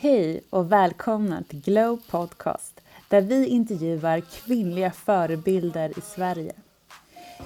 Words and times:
Hej 0.00 0.40
och 0.50 0.72
välkomna 0.72 1.42
till 1.48 1.60
Glow 1.60 2.00
Podcast 2.10 2.80
där 3.08 3.20
vi 3.20 3.46
intervjuar 3.46 4.20
kvinnliga 4.20 4.90
förebilder 4.90 5.98
i 5.98 6.00
Sverige. 6.00 6.52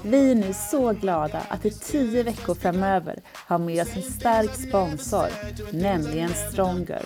Vi 0.02 0.30
är 0.30 0.34
nu 0.34 0.52
så 0.70 0.92
glada 0.92 1.42
att 1.49 1.65
i 1.65 1.70
tio 1.70 2.23
veckor 2.23 2.54
framöver 2.54 3.20
ha 3.49 3.58
med 3.58 3.83
oss 3.83 3.96
en 3.96 4.02
stark 4.02 4.54
sponsor, 4.68 5.28
nämligen 5.73 6.30
Stronger. 6.52 7.02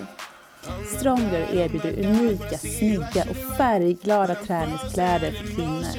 Stronger 0.99 1.55
erbjuder 1.55 2.07
unika, 2.07 2.59
snygga 2.59 3.27
och 3.31 3.57
färgglada 3.57 4.35
träningskläder 4.35 5.33
för 5.33 5.55
kvinnor. 5.55 5.97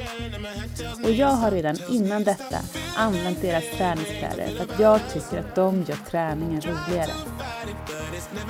Och 1.04 1.10
jag 1.10 1.32
har 1.32 1.50
redan 1.50 1.76
innan 1.90 2.24
detta 2.24 2.58
använt 2.96 3.42
deras 3.42 3.64
träningskläder 3.76 4.48
för 4.56 4.64
att 4.64 4.80
jag 4.80 5.00
tycker 5.12 5.38
att 5.38 5.54
de 5.54 5.82
gör 5.82 6.10
träningen 6.10 6.60
roligare. 6.60 7.12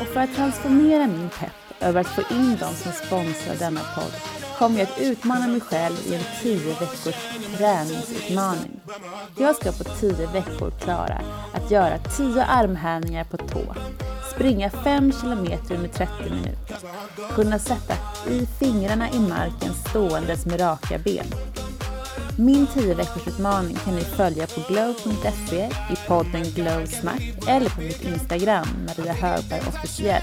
Och 0.01 0.07
för 0.07 0.21
att 0.21 0.35
transformera 0.35 1.07
min 1.07 1.29
pepp 1.41 1.83
över 1.83 2.01
att 2.01 2.07
få 2.07 2.23
in 2.35 2.57
dem 2.57 2.75
som 2.75 2.93
sponsrar 2.93 3.57
denna 3.59 3.81
podd 3.95 4.13
kommer 4.59 4.79
jag 4.79 4.89
att 4.89 5.01
utmana 5.01 5.47
mig 5.47 5.61
själv 5.61 5.97
i 6.07 6.15
en 6.15 6.23
10 6.43 6.59
veckors 6.69 7.15
träningsutmaning. 7.57 8.81
Jag 9.37 9.57
ska 9.57 9.73
på 9.73 9.85
10 9.85 10.13
veckor 10.27 10.71
klara 10.71 11.21
att 11.53 11.71
göra 11.71 11.99
10 11.99 12.45
armhävningar 12.45 13.25
på 13.25 13.37
tå, 13.37 13.75
springa 14.35 14.71
5 14.71 15.13
kilometer 15.13 15.75
under 15.75 15.89
30 15.89 16.13
minuter, 16.25 16.77
kunna 17.35 17.59
sätta 17.59 17.95
i 18.31 18.47
fingrarna 18.47 19.11
i 19.11 19.19
marken 19.19 19.75
ståendes 19.89 20.47
med 20.47 20.61
raka 20.61 20.99
ben. 20.99 21.27
Min 22.41 22.67
10 22.67 22.95
veckors 22.95 23.27
utmaning 23.27 23.77
kan 23.77 23.95
ni 23.95 24.01
följa 24.01 24.47
på 24.47 24.61
glow.se 24.69 25.71
i 25.91 25.97
podden 26.09 26.43
Glow 26.43 26.87
Snack 26.87 27.23
eller 27.49 27.71
på 27.71 27.81
mitt 27.81 28.05
Instagram, 28.05 28.67
Maria 28.87 29.13
Högberg 29.13 29.61
officiell. 29.69 30.23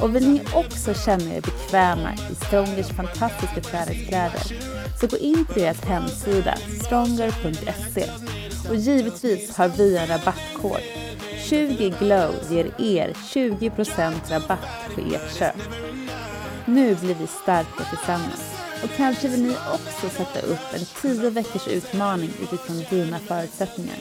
Och 0.00 0.16
vill 0.16 0.28
ni 0.28 0.42
också 0.54 0.94
känna 0.94 1.34
er 1.34 1.40
bekväma 1.40 2.12
i 2.30 2.34
Strongers 2.34 2.88
fantastiska 2.88 3.60
träningskläder 3.60 4.42
så 5.00 5.06
gå 5.06 5.16
in 5.16 5.44
på 5.44 5.52
deras 5.52 5.84
hemsida 5.84 6.54
stronger.se 6.84 8.10
och 8.68 8.76
givetvis 8.76 9.56
har 9.56 9.68
vi 9.68 9.96
en 9.96 10.06
rabattkod 10.06 10.80
20 11.48 11.94
glow 11.98 12.34
ger 12.50 12.66
er 12.78 13.12
20% 13.12 14.12
rabatt 14.30 14.94
på 14.94 15.00
ert 15.00 15.38
köp. 15.38 15.56
Nu 16.66 16.94
blir 16.94 17.14
vi 17.14 17.26
starka 17.26 17.84
tillsammans 17.90 18.57
och 18.82 18.90
kanske 18.96 19.28
vill 19.28 19.42
ni 19.42 19.54
också 19.74 20.08
sätta 20.08 20.40
upp 20.46 20.74
en 20.74 20.84
10 21.16 21.30
veckors 21.30 21.68
utmaning 21.68 22.30
utifrån 22.42 22.84
dina 22.90 23.18
förutsättningar. 23.18 23.96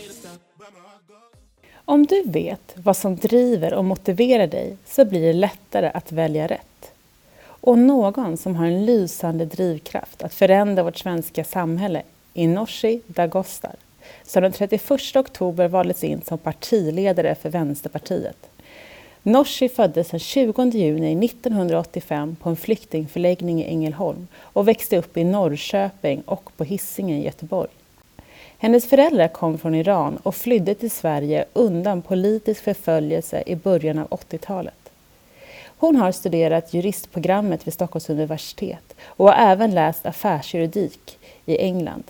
Om 1.86 2.06
du 2.06 2.24
vet 2.26 2.74
vad 2.76 2.98
som 2.98 3.16
driver 3.16 3.74
och 3.74 3.86
motiverar 3.86 4.48
dig 4.48 4.78
så 4.86 5.06
blir 5.06 5.22
det 5.22 5.34
lättare 5.34 5.92
att 5.94 6.12
välja 6.12 6.48
rätt. 6.48 6.92
Och 7.40 7.78
någon 7.78 8.38
som 8.38 8.56
har 8.56 8.66
en 8.66 8.86
lysande 8.86 9.46
drivkraft 9.46 10.24
att 10.24 10.34
förändra 10.34 10.84
vårt 10.84 10.98
svenska 10.98 11.44
samhälle 11.44 12.04
är 12.34 12.48
Nooshi 12.48 13.02
Dadgostar 13.08 13.76
som 14.24 14.44
den 14.44 14.52
31 14.52 15.16
oktober 15.16 15.68
valdes 15.68 16.04
in 16.04 16.22
som 16.22 16.38
partiledare 16.38 17.36
för 17.36 17.50
Vänsterpartiet. 17.50 18.50
Nooshi 19.28 19.70
föddes 19.70 20.10
den 20.10 20.20
20 20.20 20.64
juni 20.64 21.26
1985 21.26 22.36
på 22.42 22.50
en 22.50 22.56
flyktingförläggning 22.56 23.62
i 23.62 23.68
Ängelholm 23.68 24.28
och 24.38 24.68
växte 24.68 24.98
upp 24.98 25.18
i 25.18 25.24
Norrköping 25.24 26.22
och 26.22 26.52
på 26.58 26.64
Hisingen 26.64 27.18
i 27.18 27.26
Göteborg. 27.26 27.70
Hennes 28.58 28.90
föräldrar 28.90 29.28
kom 29.28 29.58
från 29.58 29.76
Iran 29.76 30.18
och 30.18 30.36
flydde 30.36 30.76
till 30.76 30.92
Sverige 30.92 31.46
undan 31.54 32.02
politisk 32.02 32.64
förföljelse 32.64 33.44
i 33.46 33.56
början 33.56 34.00
av 34.00 34.08
80-talet. 34.08 34.92
Hon 35.78 35.96
har 35.96 36.12
studerat 36.12 36.74
juristprogrammet 36.74 37.68
vid 37.68 37.74
Stockholms 37.74 38.10
universitet 38.10 38.96
och 39.06 39.26
har 39.26 39.52
även 39.52 39.72
läst 39.72 40.06
affärsjuridik 40.06 41.20
i 41.46 41.58
England. 41.58 42.04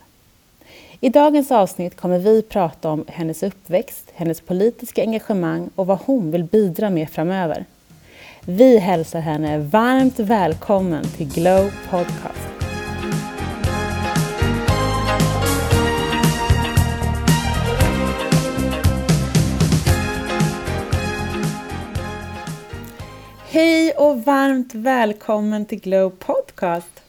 I 1.00 1.10
dagens 1.10 1.52
avsnitt 1.52 1.96
kommer 1.96 2.20
vi 2.20 2.42
prata 2.42 2.90
om 2.90 3.06
hennes 3.08 3.44
uppväxt, 3.44 4.12
hennes 4.14 4.42
politiska 4.42 5.02
engagemang 5.02 5.70
och 5.76 5.88
vad 5.88 6.00
hon 6.06 6.32
vill 6.32 6.44
bidra 6.44 6.90
med 6.90 7.10
framöver. 7.10 7.66
Vi 8.46 8.78
hälsar 8.78 9.20
henne 9.20 9.58
varmt 9.58 10.20
välkommen 10.20 11.04
till 11.04 11.34
Glow 11.34 11.72
Podcast. 11.90 12.50
Hej 23.50 23.92
och 23.92 24.24
varmt 24.24 24.74
välkommen 24.74 25.66
till 25.66 25.80
Glow 25.80 26.10
Podcast. 26.10 27.02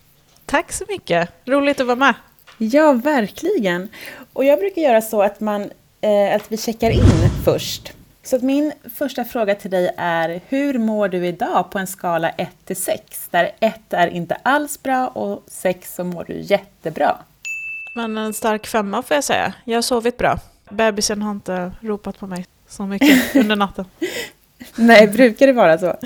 Tack 0.46 0.72
så 0.72 0.84
mycket. 0.88 1.30
Roligt 1.44 1.80
att 1.80 1.86
vara 1.86 1.96
med. 1.96 2.14
Ja, 2.58 2.92
verkligen. 2.92 3.88
Och 4.32 4.44
jag 4.44 4.58
brukar 4.58 4.82
göra 4.82 5.02
så 5.02 5.22
att, 5.22 5.40
man, 5.40 5.62
eh, 6.00 6.34
att 6.34 6.52
vi 6.52 6.56
checkar 6.56 6.90
in 6.90 7.30
först. 7.44 7.92
Så 8.22 8.36
att 8.36 8.42
min 8.42 8.72
första 8.94 9.24
fråga 9.24 9.54
till 9.54 9.70
dig 9.70 9.94
är, 9.96 10.40
hur 10.48 10.78
mår 10.78 11.08
du 11.08 11.26
idag 11.26 11.70
på 11.70 11.78
en 11.78 11.86
skala 11.86 12.30
1 12.30 12.48
till 12.64 12.76
6? 12.76 13.28
Där 13.30 13.50
1 13.60 13.92
är 13.92 14.06
inte 14.06 14.34
alls 14.42 14.82
bra 14.82 15.08
och 15.08 15.44
6 15.46 15.94
så 15.94 16.04
mår 16.04 16.24
du 16.24 16.40
jättebra. 16.40 17.16
Men 17.94 18.18
en 18.18 18.34
stark 18.34 18.66
femma 18.66 19.02
får 19.02 19.14
jag 19.14 19.24
säga. 19.24 19.54
Jag 19.64 19.76
har 19.76 19.82
sovit 19.82 20.16
bra. 20.18 20.38
Bebisen 20.70 21.22
har 21.22 21.30
inte 21.30 21.72
ropat 21.80 22.18
på 22.18 22.26
mig 22.26 22.46
så 22.68 22.82
mycket 22.82 23.34
under 23.36 23.56
natten. 23.56 23.84
Nej, 24.76 25.08
brukar 25.08 25.46
det 25.46 25.52
vara 25.52 25.78
så? 25.78 25.96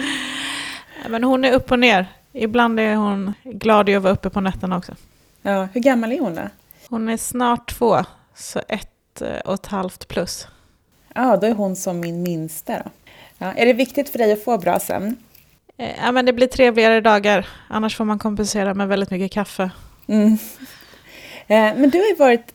Men 1.08 1.24
hon 1.24 1.44
är 1.44 1.52
upp 1.52 1.72
och 1.72 1.78
ner. 1.78 2.06
Ibland 2.32 2.80
är 2.80 2.94
hon 2.94 3.32
glad 3.44 3.88
i 3.88 3.94
att 3.94 4.02
vara 4.02 4.12
uppe 4.12 4.30
på 4.30 4.40
nätterna 4.40 4.76
också. 4.76 4.94
Ja, 5.42 5.68
hur 5.72 5.80
gammal 5.80 6.12
är 6.12 6.20
hon 6.20 6.34
då? 6.34 6.48
Hon 6.88 7.08
är 7.08 7.16
snart 7.16 7.74
två, 7.78 8.04
så 8.34 8.60
ett 8.68 9.22
eh, 9.22 9.38
och 9.44 9.54
ett 9.54 9.66
halvt 9.66 10.08
plus. 10.08 10.46
Ja, 11.14 11.36
då 11.36 11.46
är 11.46 11.54
hon 11.54 11.76
som 11.76 12.00
min 12.00 12.22
minsta 12.22 12.78
då. 12.78 12.90
Ja, 13.38 13.52
är 13.52 13.66
det 13.66 13.72
viktigt 13.72 14.08
för 14.08 14.18
dig 14.18 14.32
att 14.32 14.44
få 14.44 14.58
bra 14.58 14.80
sömn? 14.80 15.16
Eh, 15.76 15.90
ja, 15.98 16.12
men 16.12 16.26
det 16.26 16.32
blir 16.32 16.46
trevligare 16.46 17.00
dagar. 17.00 17.48
Annars 17.68 17.96
får 17.96 18.04
man 18.04 18.18
kompensera 18.18 18.74
med 18.74 18.88
väldigt 18.88 19.10
mycket 19.10 19.32
kaffe. 19.32 19.70
Mm. 20.06 20.38
Eh, 21.46 21.74
men 21.76 21.90
du 21.90 21.98
har 21.98 22.06
ju 22.06 22.14
varit 22.14 22.54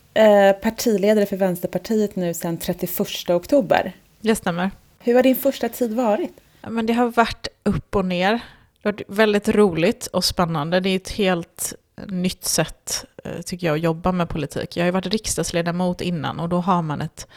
partiledare 0.61 1.25
för 1.25 1.37
Vänsterpartiet 1.37 2.15
nu 2.15 2.33
sedan 2.33 2.57
31 2.57 3.29
oktober. 3.29 3.93
Det 4.21 4.35
stämmer. 4.35 4.71
Hur 4.99 5.15
har 5.15 5.23
din 5.23 5.35
första 5.35 5.69
tid 5.69 5.93
varit? 5.93 6.31
Ja, 6.61 6.69
men 6.69 6.85
det 6.85 6.93
har 6.93 7.07
varit 7.09 7.47
upp 7.63 7.95
och 7.95 8.05
ner. 8.05 8.31
Det 8.31 8.89
har 8.89 8.91
varit 8.91 9.01
väldigt 9.07 9.49
roligt 9.49 10.07
och 10.07 10.25
spännande. 10.25 10.79
Det 10.79 10.89
är 10.89 10.95
ett 10.95 11.11
helt 11.11 11.73
nytt 12.05 12.45
sätt, 12.45 13.05
eh, 13.23 13.41
tycker 13.41 13.67
jag, 13.67 13.75
att 13.75 13.83
jobba 13.83 14.11
med 14.11 14.29
politik. 14.29 14.77
Jag 14.77 14.83
har 14.83 14.87
ju 14.87 14.91
varit 14.91 15.05
riksdagsledamot 15.05 16.01
innan 16.01 16.39
och 16.39 16.49
då 16.49 16.57
har 16.59 16.81
man 16.81 17.01
ett 17.01 17.27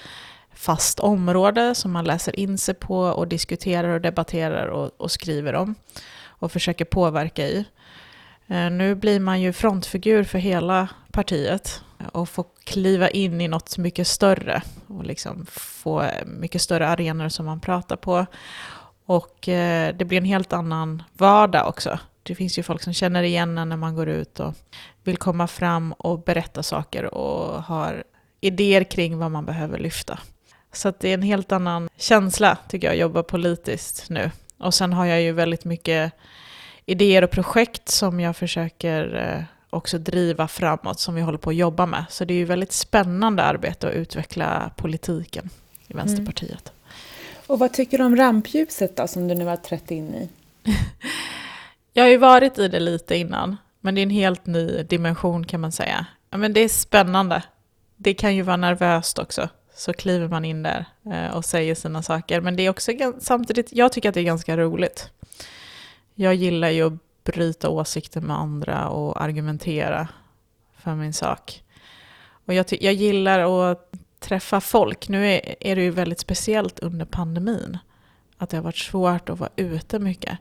fast 0.54 1.00
område 1.00 1.74
som 1.74 1.92
man 1.92 2.04
läser 2.04 2.40
in 2.40 2.58
sig 2.58 2.74
på 2.74 2.98
och 2.98 3.28
diskuterar 3.28 3.88
och 3.88 4.00
debatterar 4.00 4.66
och, 4.66 4.90
och 4.96 5.10
skriver 5.10 5.54
om 5.54 5.74
och 6.24 6.52
försöker 6.52 6.84
påverka 6.84 7.48
i. 7.48 7.64
Eh, 8.46 8.70
nu 8.70 8.94
blir 8.94 9.20
man 9.20 9.40
ju 9.40 9.52
frontfigur 9.52 10.24
för 10.24 10.38
hela 10.38 10.88
partiet 11.12 11.82
och 12.12 12.28
får 12.28 12.44
kliva 12.64 13.08
in 13.08 13.40
i 13.40 13.48
något 13.48 13.78
mycket 13.78 14.06
större 14.06 14.62
och 14.86 15.04
liksom 15.04 15.46
få 15.50 16.10
mycket 16.26 16.62
större 16.62 16.88
arenor 16.88 17.28
som 17.28 17.46
man 17.46 17.60
pratar 17.60 17.96
på. 17.96 18.26
Och 19.06 19.48
eh, 19.48 19.94
det 19.96 20.04
blir 20.04 20.18
en 20.18 20.24
helt 20.24 20.52
annan 20.52 21.02
vardag 21.12 21.68
också 21.68 21.98
det 22.30 22.34
finns 22.34 22.58
ju 22.58 22.62
folk 22.62 22.82
som 22.82 22.92
känner 22.92 23.22
igen 23.22 23.58
en 23.58 23.68
när 23.68 23.76
man 23.76 23.94
går 23.94 24.08
ut 24.08 24.40
och 24.40 24.54
vill 25.04 25.16
komma 25.16 25.46
fram 25.46 25.92
och 25.92 26.22
berätta 26.22 26.62
saker 26.62 27.14
och 27.14 27.62
har 27.62 28.04
idéer 28.40 28.84
kring 28.84 29.18
vad 29.18 29.30
man 29.30 29.44
behöver 29.44 29.78
lyfta. 29.78 30.18
Så 30.72 30.92
det 31.00 31.08
är 31.08 31.14
en 31.14 31.22
helt 31.22 31.52
annan 31.52 31.88
känsla 31.96 32.58
tycker 32.68 32.86
jag, 32.86 32.94
att 32.94 33.00
jobba 33.00 33.22
politiskt 33.22 34.10
nu. 34.10 34.30
Och 34.58 34.74
sen 34.74 34.92
har 34.92 35.06
jag 35.06 35.22
ju 35.22 35.32
väldigt 35.32 35.64
mycket 35.64 36.12
idéer 36.86 37.24
och 37.24 37.30
projekt 37.30 37.88
som 37.88 38.20
jag 38.20 38.36
försöker 38.36 39.16
eh, 39.16 39.44
också 39.70 39.98
driva 39.98 40.48
framåt 40.48 41.00
som 41.00 41.14
vi 41.14 41.20
håller 41.20 41.38
på 41.38 41.50
att 41.50 41.56
jobba 41.56 41.86
med. 41.86 42.04
Så 42.10 42.24
det 42.24 42.34
är 42.34 42.38
ju 42.38 42.44
väldigt 42.44 42.72
spännande 42.72 43.42
arbete 43.42 43.88
att 43.88 43.94
utveckla 43.94 44.70
politiken 44.76 45.50
i 45.86 45.92
mm. 45.92 46.06
Vänsterpartiet. 46.06 46.72
Mm. 46.72 47.44
Och 47.46 47.58
vad 47.58 47.72
tycker 47.72 47.98
du 47.98 48.04
om 48.04 48.16
rampljuset 48.16 48.96
då, 48.96 49.08
som 49.08 49.28
du 49.28 49.34
nu 49.34 49.44
har 49.44 49.56
trätt 49.56 49.90
in 49.90 50.14
i? 50.14 50.28
Jag 51.92 52.04
har 52.04 52.08
ju 52.08 52.16
varit 52.16 52.58
i 52.58 52.68
det 52.68 52.80
lite 52.80 53.16
innan, 53.16 53.56
men 53.80 53.94
det 53.94 54.00
är 54.00 54.02
en 54.02 54.10
helt 54.10 54.46
ny 54.46 54.82
dimension 54.82 55.46
kan 55.46 55.60
man 55.60 55.72
säga. 55.72 56.06
Men 56.30 56.52
det 56.52 56.60
är 56.60 56.68
spännande. 56.68 57.42
Det 57.96 58.14
kan 58.14 58.36
ju 58.36 58.42
vara 58.42 58.56
nervöst 58.56 59.18
också. 59.18 59.48
Så 59.74 59.92
kliver 59.92 60.28
man 60.28 60.44
in 60.44 60.62
där 60.62 60.84
eh, 61.12 61.36
och 61.36 61.44
säger 61.44 61.74
sina 61.74 62.02
saker. 62.02 62.40
Men 62.40 62.56
det 62.56 62.62
är 62.62 62.70
också 62.70 62.92
samtidigt, 63.20 63.72
jag 63.72 63.92
tycker 63.92 64.08
att 64.08 64.14
det 64.14 64.20
är 64.20 64.24
ganska 64.24 64.56
roligt. 64.56 65.10
Jag 66.14 66.34
gillar 66.34 66.68
ju 66.68 66.86
att 66.86 67.24
bryta 67.24 67.68
åsikter 67.68 68.20
med 68.20 68.36
andra 68.36 68.88
och 68.88 69.22
argumentera 69.22 70.08
för 70.76 70.94
min 70.94 71.12
sak. 71.12 71.62
Och 72.46 72.54
jag, 72.54 72.66
jag 72.80 72.94
gillar 72.94 73.70
att 73.70 73.92
träffa 74.20 74.60
folk. 74.60 75.08
Nu 75.08 75.26
är, 75.26 75.54
är 75.60 75.76
det 75.76 75.82
ju 75.82 75.90
väldigt 75.90 76.20
speciellt 76.20 76.78
under 76.78 77.04
pandemin 77.04 77.78
att 78.38 78.50
det 78.50 78.56
har 78.56 78.64
varit 78.64 78.76
svårt 78.76 79.28
att 79.28 79.38
vara 79.38 79.50
ute 79.56 79.98
mycket. 79.98 80.38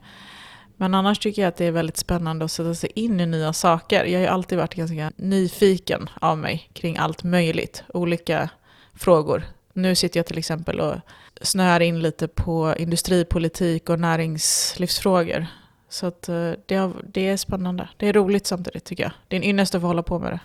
Men 0.80 0.94
annars 0.94 1.18
tycker 1.18 1.42
jag 1.42 1.48
att 1.48 1.56
det 1.56 1.64
är 1.64 1.70
väldigt 1.70 1.96
spännande 1.96 2.44
att 2.44 2.50
sätta 2.50 2.74
sig 2.74 2.90
in 2.94 3.20
i 3.20 3.26
nya 3.26 3.52
saker. 3.52 4.04
Jag 4.04 4.18
har 4.18 4.22
ju 4.22 4.26
alltid 4.26 4.58
varit 4.58 4.74
ganska 4.74 5.12
nyfiken 5.16 6.08
av 6.20 6.38
mig 6.38 6.70
kring 6.72 6.96
allt 6.96 7.24
möjligt, 7.24 7.82
olika 7.94 8.50
frågor. 8.94 9.42
Nu 9.72 9.94
sitter 9.94 10.18
jag 10.18 10.26
till 10.26 10.38
exempel 10.38 10.80
och 10.80 10.94
snöar 11.42 11.80
in 11.80 12.00
lite 12.00 12.28
på 12.28 12.74
industripolitik 12.78 13.90
och 13.90 14.00
näringslivsfrågor. 14.00 15.46
Så 15.88 16.06
att 16.06 16.28
eh, 16.28 16.52
det, 16.66 16.90
det 17.12 17.28
är 17.28 17.36
spännande. 17.36 17.88
Det 17.96 18.08
är 18.08 18.12
roligt 18.12 18.46
samtidigt 18.46 18.84
tycker 18.84 19.02
jag. 19.02 19.12
Det 19.28 19.36
är 19.36 19.40
en 19.40 19.46
ynnest 19.46 19.74
att 19.74 19.80
få 19.80 19.86
hålla 19.86 20.02
på 20.02 20.18
med 20.18 20.32
det. 20.32 20.40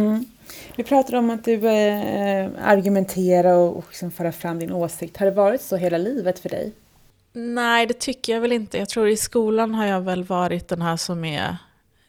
Mm. 0.00 0.24
Vi 0.76 0.84
pratade 0.84 1.18
om 1.18 1.30
att 1.30 1.44
du 1.44 1.68
eh, 1.68 2.40
eh 2.44 2.50
argumenterar 2.62 3.56
och, 3.56 3.76
och 3.76 3.84
liksom 3.88 4.10
föra 4.10 4.32
fram 4.32 4.58
din 4.58 4.72
åsikt. 4.72 5.16
Har 5.16 5.26
det 5.26 5.32
varit 5.32 5.62
så 5.62 5.76
hela 5.76 5.98
livet 5.98 6.38
för 6.38 6.48
dig? 6.48 6.72
Nej, 7.36 7.86
det 7.86 7.94
tycker 7.94 8.32
jag 8.32 8.40
väl 8.40 8.52
inte. 8.52 8.78
Jag 8.78 8.88
tror 8.88 9.08
i 9.08 9.16
skolan 9.16 9.74
har 9.74 9.86
jag 9.86 10.00
väl 10.00 10.24
varit 10.24 10.68
den 10.68 10.82
här 10.82 10.96
som 10.96 11.24
är 11.24 11.56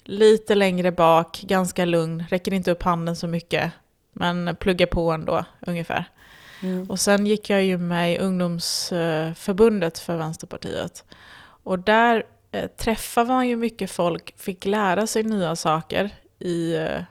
lite 0.04 0.56
längre 0.56 0.92
bak, 0.92 1.42
ganska 1.42 1.86
lugn, 1.86 2.24
räcker 2.30 2.54
inte 2.54 2.72
upp 2.72 2.83
handen 2.83 3.16
så 3.16 3.27
mycket, 3.27 3.72
men 4.13 4.56
pluggar 4.56 4.88
på 4.88 5.12
ändå 5.12 5.45
ungefär. 5.60 6.06
Mm. 6.62 6.89
Och 6.89 7.00
sen 7.00 7.25
gick 7.25 7.50
jag 7.50 7.63
ju 7.63 7.77
med 7.77 8.13
i 8.13 8.18
ungdomsförbundet 8.18 10.00
för 10.00 10.18
Vänsterpartiet. 10.18 11.04
Och 11.63 11.80
där 11.80 12.24
eh, 12.51 12.68
träffade 12.68 13.27
man 13.27 13.48
ju 13.48 13.56
mycket 13.56 13.92
folk, 13.92 14.33
fick 14.38 14.66
lära 14.66 15.07
sig 15.07 15.24
nya 15.24 15.56
saker 15.56 16.10
i 16.39 16.75
eh, 16.75 17.01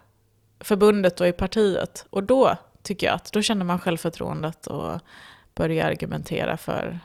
förbundet 0.61 1.21
och 1.21 1.29
i 1.29 1.33
partiet. 1.33 2.07
Och 2.11 2.23
då 2.23 2.57
tycker 2.83 3.07
jag 3.07 3.15
att 3.15 3.33
då 3.33 3.43
känner 3.43 3.65
man 3.65 3.79
självförtroendet 3.79 4.67
och 4.67 5.01
börjar 5.55 5.87
argumentera 5.87 6.57
för 6.57 7.01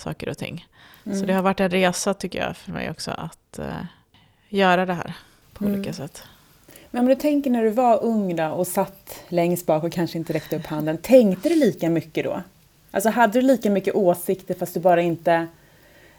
saker 0.00 0.28
och 0.28 0.38
ting. 0.38 0.66
Mm. 1.06 1.18
Så 1.18 1.26
det 1.26 1.32
har 1.32 1.42
varit 1.42 1.60
en 1.60 1.70
resa 1.70 2.14
tycker 2.14 2.38
jag 2.38 2.56
för 2.56 2.72
mig 2.72 2.90
också 2.90 3.10
att 3.10 3.58
uh, 3.58 3.66
göra 4.48 4.86
det 4.86 4.94
här 4.94 5.14
på 5.52 5.64
mm. 5.64 5.76
olika 5.76 5.92
sätt. 5.92 6.22
Men 6.90 7.00
om 7.00 7.08
du 7.08 7.14
tänker 7.14 7.50
när 7.50 7.64
du 7.64 7.70
var 7.70 8.04
ung 8.04 8.36
då 8.36 8.46
och 8.46 8.66
satt 8.66 9.24
längst 9.28 9.66
bak 9.66 9.84
och 9.84 9.92
kanske 9.92 10.18
inte 10.18 10.32
räckte 10.32 10.56
upp 10.56 10.66
handen, 10.66 10.98
tänkte 10.98 11.48
du 11.48 11.54
lika 11.54 11.90
mycket 11.90 12.24
då? 12.24 12.42
Alltså 12.90 13.10
hade 13.10 13.32
du 13.32 13.46
lika 13.46 13.70
mycket 13.70 13.94
åsikter 13.94 14.54
fast 14.54 14.74
du 14.74 14.80
bara 14.80 15.02
inte 15.02 15.46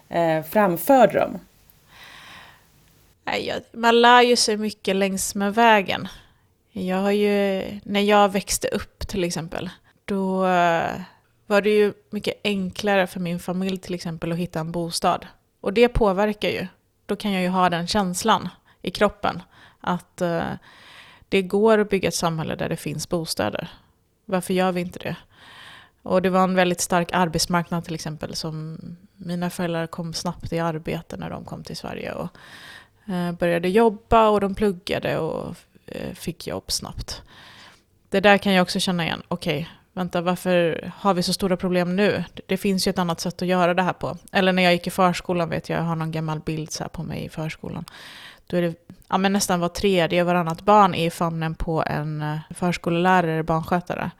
eh, 0.08 0.42
framförde 0.42 1.18
dem? 1.18 1.38
Nej, 3.24 3.60
man 3.72 4.00
lär 4.00 4.22
ju 4.22 4.36
sig 4.36 4.56
mycket 4.56 4.96
längs 4.96 5.34
med 5.34 5.54
vägen. 5.54 6.08
Jag 6.72 6.96
har 6.96 7.10
ju, 7.10 7.64
när 7.84 8.00
jag 8.00 8.28
växte 8.32 8.68
upp 8.68 9.08
till 9.08 9.24
exempel, 9.24 9.70
då 10.04 10.46
eh, 10.46 10.90
var 11.52 11.62
det 11.62 11.70
ju 11.70 11.92
mycket 12.10 12.40
enklare 12.44 13.06
för 13.06 13.20
min 13.20 13.38
familj 13.38 13.78
till 13.78 13.94
exempel 13.94 14.32
att 14.32 14.38
hitta 14.38 14.60
en 14.60 14.72
bostad. 14.72 15.26
Och 15.60 15.72
det 15.72 15.88
påverkar 15.88 16.48
ju. 16.48 16.66
Då 17.06 17.16
kan 17.16 17.32
jag 17.32 17.42
ju 17.42 17.48
ha 17.48 17.70
den 17.70 17.86
känslan 17.86 18.48
i 18.82 18.90
kroppen 18.90 19.42
att 19.80 20.20
eh, 20.20 20.52
det 21.28 21.42
går 21.42 21.78
att 21.78 21.90
bygga 21.90 22.08
ett 22.08 22.14
samhälle 22.14 22.54
där 22.54 22.68
det 22.68 22.76
finns 22.76 23.08
bostäder. 23.08 23.68
Varför 24.24 24.54
gör 24.54 24.72
vi 24.72 24.80
inte 24.80 24.98
det? 24.98 25.16
Och 26.02 26.22
det 26.22 26.30
var 26.30 26.44
en 26.44 26.54
väldigt 26.54 26.80
stark 26.80 27.08
arbetsmarknad 27.12 27.84
till 27.84 27.94
exempel. 27.94 28.34
som 28.34 28.78
Mina 29.16 29.50
föräldrar 29.50 29.86
kom 29.86 30.14
snabbt 30.14 30.52
i 30.52 30.58
arbete 30.58 31.16
när 31.16 31.30
de 31.30 31.44
kom 31.44 31.64
till 31.64 31.76
Sverige 31.76 32.12
och 32.12 32.28
eh, 33.12 33.32
började 33.32 33.68
jobba 33.68 34.28
och 34.28 34.40
de 34.40 34.54
pluggade 34.54 35.18
och 35.18 35.56
eh, 35.86 36.14
fick 36.14 36.46
jobb 36.46 36.72
snabbt. 36.72 37.22
Det 38.08 38.20
där 38.20 38.38
kan 38.38 38.52
jag 38.52 38.62
också 38.62 38.80
känna 38.80 39.04
igen. 39.04 39.22
Okej, 39.28 39.60
okay, 39.60 39.81
vänta 39.92 40.20
varför 40.20 40.92
har 40.96 41.14
vi 41.14 41.22
så 41.22 41.32
stora 41.32 41.56
problem 41.56 41.96
nu? 41.96 42.24
Det 42.46 42.56
finns 42.56 42.86
ju 42.86 42.90
ett 42.90 42.98
annat 42.98 43.20
sätt 43.20 43.42
att 43.42 43.48
göra 43.48 43.74
det 43.74 43.82
här 43.82 43.92
på. 43.92 44.16
Eller 44.32 44.52
när 44.52 44.62
jag 44.62 44.72
gick 44.72 44.86
i 44.86 44.90
förskolan 44.90 45.50
vet 45.50 45.68
jag, 45.68 45.78
jag 45.78 45.84
har 45.84 45.96
någon 45.96 46.10
gammal 46.10 46.40
bild 46.40 46.72
så 46.72 46.88
på 46.88 47.02
mig 47.02 47.24
i 47.24 47.28
förskolan. 47.28 47.84
Då 48.46 48.56
är 48.56 48.62
det 48.62 48.74
ja, 49.08 49.18
men 49.18 49.32
nästan 49.32 49.60
var 49.60 49.68
tredje, 49.68 50.24
varannat 50.24 50.62
barn 50.62 50.94
är 50.94 51.06
i 51.06 51.10
famnen 51.10 51.54
på 51.54 51.84
en 51.86 52.22
eh, 52.22 52.38
förskollärare 52.50 53.32
eller 53.32 53.42
barnskötare. 53.42 54.10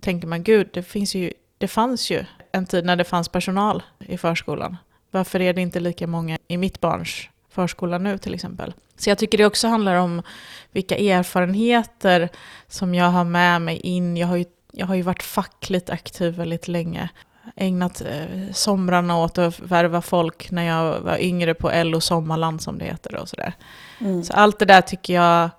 Tänker 0.00 0.28
man, 0.28 0.42
gud, 0.42 0.68
det, 0.72 0.82
finns 0.82 1.14
ju, 1.14 1.32
det 1.58 1.68
fanns 1.68 2.10
ju 2.10 2.24
en 2.52 2.66
tid 2.66 2.84
när 2.84 2.96
det 2.96 3.04
fanns 3.04 3.28
personal 3.28 3.82
i 3.98 4.18
förskolan. 4.18 4.76
Varför 5.10 5.40
är 5.40 5.52
det 5.52 5.60
inte 5.60 5.80
lika 5.80 6.06
många 6.06 6.38
i 6.48 6.56
mitt 6.56 6.80
barns 6.80 7.28
förskola 7.50 7.98
nu 7.98 8.18
till 8.18 8.34
exempel? 8.34 8.74
Så 8.96 9.10
jag 9.10 9.18
tycker 9.18 9.38
det 9.38 9.46
också 9.46 9.68
handlar 9.68 9.96
om 9.96 10.22
vilka 10.70 10.96
erfarenheter 10.96 12.28
som 12.68 12.94
jag 12.94 13.10
har 13.10 13.24
med 13.24 13.62
mig 13.62 13.76
in. 13.76 14.16
Jag 14.16 14.26
har 14.26 14.36
ju 14.36 14.44
jag 14.72 14.86
har 14.86 14.94
ju 14.94 15.02
varit 15.02 15.22
fackligt 15.22 15.90
aktiv 15.90 16.34
väldigt 16.34 16.68
länge. 16.68 17.08
Ägnat 17.56 18.00
eh, 18.00 18.52
somrarna 18.52 19.18
åt 19.18 19.38
att 19.38 19.60
värva 19.60 20.02
folk 20.02 20.50
när 20.50 20.62
jag 20.62 21.00
var 21.00 21.18
yngre 21.18 21.54
på 21.54 21.70
LO 21.84 22.00
Sommarland 22.00 22.62
som 22.62 22.78
det 22.78 22.84
heter 22.84 23.14
och 23.14 23.28
sådär. 23.28 23.54
Mm. 24.00 24.24
Så 24.24 24.32
allt 24.32 24.58
det 24.58 24.64
där 24.64 24.80
tycker 24.80 25.14
jag, 25.14 25.50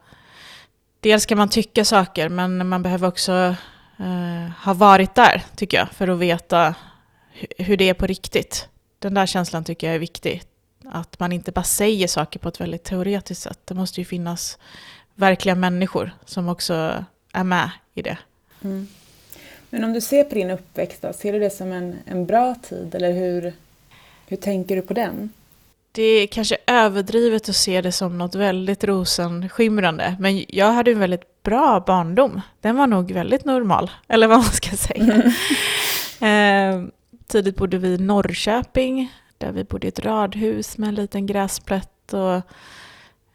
dels 1.00 1.26
kan 1.26 1.38
man 1.38 1.50
tycka 1.50 1.86
saker 1.86 2.30
men 2.30 2.68
man 2.68 2.84
behöver 2.84 3.08
också 3.08 3.56
eh, 4.00 4.52
ha 4.66 4.74
varit 4.74 5.16
där 5.16 5.44
tycker 5.56 5.78
jag 5.78 5.90
för 5.90 6.08
att 6.08 6.20
veta 6.20 6.76
hur 7.58 7.78
det 7.78 7.90
är 7.90 7.94
på 7.94 8.08
riktigt. 8.08 8.68
Den 9.00 9.14
där 9.14 9.26
känslan 9.26 9.64
tycker 9.64 9.88
jag 9.88 9.96
är 9.96 10.00
viktig. 10.00 10.44
Att 10.86 11.20
man 11.20 11.32
inte 11.32 11.52
bara 11.52 11.64
säger 11.64 12.08
saker 12.08 12.40
på 12.40 12.50
ett 12.50 12.62
väldigt 12.62 12.84
teoretiskt 12.84 13.42
sätt. 13.42 13.60
Det 13.66 13.76
måste 13.76 14.02
ju 14.02 14.06
finnas 14.06 14.58
verkliga 15.16 15.56
människor 15.56 16.12
som 16.26 16.50
också 16.50 17.06
är 17.34 17.44
med 17.44 17.70
i 17.94 18.02
det. 18.02 18.18
Mm. 18.62 18.88
Men 19.74 19.84
om 19.84 19.94
du 19.94 20.02
ser 20.02 20.24
på 20.24 20.36
din 20.36 20.50
uppväxt 20.50 21.02
då, 21.02 21.14
ser 21.14 21.34
du 21.34 21.40
det 21.40 21.50
som 21.50 21.72
en, 21.72 21.96
en 22.06 22.26
bra 22.26 22.56
tid 22.56 22.96
eller 22.96 23.12
hur, 23.12 23.54
hur 24.28 24.38
tänker 24.38 24.76
du 24.76 24.82
på 24.82 24.94
den? 24.94 25.30
Det 25.92 26.04
är 26.04 26.28
kanske 26.28 26.58
överdrivet 26.68 27.50
att 27.50 27.56
se 27.56 27.82
det 27.82 27.92
som 27.92 28.18
något 28.18 28.36
väldigt 28.36 28.84
rosenskimrande, 28.84 30.16
men 30.20 30.46
jag 30.48 30.72
hade 30.72 30.92
en 30.92 31.00
väldigt 31.00 31.44
bra 31.44 31.84
barndom. 31.88 32.42
Den 32.62 32.76
var 32.76 32.88
nog 32.88 33.12
väldigt 33.12 33.46
normal, 33.46 33.92
eller 34.08 34.28
vad 34.28 34.38
man 34.38 34.52
ska 34.52 34.78
säga. 34.78 35.24
eh, 36.30 36.84
tidigt 37.28 37.56
bodde 37.56 37.78
vi 37.78 37.88
i 37.88 37.98
Norrköping, 37.98 39.12
där 39.38 39.52
vi 39.52 39.64
bodde 39.64 39.88
i 39.88 39.90
ett 39.90 40.00
radhus 40.00 40.78
med 40.78 40.90
en 40.90 40.96
liten 40.96 41.26
gräsplätt 41.26 42.14
och 42.14 42.42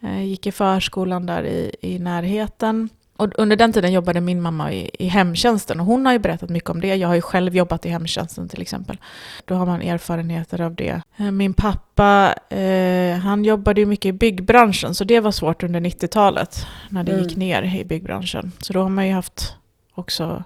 eh, 0.09 0.25
gick 0.25 0.47
i 0.47 0.53
förskolan 0.53 1.27
där 1.27 1.43
i, 1.47 1.75
i 1.81 1.99
närheten. 1.99 2.89
Och 3.19 3.29
under 3.39 3.57
den 3.57 3.73
tiden 3.73 3.93
jobbade 3.93 4.21
min 4.21 4.43
mamma 4.43 4.73
i, 4.73 4.91
i 4.99 5.07
hemtjänsten 5.07 5.81
och 5.81 5.87
hon 5.87 6.07
har 6.07 6.13
ju 6.13 6.19
berättat 6.19 6.51
mycket 6.51 6.71
om 6.71 6.81
det. 6.81 6.95
Jag 6.95 7.09
har 7.09 7.15
ju 7.15 7.21
själv 7.21 7.57
jobbat 7.57 7.87
i 7.87 7.89
hemtjänsten 7.89 8.49
till 8.49 8.63
exempel. 8.63 8.97
Då 9.45 9.55
har 9.55 9.67
man 9.67 9.83
erfarenheter 9.83 10.61
av 10.61 10.75
det. 10.75 11.03
Eh, 11.17 11.31
min 11.31 11.55
pappa, 11.55 12.35
eh, 12.49 13.17
han 13.19 13.45
jobbade 13.45 13.81
ju 13.81 13.87
mycket 13.87 14.09
i 14.09 14.13
byggbranschen 14.13 14.95
så 14.95 15.05
det 15.05 15.21
var 15.21 15.33
svårt 15.33 15.63
under 15.63 15.81
90-talet 15.81 16.67
när 16.89 17.05
det 17.05 17.13
mm. 17.13 17.25
gick 17.25 17.37
ner 17.37 17.63
i 17.63 17.85
byggbranschen. 17.85 18.53
Så 18.59 18.73
då 18.73 18.83
har 18.83 18.89
man 18.89 19.07
ju 19.07 19.13
haft 19.13 19.55
också 19.95 20.45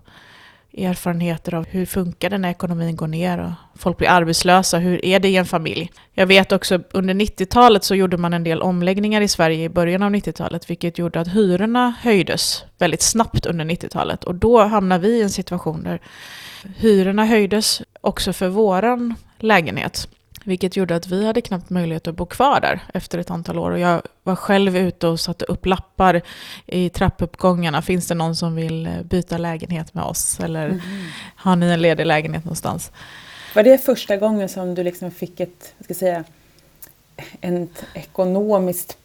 erfarenheter 0.78 1.54
av 1.54 1.66
hur 1.66 1.86
funkar 1.86 2.30
det 2.30 2.38
när 2.38 2.50
ekonomin 2.50 2.96
går 2.96 3.06
ner 3.06 3.38
och 3.38 3.80
folk 3.80 3.98
blir 3.98 4.08
arbetslösa. 4.08 4.78
Hur 4.78 5.04
är 5.04 5.20
det 5.20 5.28
i 5.28 5.36
en 5.36 5.46
familj? 5.46 5.90
Jag 6.12 6.26
vet 6.26 6.52
också 6.52 6.80
under 6.90 7.14
90-talet 7.14 7.84
så 7.84 7.94
gjorde 7.94 8.16
man 8.16 8.32
en 8.32 8.44
del 8.44 8.62
omläggningar 8.62 9.20
i 9.20 9.28
Sverige 9.28 9.64
i 9.64 9.68
början 9.68 10.02
av 10.02 10.10
90-talet, 10.10 10.70
vilket 10.70 10.98
gjorde 10.98 11.20
att 11.20 11.28
hyrorna 11.28 11.94
höjdes 12.00 12.64
väldigt 12.78 13.02
snabbt 13.02 13.46
under 13.46 13.64
90-talet. 13.64 14.24
Och 14.24 14.34
då 14.34 14.62
hamnade 14.64 15.08
vi 15.08 15.18
i 15.18 15.22
en 15.22 15.30
situation 15.30 15.82
där 15.82 16.00
hyrorna 16.76 17.24
höjdes 17.24 17.82
också 18.00 18.32
för 18.32 18.48
våran 18.48 19.14
lägenhet. 19.38 20.08
Vilket 20.44 20.76
gjorde 20.76 20.96
att 20.96 21.06
vi 21.06 21.26
hade 21.26 21.40
knappt 21.40 21.70
möjlighet 21.70 22.08
att 22.08 22.14
bo 22.14 22.26
kvar 22.26 22.60
där 22.60 22.80
efter 22.94 23.18
ett 23.18 23.30
antal 23.30 23.58
år. 23.58 23.70
Och 23.70 23.78
jag 23.78 24.02
var 24.22 24.36
själv 24.36 24.76
ute 24.76 25.06
och 25.06 25.20
satte 25.20 25.44
upp 25.44 25.66
lappar 25.66 26.22
i 26.66 26.88
trappuppgångarna. 26.88 27.82
Finns 27.82 28.08
det 28.08 28.14
någon 28.14 28.36
som 28.36 28.54
vill 28.54 28.86
eh, 28.86 29.02
byta 29.02 29.38
lägenhet 29.38 29.94
med 29.94 30.04
oss? 30.04 30.40
Eller 30.40 30.66
mm. 30.66 30.80
har 31.36 31.56
ni 31.56 31.66
en 31.66 31.82
ledig 31.82 32.06
lägenhet 32.06 32.44
någonstans? 32.44 32.90
Var 33.54 33.62
det 33.62 33.78
första 33.78 34.16
gången 34.16 34.48
som 34.48 34.74
du 34.74 34.84
liksom 34.84 35.10
fick 35.10 35.40
ett, 35.40 35.74
ska 35.84 35.94
säga, 35.94 36.24
ett 37.40 37.84
ekonomiskt 37.94 38.96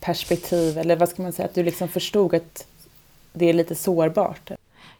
perspektiv? 0.00 0.78
Eller 0.78 0.96
vad 0.96 1.08
ska 1.08 1.22
man 1.22 1.32
säga, 1.32 1.48
att 1.48 1.54
du 1.54 1.62
liksom 1.62 1.88
förstod 1.88 2.34
att 2.34 2.66
det 3.32 3.48
är 3.48 3.52
lite 3.52 3.74
sårbart? 3.74 4.50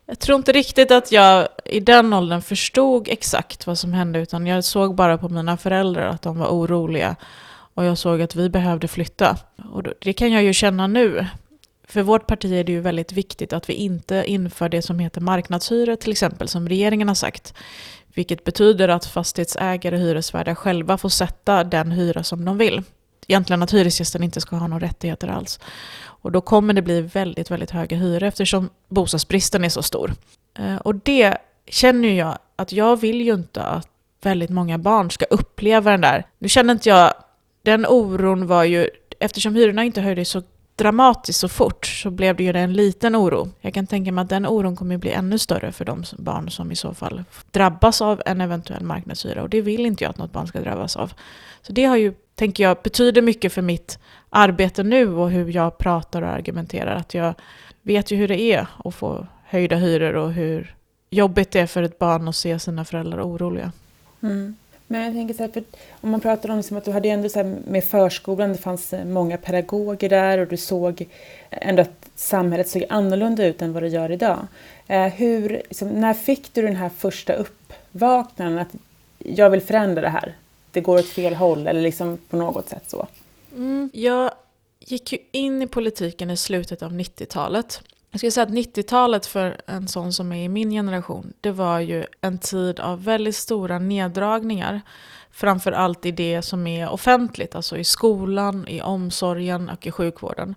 Jag 0.07 0.19
tror 0.19 0.37
inte 0.37 0.53
riktigt 0.53 0.91
att 0.91 1.13
jag 1.13 1.49
i 1.65 1.81
den 1.81 2.13
åldern 2.13 2.43
förstod 2.43 3.09
exakt 3.09 3.67
vad 3.67 3.79
som 3.79 3.93
hände 3.93 4.19
utan 4.19 4.47
jag 4.47 4.65
såg 4.65 4.95
bara 4.95 5.19
på 5.19 5.29
mina 5.29 5.57
föräldrar 5.57 6.09
att 6.09 6.23
de 6.23 6.39
var 6.39 6.47
oroliga 6.47 7.17
och 7.75 7.85
jag 7.85 7.99
såg 7.99 8.23
att 8.23 8.37
vi 8.37 8.49
behövde 8.49 8.89
flytta. 8.89 9.37
Och 9.73 9.83
det 9.99 10.13
kan 10.13 10.33
jag 10.33 10.43
ju 10.43 10.53
känna 10.53 10.87
nu. 10.87 11.27
För 11.89 12.03
vårt 12.03 12.27
parti 12.27 12.53
är 12.53 12.65
det 12.65 12.73
ju 12.73 12.81
väldigt 12.81 13.13
viktigt 13.13 13.53
att 13.53 13.69
vi 13.69 13.73
inte 13.73 14.25
inför 14.27 14.69
det 14.69 14.83
som 14.83 14.99
heter 14.99 15.21
marknadshyror 15.21 15.97
till 15.97 16.13
exempel, 16.13 16.49
som 16.49 16.69
regeringen 16.69 17.09
har 17.09 17.15
sagt. 17.15 17.55
Vilket 18.15 18.45
betyder 18.45 18.89
att 18.89 19.07
fastighetsägare 19.07 19.97
och 19.97 20.03
hyresvärdar 20.03 20.55
själva 20.55 20.99
får 20.99 21.09
sätta 21.09 21.65
den 21.65 21.93
hyra 21.93 22.23
som 22.23 22.45
de 22.45 22.59
vill. 22.59 22.83
Egentligen 23.27 23.63
att 23.63 23.75
hyresgästen 23.75 24.23
inte 24.23 24.41
ska 24.41 24.57
ha 24.57 24.67
några 24.67 24.87
rättigheter 24.87 25.29
alls. 25.29 25.61
Och 25.99 26.33
då 26.33 26.41
kommer 26.41 26.75
det 26.75 26.83
bli 26.83 27.01
väldigt, 27.01 27.51
väldigt 27.51 27.71
höga 27.71 27.97
hyror 27.97 28.23
eftersom 28.23 28.71
bostadsbristen 28.89 29.65
är 29.65 29.69
så 29.69 29.83
stor. 29.83 30.15
Eh, 30.59 30.77
och 30.77 30.95
det 30.95 31.37
känner 31.69 32.09
jag 32.09 32.39
att 32.57 32.73
jag 32.73 33.01
vill 33.01 33.21
ju 33.21 33.35
inte 33.35 33.63
att 33.63 33.89
väldigt 34.23 34.51
många 34.51 34.79
barn 34.79 35.11
ska 35.11 35.25
uppleva 35.25 35.91
den 35.91 36.01
där. 36.01 36.27
Nu 36.39 36.49
känner 36.49 36.73
inte 36.73 36.89
jag, 36.89 37.15
den 37.63 37.87
oron 37.87 38.47
var 38.47 38.65
ju, 38.65 38.89
eftersom 39.21 39.55
hyrorna 39.55 39.85
inte 39.85 40.01
höjdes 40.01 40.29
så 40.29 40.43
dramatiskt 40.77 41.41
så 41.41 41.49
fort 41.49 41.87
så 41.87 42.11
blev 42.11 42.37
det 42.37 42.45
ju 42.45 42.57
en 42.57 42.73
liten 42.73 43.17
oro. 43.17 43.49
Jag 43.61 43.75
kan 43.75 43.87
tänka 43.87 44.13
mig 44.13 44.23
att 44.23 44.29
den 44.29 44.47
oron 44.47 44.77
kommer 44.77 44.97
bli 44.97 45.11
ännu 45.11 45.39
större 45.39 45.73
för 45.73 45.85
de 45.85 46.05
barn 46.19 46.51
som 46.51 46.73
i 46.73 46.77
så 46.77 46.95
fall 46.95 47.25
drabbas 47.51 48.03
av 48.03 48.23
en 48.27 48.41
eventuell 48.41 48.85
marknadshyra 48.85 49.43
och 49.43 49.49
det 49.49 49.61
vill 49.61 49.87
inte 49.87 50.05
jag 50.05 50.11
att 50.11 50.19
något 50.19 50.33
barn 50.33 50.47
ska 50.47 50.61
drabbas 50.61 50.97
av. 50.97 51.13
Så 51.63 51.73
det 51.73 51.85
har 51.85 51.97
ju, 51.97 52.15
tänker 52.37 52.65
jag, 52.65 52.77
betyder 52.83 53.23
mycket 53.23 53.53
för 53.53 53.63
mitt 53.63 53.99
arbete 54.31 54.83
nu 54.83 55.15
och 55.15 55.31
hur 55.31 55.57
jag 55.57 55.79
pratar 55.79 56.23
och 56.23 56.29
argumenterar. 56.29 56.97
Att 56.97 57.15
jag 57.15 57.35
vet 57.83 58.11
ju 58.11 58.17
hur 58.17 58.29
det 58.29 58.41
är 58.41 58.67
att 58.85 58.95
få 58.95 59.27
höjda 59.45 59.77
hyror 59.77 60.15
och 60.17 60.33
hur 60.33 60.75
jobbigt 61.11 61.51
det 61.51 61.61
är 61.61 61.67
för 61.67 61.83
ett 61.83 61.99
barn 61.99 62.29
att 62.29 62.37
se 62.37 62.59
sina 62.59 62.85
föräldrar 62.85 63.23
oroliga. 63.23 63.73
Mm. 64.23 64.57
Men 64.87 65.05
jag 65.05 65.13
tänker 65.13 65.35
så 65.35 65.43
här, 65.43 65.51
för 65.51 65.63
om 66.01 66.11
man 66.11 66.21
pratar 66.21 66.49
om 66.49 66.57
liksom 66.57 66.77
att 66.77 66.85
du 66.85 66.91
hade 66.91 67.09
ändå 67.09 67.29
så 67.29 67.39
här 67.39 67.57
med 67.67 67.85
förskolan, 67.85 68.53
det 68.53 68.59
fanns 68.59 68.93
eh, 68.93 69.05
många 69.05 69.37
pedagoger 69.37 70.09
där 70.09 70.39
och 70.39 70.47
du 70.47 70.57
såg 70.57 71.07
ändå 71.51 71.83
att 71.83 72.09
samhället 72.15 72.69
såg 72.69 72.85
annorlunda 72.89 73.47
ut 73.47 73.63
än 73.63 73.73
vad 73.73 73.83
det 73.83 73.89
gör 73.89 74.13
idag. 74.13 74.47
Eh, 74.87 75.07
hur, 75.07 75.49
liksom, 75.49 75.89
när 75.89 76.15
fick 76.15 76.55
du 76.55 76.63
den 76.63 76.77
här 76.77 76.89
första 76.89 77.33
uppvaknandet 77.33 78.67
att 78.67 78.81
jag 79.19 79.51
vill 79.51 79.61
förändra 79.61 80.03
det 80.03 80.09
här? 80.09 80.35
Det 80.71 80.81
går 80.81 80.99
åt 80.99 81.07
fel 81.07 81.35
håll 81.35 81.67
eller 81.67 81.81
liksom 81.81 82.19
på 82.29 82.37
något 82.37 82.69
sätt 82.69 82.85
så? 82.87 83.07
Mm, 83.55 83.91
jag 83.93 84.31
gick 84.81 85.13
ju 85.13 85.19
in 85.33 85.63
i 85.63 85.67
politiken 85.67 86.31
i 86.31 86.37
slutet 86.37 86.83
av 86.83 86.93
90-talet. 86.93 87.83
Jag 88.11 88.21
skulle 88.21 88.31
säga 88.31 88.45
att 88.45 88.51
90-talet 88.51 89.27
för 89.27 89.61
en 89.67 89.89
sån 89.89 90.13
som 90.13 90.33
är 90.33 90.45
i 90.45 90.49
min 90.49 90.71
generation, 90.71 91.33
det 91.41 91.51
var 91.51 91.81
ju 91.81 92.05
en 92.21 92.39
tid 92.39 92.81
av 92.81 93.05
väldigt 93.05 93.37
stora 93.37 93.79
neddragningar. 93.79 94.81
Framför 95.31 95.73
allt 95.73 96.07
i 96.07 96.11
det 96.11 96.43
som 96.43 96.67
är 96.67 96.89
offentligt, 96.89 97.55
alltså 97.55 97.77
i 97.77 97.85
skolan, 97.85 98.69
i 98.69 98.81
omsorgen 98.81 99.69
och 99.69 99.87
i 99.87 99.91
sjukvården. 99.91 100.55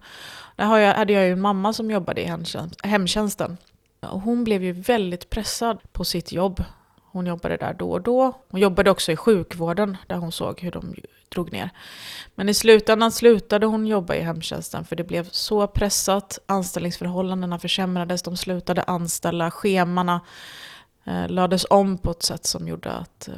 Där 0.55 0.93
hade 0.93 1.13
jag 1.13 1.25
ju 1.25 1.31
en 1.31 1.41
mamma 1.41 1.73
som 1.73 1.91
jobbade 1.91 2.21
i 2.21 2.31
hemtjänsten. 2.83 3.57
Och 3.99 4.21
hon 4.21 4.43
blev 4.43 4.63
ju 4.63 4.71
väldigt 4.71 5.29
pressad 5.29 5.79
på 5.91 6.05
sitt 6.05 6.31
jobb. 6.31 6.63
Hon 7.11 7.25
jobbade 7.25 7.57
där 7.57 7.73
då 7.73 7.91
och 7.91 8.01
då. 8.01 8.33
Hon 8.49 8.61
jobbade 8.61 8.91
också 8.91 9.11
i 9.11 9.15
sjukvården 9.15 9.97
där 10.07 10.15
hon 10.15 10.31
såg 10.31 10.61
hur 10.61 10.71
de 10.71 10.95
drog 11.29 11.51
ner. 11.51 11.69
Men 12.35 12.49
i 12.49 12.53
slutändan 12.53 13.11
slutade 13.11 13.65
hon 13.65 13.87
jobba 13.87 14.15
i 14.15 14.21
hemtjänsten 14.21 14.85
för 14.85 14.95
det 14.95 15.03
blev 15.03 15.29
så 15.31 15.67
pressat. 15.67 16.39
Anställningsförhållandena 16.45 17.59
försämrades, 17.59 18.21
de 18.23 18.37
slutade 18.37 18.83
anställa, 18.83 19.51
schemana 19.51 20.21
eh, 21.05 21.29
lades 21.29 21.65
om 21.69 21.97
på 21.97 22.11
ett 22.11 22.23
sätt 22.23 22.45
som 22.45 22.67
gjorde 22.67 22.91
att 22.91 23.27
eh, 23.27 23.33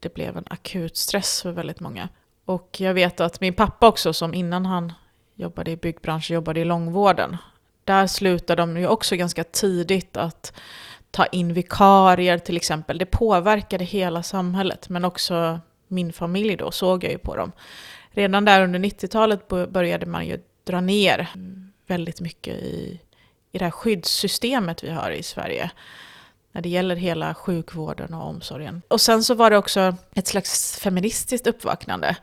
det 0.00 0.14
blev 0.14 0.36
en 0.36 0.44
akut 0.50 0.96
stress 0.96 1.42
för 1.42 1.52
väldigt 1.52 1.80
många. 1.80 2.08
Och 2.44 2.76
jag 2.80 2.94
vet 2.94 3.20
att 3.20 3.40
min 3.40 3.54
pappa 3.54 3.88
också, 3.88 4.12
som 4.12 4.34
innan 4.34 4.66
han 4.66 4.92
jobbade 5.34 5.70
i 5.70 5.76
byggbranschen, 5.76 6.34
jobbade 6.34 6.60
i 6.60 6.64
långvården. 6.64 7.36
Där 7.84 8.06
slutade 8.06 8.62
de 8.62 8.76
ju 8.76 8.86
också 8.86 9.16
ganska 9.16 9.44
tidigt 9.44 10.16
att 10.16 10.52
ta 11.16 11.26
in 11.26 11.52
vikarier 11.52 12.38
till 12.38 12.56
exempel. 12.56 12.98
Det 12.98 13.06
påverkade 13.06 13.84
hela 13.84 14.22
samhället, 14.22 14.88
men 14.88 15.04
också 15.04 15.60
min 15.88 16.12
familj 16.12 16.56
då, 16.56 16.70
såg 16.70 17.04
jag 17.04 17.12
ju 17.12 17.18
på 17.18 17.36
dem. 17.36 17.52
Redan 18.10 18.44
där 18.44 18.62
under 18.62 18.78
90-talet 18.78 19.48
började 19.48 20.06
man 20.06 20.26
ju 20.26 20.38
dra 20.64 20.80
ner 20.80 21.28
väldigt 21.86 22.20
mycket 22.20 22.54
i, 22.54 23.00
i 23.52 23.58
det 23.58 23.64
här 23.64 23.70
skyddssystemet 23.70 24.84
vi 24.84 24.90
har 24.90 25.10
i 25.10 25.22
Sverige. 25.22 25.70
När 26.52 26.62
det 26.62 26.68
gäller 26.68 26.96
hela 26.96 27.34
sjukvården 27.34 28.14
och 28.14 28.28
omsorgen. 28.28 28.82
Och 28.88 29.00
sen 29.00 29.24
så 29.24 29.34
var 29.34 29.50
det 29.50 29.58
också 29.58 29.94
ett 30.14 30.26
slags 30.26 30.78
feministiskt 30.78 31.46
uppvaknande. 31.46 32.16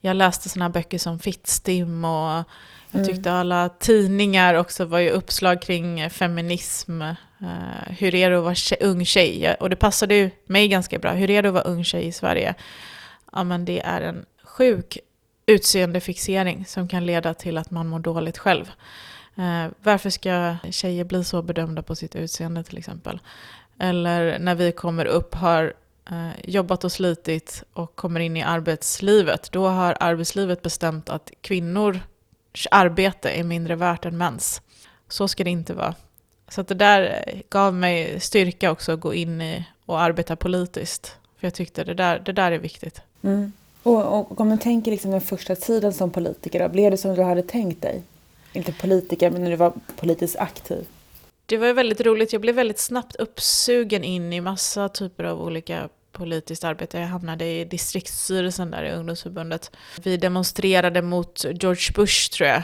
Jag 0.00 0.16
läste 0.16 0.48
sådana 0.48 0.70
böcker 0.70 0.98
som 0.98 1.18
Fittstim 1.18 2.04
och 2.04 2.44
jag 2.90 3.06
tyckte 3.06 3.32
alla 3.32 3.68
tidningar 3.68 4.54
också 4.54 4.84
var 4.84 4.98
ju 4.98 5.10
uppslag 5.10 5.62
kring 5.62 6.10
feminism. 6.10 7.02
Uh, 7.02 7.12
hur 7.86 8.14
är 8.14 8.30
det 8.30 8.36
att 8.36 8.44
vara 8.44 8.54
tjej, 8.54 8.78
ung 8.80 9.04
tjej? 9.04 9.54
Och 9.60 9.70
det 9.70 9.76
passade 9.76 10.14
ju 10.14 10.30
mig 10.46 10.68
ganska 10.68 10.98
bra. 10.98 11.12
Hur 11.12 11.30
är 11.30 11.42
det 11.42 11.48
att 11.48 11.54
vara 11.54 11.64
ung 11.64 11.84
tjej 11.84 12.06
i 12.06 12.12
Sverige? 12.12 12.54
Ja, 13.32 13.44
men 13.44 13.64
det 13.64 13.80
är 13.80 14.00
en 14.00 14.24
sjuk 14.44 14.98
utseendefixering 15.46 16.64
som 16.66 16.88
kan 16.88 17.06
leda 17.06 17.34
till 17.34 17.58
att 17.58 17.70
man 17.70 17.88
mår 17.88 17.98
dåligt 17.98 18.38
själv. 18.38 18.70
Uh, 19.38 19.66
varför 19.82 20.10
ska 20.10 20.56
tjejer 20.70 21.04
bli 21.04 21.24
så 21.24 21.42
bedömda 21.42 21.82
på 21.82 21.96
sitt 21.96 22.16
utseende 22.16 22.64
till 22.64 22.78
exempel? 22.78 23.20
Eller 23.78 24.38
när 24.38 24.54
vi 24.54 24.72
kommer 24.72 25.06
upp, 25.06 25.34
har 25.34 25.72
Eh, 26.10 26.30
jobbat 26.44 26.84
och 26.84 26.92
slitit 26.92 27.62
och 27.72 27.96
kommer 27.96 28.20
in 28.20 28.36
i 28.36 28.42
arbetslivet, 28.42 29.52
då 29.52 29.68
har 29.68 29.96
arbetslivet 30.00 30.62
bestämt 30.62 31.08
att 31.08 31.30
kvinnors 31.40 31.96
arbete 32.70 33.30
är 33.30 33.44
mindre 33.44 33.76
värt 33.76 34.04
än 34.04 34.18
mäns. 34.18 34.62
Så 35.08 35.28
ska 35.28 35.44
det 35.44 35.50
inte 35.50 35.74
vara. 35.74 35.94
Så 36.48 36.62
det 36.62 36.74
där 36.74 37.24
gav 37.48 37.74
mig 37.74 38.20
styrka 38.20 38.70
också 38.70 38.92
att 38.92 39.00
gå 39.00 39.14
in 39.14 39.40
i 39.40 39.64
och 39.86 40.00
arbeta 40.00 40.36
politiskt. 40.36 41.16
För 41.38 41.46
jag 41.46 41.54
tyckte 41.54 41.84
det 41.84 41.94
där, 41.94 42.18
det 42.18 42.32
där 42.32 42.52
är 42.52 42.58
viktigt. 42.58 43.02
Mm. 43.22 43.52
Och, 43.82 44.18
och, 44.18 44.40
om 44.40 44.50
du 44.50 44.56
tänker 44.56 44.90
liksom 44.90 45.10
den 45.10 45.20
första 45.20 45.56
tiden 45.56 45.92
som 45.92 46.10
politiker, 46.10 46.60
då, 46.60 46.68
blev 46.68 46.90
det 46.90 46.96
som 46.96 47.14
du 47.14 47.22
hade 47.22 47.42
tänkt 47.42 47.82
dig? 47.82 48.02
Inte 48.52 48.72
politiker, 48.72 49.30
men 49.30 49.42
när 49.42 49.50
du 49.50 49.56
var 49.56 49.72
politiskt 49.96 50.36
aktiv? 50.36 50.86
Det 51.50 51.56
var 51.56 51.72
väldigt 51.72 52.00
roligt. 52.00 52.32
Jag 52.32 52.42
blev 52.42 52.54
väldigt 52.54 52.78
snabbt 52.78 53.16
uppsugen 53.16 54.04
in 54.04 54.32
i 54.32 54.40
massa 54.40 54.88
typer 54.88 55.24
av 55.24 55.42
olika 55.42 55.88
politiskt 56.12 56.64
arbete. 56.64 56.98
Jag 56.98 57.06
hamnade 57.06 57.44
i 57.44 57.64
distriktsstyrelsen 57.64 58.70
där 58.70 58.82
i 58.82 58.92
ungdomsförbundet. 58.92 59.70
Vi 60.02 60.16
demonstrerade 60.16 61.02
mot 61.02 61.44
George 61.44 61.92
Bush 61.94 62.30
tror 62.30 62.48
jag. 62.48 62.62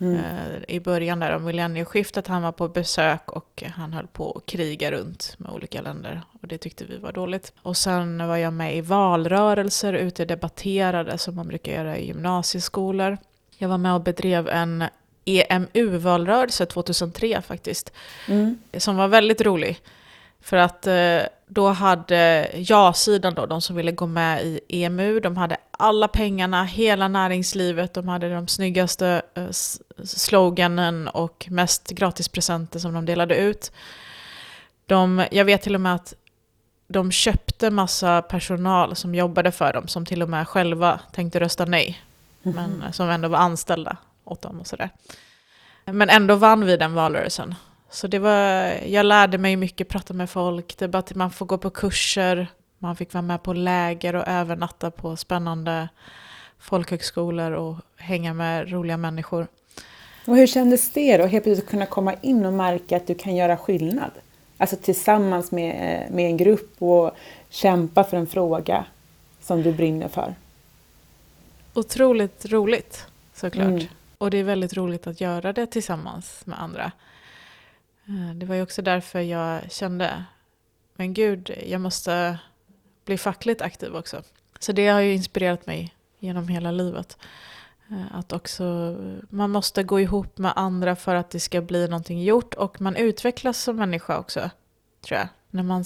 Mm. 0.00 0.16
Eh, 0.16 0.76
I 0.76 0.80
början 0.80 1.20
där 1.20 1.36
om 1.36 1.44
millennieskiftet. 1.44 2.26
Han 2.26 2.42
var 2.42 2.52
på 2.52 2.68
besök 2.68 3.32
och 3.32 3.62
han 3.74 3.92
höll 3.92 4.06
på 4.06 4.32
att 4.36 4.46
kriga 4.46 4.90
runt 4.90 5.34
med 5.38 5.52
olika 5.52 5.82
länder. 5.82 6.22
Och 6.42 6.48
det 6.48 6.58
tyckte 6.58 6.84
vi 6.84 6.98
var 6.98 7.12
dåligt. 7.12 7.52
Och 7.62 7.76
sen 7.76 8.28
var 8.28 8.36
jag 8.36 8.52
med 8.52 8.76
i 8.76 8.80
valrörelser, 8.80 9.92
ute 9.92 10.22
och 10.22 10.28
debatterade 10.28 11.18
som 11.18 11.34
man 11.34 11.48
brukar 11.48 11.72
göra 11.72 11.98
i 11.98 12.06
gymnasieskolor. 12.06 13.18
Jag 13.56 13.68
var 13.68 13.78
med 13.78 13.94
och 13.94 14.02
bedrev 14.02 14.48
en 14.48 14.84
EMU-valrörelse 15.24 16.66
2003 16.66 17.42
faktiskt. 17.42 17.92
Mm. 18.28 18.58
Som 18.76 18.96
var 18.96 19.08
väldigt 19.08 19.40
rolig. 19.40 19.80
För 20.40 20.56
att 20.56 20.86
eh, 20.86 21.20
då 21.46 21.68
hade 21.68 22.50
ja-sidan 22.54 23.34
då, 23.34 23.46
de 23.46 23.60
som 23.62 23.76
ville 23.76 23.92
gå 23.92 24.06
med 24.06 24.44
i 24.44 24.60
EMU, 24.68 25.20
de 25.20 25.36
hade 25.36 25.56
alla 25.70 26.08
pengarna, 26.08 26.64
hela 26.64 27.08
näringslivet, 27.08 27.94
de 27.94 28.08
hade 28.08 28.34
de 28.34 28.48
snyggaste 28.48 29.22
eh, 29.34 29.48
sloganen 30.04 31.08
och 31.08 31.46
mest 31.50 31.90
gratispresenter 31.90 32.78
som 32.78 32.94
de 32.94 33.06
delade 33.06 33.36
ut. 33.36 33.72
De, 34.86 35.24
jag 35.30 35.44
vet 35.44 35.62
till 35.62 35.74
och 35.74 35.80
med 35.80 35.94
att 35.94 36.14
de 36.88 37.10
köpte 37.10 37.70
massa 37.70 38.22
personal 38.22 38.96
som 38.96 39.14
jobbade 39.14 39.52
för 39.52 39.72
dem, 39.72 39.88
som 39.88 40.06
till 40.06 40.22
och 40.22 40.28
med 40.28 40.48
själva 40.48 41.00
tänkte 41.12 41.40
rösta 41.40 41.64
nej. 41.64 42.02
Mm 42.42 42.58
-hmm. 42.58 42.78
Men 42.78 42.92
som 42.92 43.10
ändå 43.10 43.28
var 43.28 43.38
anställda 43.38 43.96
åt 44.24 44.42
dem 44.42 44.60
och 44.60 44.66
sådär. 44.66 44.90
Men 45.84 46.10
ändå 46.10 46.34
vann 46.34 46.64
vi 46.64 46.76
den 46.76 46.94
valrörelsen. 46.94 47.54
Så 47.90 48.06
det 48.06 48.18
var, 48.18 48.72
jag 48.86 49.06
lärde 49.06 49.38
mig 49.38 49.56
mycket, 49.56 49.88
prata 49.88 50.14
med 50.14 50.30
folk, 50.30 50.78
det 50.78 50.88
bara 50.88 51.02
man 51.14 51.30
får 51.30 51.46
gå 51.46 51.58
på 51.58 51.70
kurser, 51.70 52.46
man 52.78 52.96
fick 52.96 53.12
vara 53.12 53.22
med 53.22 53.42
på 53.42 53.52
läger 53.52 54.16
och 54.16 54.28
övernatta 54.28 54.90
på 54.90 55.16
spännande 55.16 55.88
folkhögskolor 56.58 57.52
och 57.52 57.76
hänga 57.96 58.34
med 58.34 58.72
roliga 58.72 58.96
människor. 58.96 59.46
Och 60.26 60.36
hur 60.36 60.46
kändes 60.46 60.90
det 60.90 61.16
då, 61.16 61.26
helt 61.26 61.44
plötsligt 61.44 61.68
kunna 61.68 61.86
komma 61.86 62.14
in 62.22 62.46
och 62.46 62.52
märka 62.52 62.96
att 62.96 63.06
du 63.06 63.14
kan 63.14 63.36
göra 63.36 63.56
skillnad? 63.56 64.10
Alltså 64.58 64.76
tillsammans 64.76 65.52
med, 65.52 66.06
med 66.10 66.26
en 66.26 66.36
grupp 66.36 66.82
och 66.82 67.10
kämpa 67.50 68.04
för 68.04 68.16
en 68.16 68.26
fråga 68.26 68.84
som 69.40 69.62
du 69.62 69.72
brinner 69.72 70.08
för. 70.08 70.34
Otroligt 71.74 72.46
roligt 72.46 73.06
såklart. 73.34 73.66
Mm. 73.66 73.86
Och 74.22 74.30
det 74.30 74.38
är 74.38 74.44
väldigt 74.44 74.76
roligt 74.76 75.06
att 75.06 75.20
göra 75.20 75.52
det 75.52 75.66
tillsammans 75.66 76.46
med 76.46 76.62
andra. 76.62 76.92
Eh, 78.06 78.34
det 78.34 78.46
var 78.46 78.54
ju 78.54 78.62
också 78.62 78.82
därför 78.82 79.20
jag 79.20 79.72
kände, 79.72 80.24
men 80.94 81.14
gud, 81.14 81.50
jag 81.66 81.80
måste 81.80 82.38
bli 83.04 83.18
fackligt 83.18 83.62
aktiv 83.62 83.96
också. 83.96 84.22
Så 84.58 84.72
det 84.72 84.88
har 84.88 85.00
ju 85.00 85.14
inspirerat 85.14 85.66
mig 85.66 85.94
genom 86.18 86.48
hela 86.48 86.70
livet. 86.70 87.18
Eh, 87.90 88.16
att 88.16 88.32
också, 88.32 88.96
man 89.28 89.50
måste 89.50 89.82
gå 89.82 90.00
ihop 90.00 90.38
med 90.38 90.52
andra 90.56 90.96
för 90.96 91.14
att 91.14 91.30
det 91.30 91.40
ska 91.40 91.60
bli 91.60 91.88
någonting 91.88 92.22
gjort 92.22 92.54
och 92.54 92.80
man 92.80 92.96
utvecklas 92.96 93.58
som 93.58 93.76
människa 93.76 94.18
också, 94.18 94.50
tror 95.00 95.18
jag. 95.18 95.28
När 95.50 95.62
man, 95.62 95.84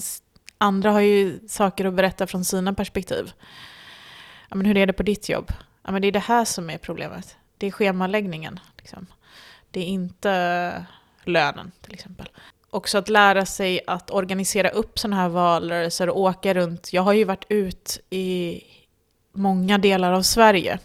andra 0.57 0.91
har 0.91 1.01
ju 1.01 1.39
saker 1.47 1.85
att 1.85 1.93
berätta 1.93 2.27
från 2.27 2.45
sina 2.45 2.73
perspektiv. 2.73 3.31
Ja, 4.49 4.55
men 4.55 4.65
hur 4.65 4.77
är 4.77 4.85
det 4.85 4.93
på 4.93 5.03
ditt 5.03 5.29
jobb? 5.29 5.51
Ja, 5.83 5.91
men 5.91 6.01
det 6.01 6.07
är 6.07 6.11
det 6.11 6.19
här 6.19 6.45
som 6.45 6.69
är 6.69 6.77
problemet. 6.77 7.37
Det 7.57 7.67
är 7.67 7.71
schemaläggningen. 7.71 8.59
Liksom. 8.77 9.07
Det 9.71 9.79
är 9.79 9.85
inte 9.85 10.85
lönen 11.23 11.71
till 11.81 11.93
exempel. 11.93 12.29
också 12.69 12.97
att 12.97 13.09
lära 13.09 13.45
sig 13.45 13.81
att 13.87 14.11
organisera 14.11 14.69
upp 14.69 14.99
sådana 14.99 15.15
här 15.15 15.29
valrörelser 15.29 16.09
och 16.09 16.19
åka 16.19 16.53
runt. 16.53 16.93
Jag 16.93 17.01
har 17.01 17.13
ju 17.13 17.23
varit 17.23 17.45
ut 17.49 17.99
i 18.09 18.61
många 19.31 19.77
delar 19.77 20.13
av 20.13 20.21
Sverige 20.21 20.79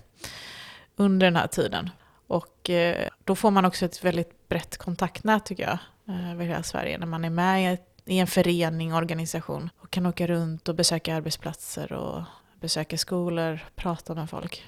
under 0.97 1.26
den 1.26 1.37
här 1.37 1.47
tiden. 1.47 1.91
Och 2.26 2.71
eh, 2.71 3.09
då 3.25 3.35
får 3.35 3.50
man 3.50 3.64
också 3.64 3.85
ett 3.85 4.05
väldigt 4.05 4.49
brett 4.49 4.76
kontaktnät 4.76 5.45
tycker 5.45 5.62
jag, 5.62 5.79
eh, 6.09 6.33
över 6.33 6.45
hela 6.45 6.62
Sverige. 6.62 6.99
När 6.99 7.07
man 7.07 7.25
är 7.25 7.31
med 7.31 7.79
i 8.05 8.19
en 8.19 8.26
förening, 8.26 8.95
organisation 8.95 9.71
och 9.79 9.91
kan 9.91 10.07
åka 10.07 10.26
runt 10.26 10.69
och 10.69 10.75
besöka 10.75 11.17
arbetsplatser 11.17 11.93
och 11.93 12.23
besöka 12.61 12.99
skolor, 12.99 13.61
prata 13.76 14.14
med 14.14 14.31
folk. 14.31 14.64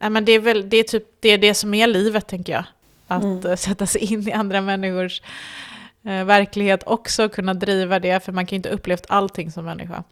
Eh, 0.00 0.10
men 0.10 0.24
det, 0.24 0.32
är 0.32 0.40
väl, 0.40 0.68
det, 0.68 0.76
är 0.76 0.82
typ, 0.82 1.04
det 1.20 1.28
är 1.28 1.38
det 1.38 1.54
som 1.54 1.74
är 1.74 1.86
livet 1.86 2.26
tänker 2.26 2.52
jag. 2.52 2.64
Att 3.06 3.22
mm. 3.22 3.56
sätta 3.56 3.86
sig 3.86 4.12
in 4.12 4.28
i 4.28 4.32
andra 4.32 4.60
människors 4.60 5.22
eh, 6.04 6.24
verklighet 6.24 6.82
också, 6.86 7.28
kunna 7.28 7.54
driva 7.54 7.98
det, 7.98 8.24
för 8.24 8.32
man 8.32 8.46
kan 8.46 8.56
ju 8.56 8.56
inte 8.56 8.68
upplevt 8.68 9.06
allting 9.08 9.52
som 9.52 9.64
människa. 9.64 10.04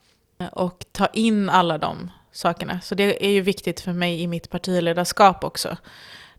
Och 0.53 0.85
ta 0.93 1.07
in 1.07 1.49
alla 1.49 1.79
de 1.79 2.11
sakerna. 2.33 2.81
Så 2.81 2.95
det 2.95 3.27
är 3.27 3.31
ju 3.31 3.41
viktigt 3.41 3.81
för 3.81 3.93
mig 3.93 4.23
i 4.23 4.27
mitt 4.27 4.51
partiledarskap 4.51 5.45
också. 5.45 5.77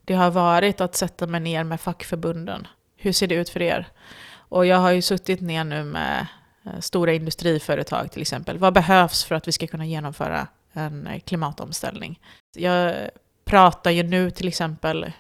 Det 0.06 0.14
har 0.14 0.32
varit 0.32 0.82
att 0.82 0.96
sätta 0.96 1.28
mig 1.28 1.40
ner 1.40 1.64
med 1.64 1.82
fackförbunden. 1.82 2.68
Hur 2.98 3.12
ser 3.12 3.28
det 3.28 3.36
ut 3.36 3.50
för 3.50 3.62
er? 3.62 3.88
Och 4.34 4.66
jag 4.66 4.78
har 4.78 4.92
ju 4.92 5.02
suttit 5.02 5.42
ner 5.42 5.64
nu 5.64 5.84
med 5.84 6.28
eh, 6.66 6.80
stora 6.80 7.14
industriföretag 7.14 8.12
till 8.12 8.22
exempel. 8.22 8.58
Vad 8.58 8.74
behövs 8.74 9.24
för 9.24 9.36
att 9.36 9.48
vi 9.48 9.52
ska 9.52 9.68
kunna 9.68 9.86
genomföra 9.86 10.48
en 10.74 11.08
eh, 11.08 11.20
klimatomställning? 11.20 12.20
Jag 12.56 13.10
pratar 13.46 13.92
ju 13.92 14.04
nu 14.04 14.32
till 14.32 14.48
exempel 14.48 15.12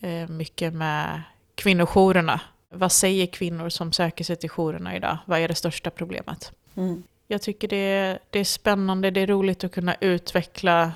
eh, 0.00 0.28
mycket 0.28 0.74
med 0.74 1.22
kvinnojourerna. 1.54 2.40
Vad 2.70 2.92
säger 2.92 3.26
kvinnor 3.26 3.68
som 3.68 3.92
söker 3.92 4.24
sig 4.24 4.36
till 4.36 4.50
jourerna 4.50 4.96
idag? 4.96 5.18
Vad 5.26 5.38
är 5.38 5.48
det 5.48 5.54
största 5.54 5.90
problemet? 5.90 6.52
Mm. 6.76 7.02
Jag 7.28 7.42
tycker 7.42 7.68
det 7.68 7.76
är, 7.76 8.18
det 8.30 8.38
är 8.38 8.44
spännande, 8.44 9.10
det 9.10 9.20
är 9.20 9.26
roligt 9.26 9.64
att 9.64 9.72
kunna 9.72 9.96
utveckla 10.00 10.92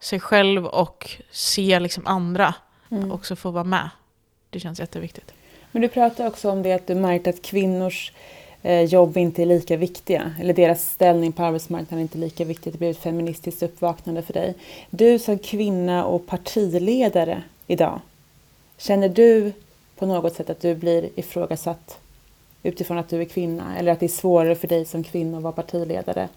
sig 0.00 0.20
själv 0.20 0.66
och 0.66 1.10
se 1.30 1.80
liksom 1.80 2.06
andra 2.06 2.54
mm. 2.90 3.12
också 3.12 3.36
få 3.36 3.50
vara 3.50 3.64
med. 3.64 3.90
Det 4.50 4.60
känns 4.60 4.80
jätteviktigt. 4.80 5.32
Men 5.72 5.82
du 5.82 5.88
pratar 5.88 6.26
också 6.26 6.50
om 6.50 6.62
det 6.62 6.72
att 6.72 6.86
du 6.86 6.94
märkt 6.94 7.26
att 7.26 7.42
kvinnors 7.42 8.12
Eh, 8.62 8.82
jobb 8.82 9.16
inte 9.16 9.42
är 9.42 9.46
lika 9.46 9.76
viktiga, 9.76 10.32
eller 10.40 10.54
deras 10.54 10.90
ställning 10.90 11.32
på 11.32 11.42
arbetsmarknaden 11.42 11.98
är 11.98 12.02
inte 12.02 12.18
lika 12.18 12.44
viktig. 12.44 12.72
Det 12.72 12.78
blir 12.78 12.90
ett 12.90 12.98
feministiskt 12.98 13.62
uppvaknande 13.62 14.22
för 14.22 14.32
dig. 14.32 14.54
Du 14.90 15.18
som 15.18 15.38
kvinna 15.38 16.04
och 16.04 16.26
partiledare 16.26 17.42
idag, 17.66 18.00
känner 18.78 19.08
du 19.08 19.52
på 19.96 20.06
något 20.06 20.34
sätt 20.34 20.50
att 20.50 20.60
du 20.60 20.74
blir 20.74 21.08
ifrågasatt 21.14 21.98
utifrån 22.62 22.98
att 22.98 23.08
du 23.08 23.20
är 23.20 23.24
kvinna 23.24 23.76
eller 23.78 23.92
att 23.92 24.00
det 24.00 24.06
är 24.06 24.08
svårare 24.08 24.54
för 24.54 24.68
dig 24.68 24.84
som 24.84 25.04
kvinna 25.04 25.36
att 25.36 25.42
vara 25.42 25.52
partiledare? 25.52 26.28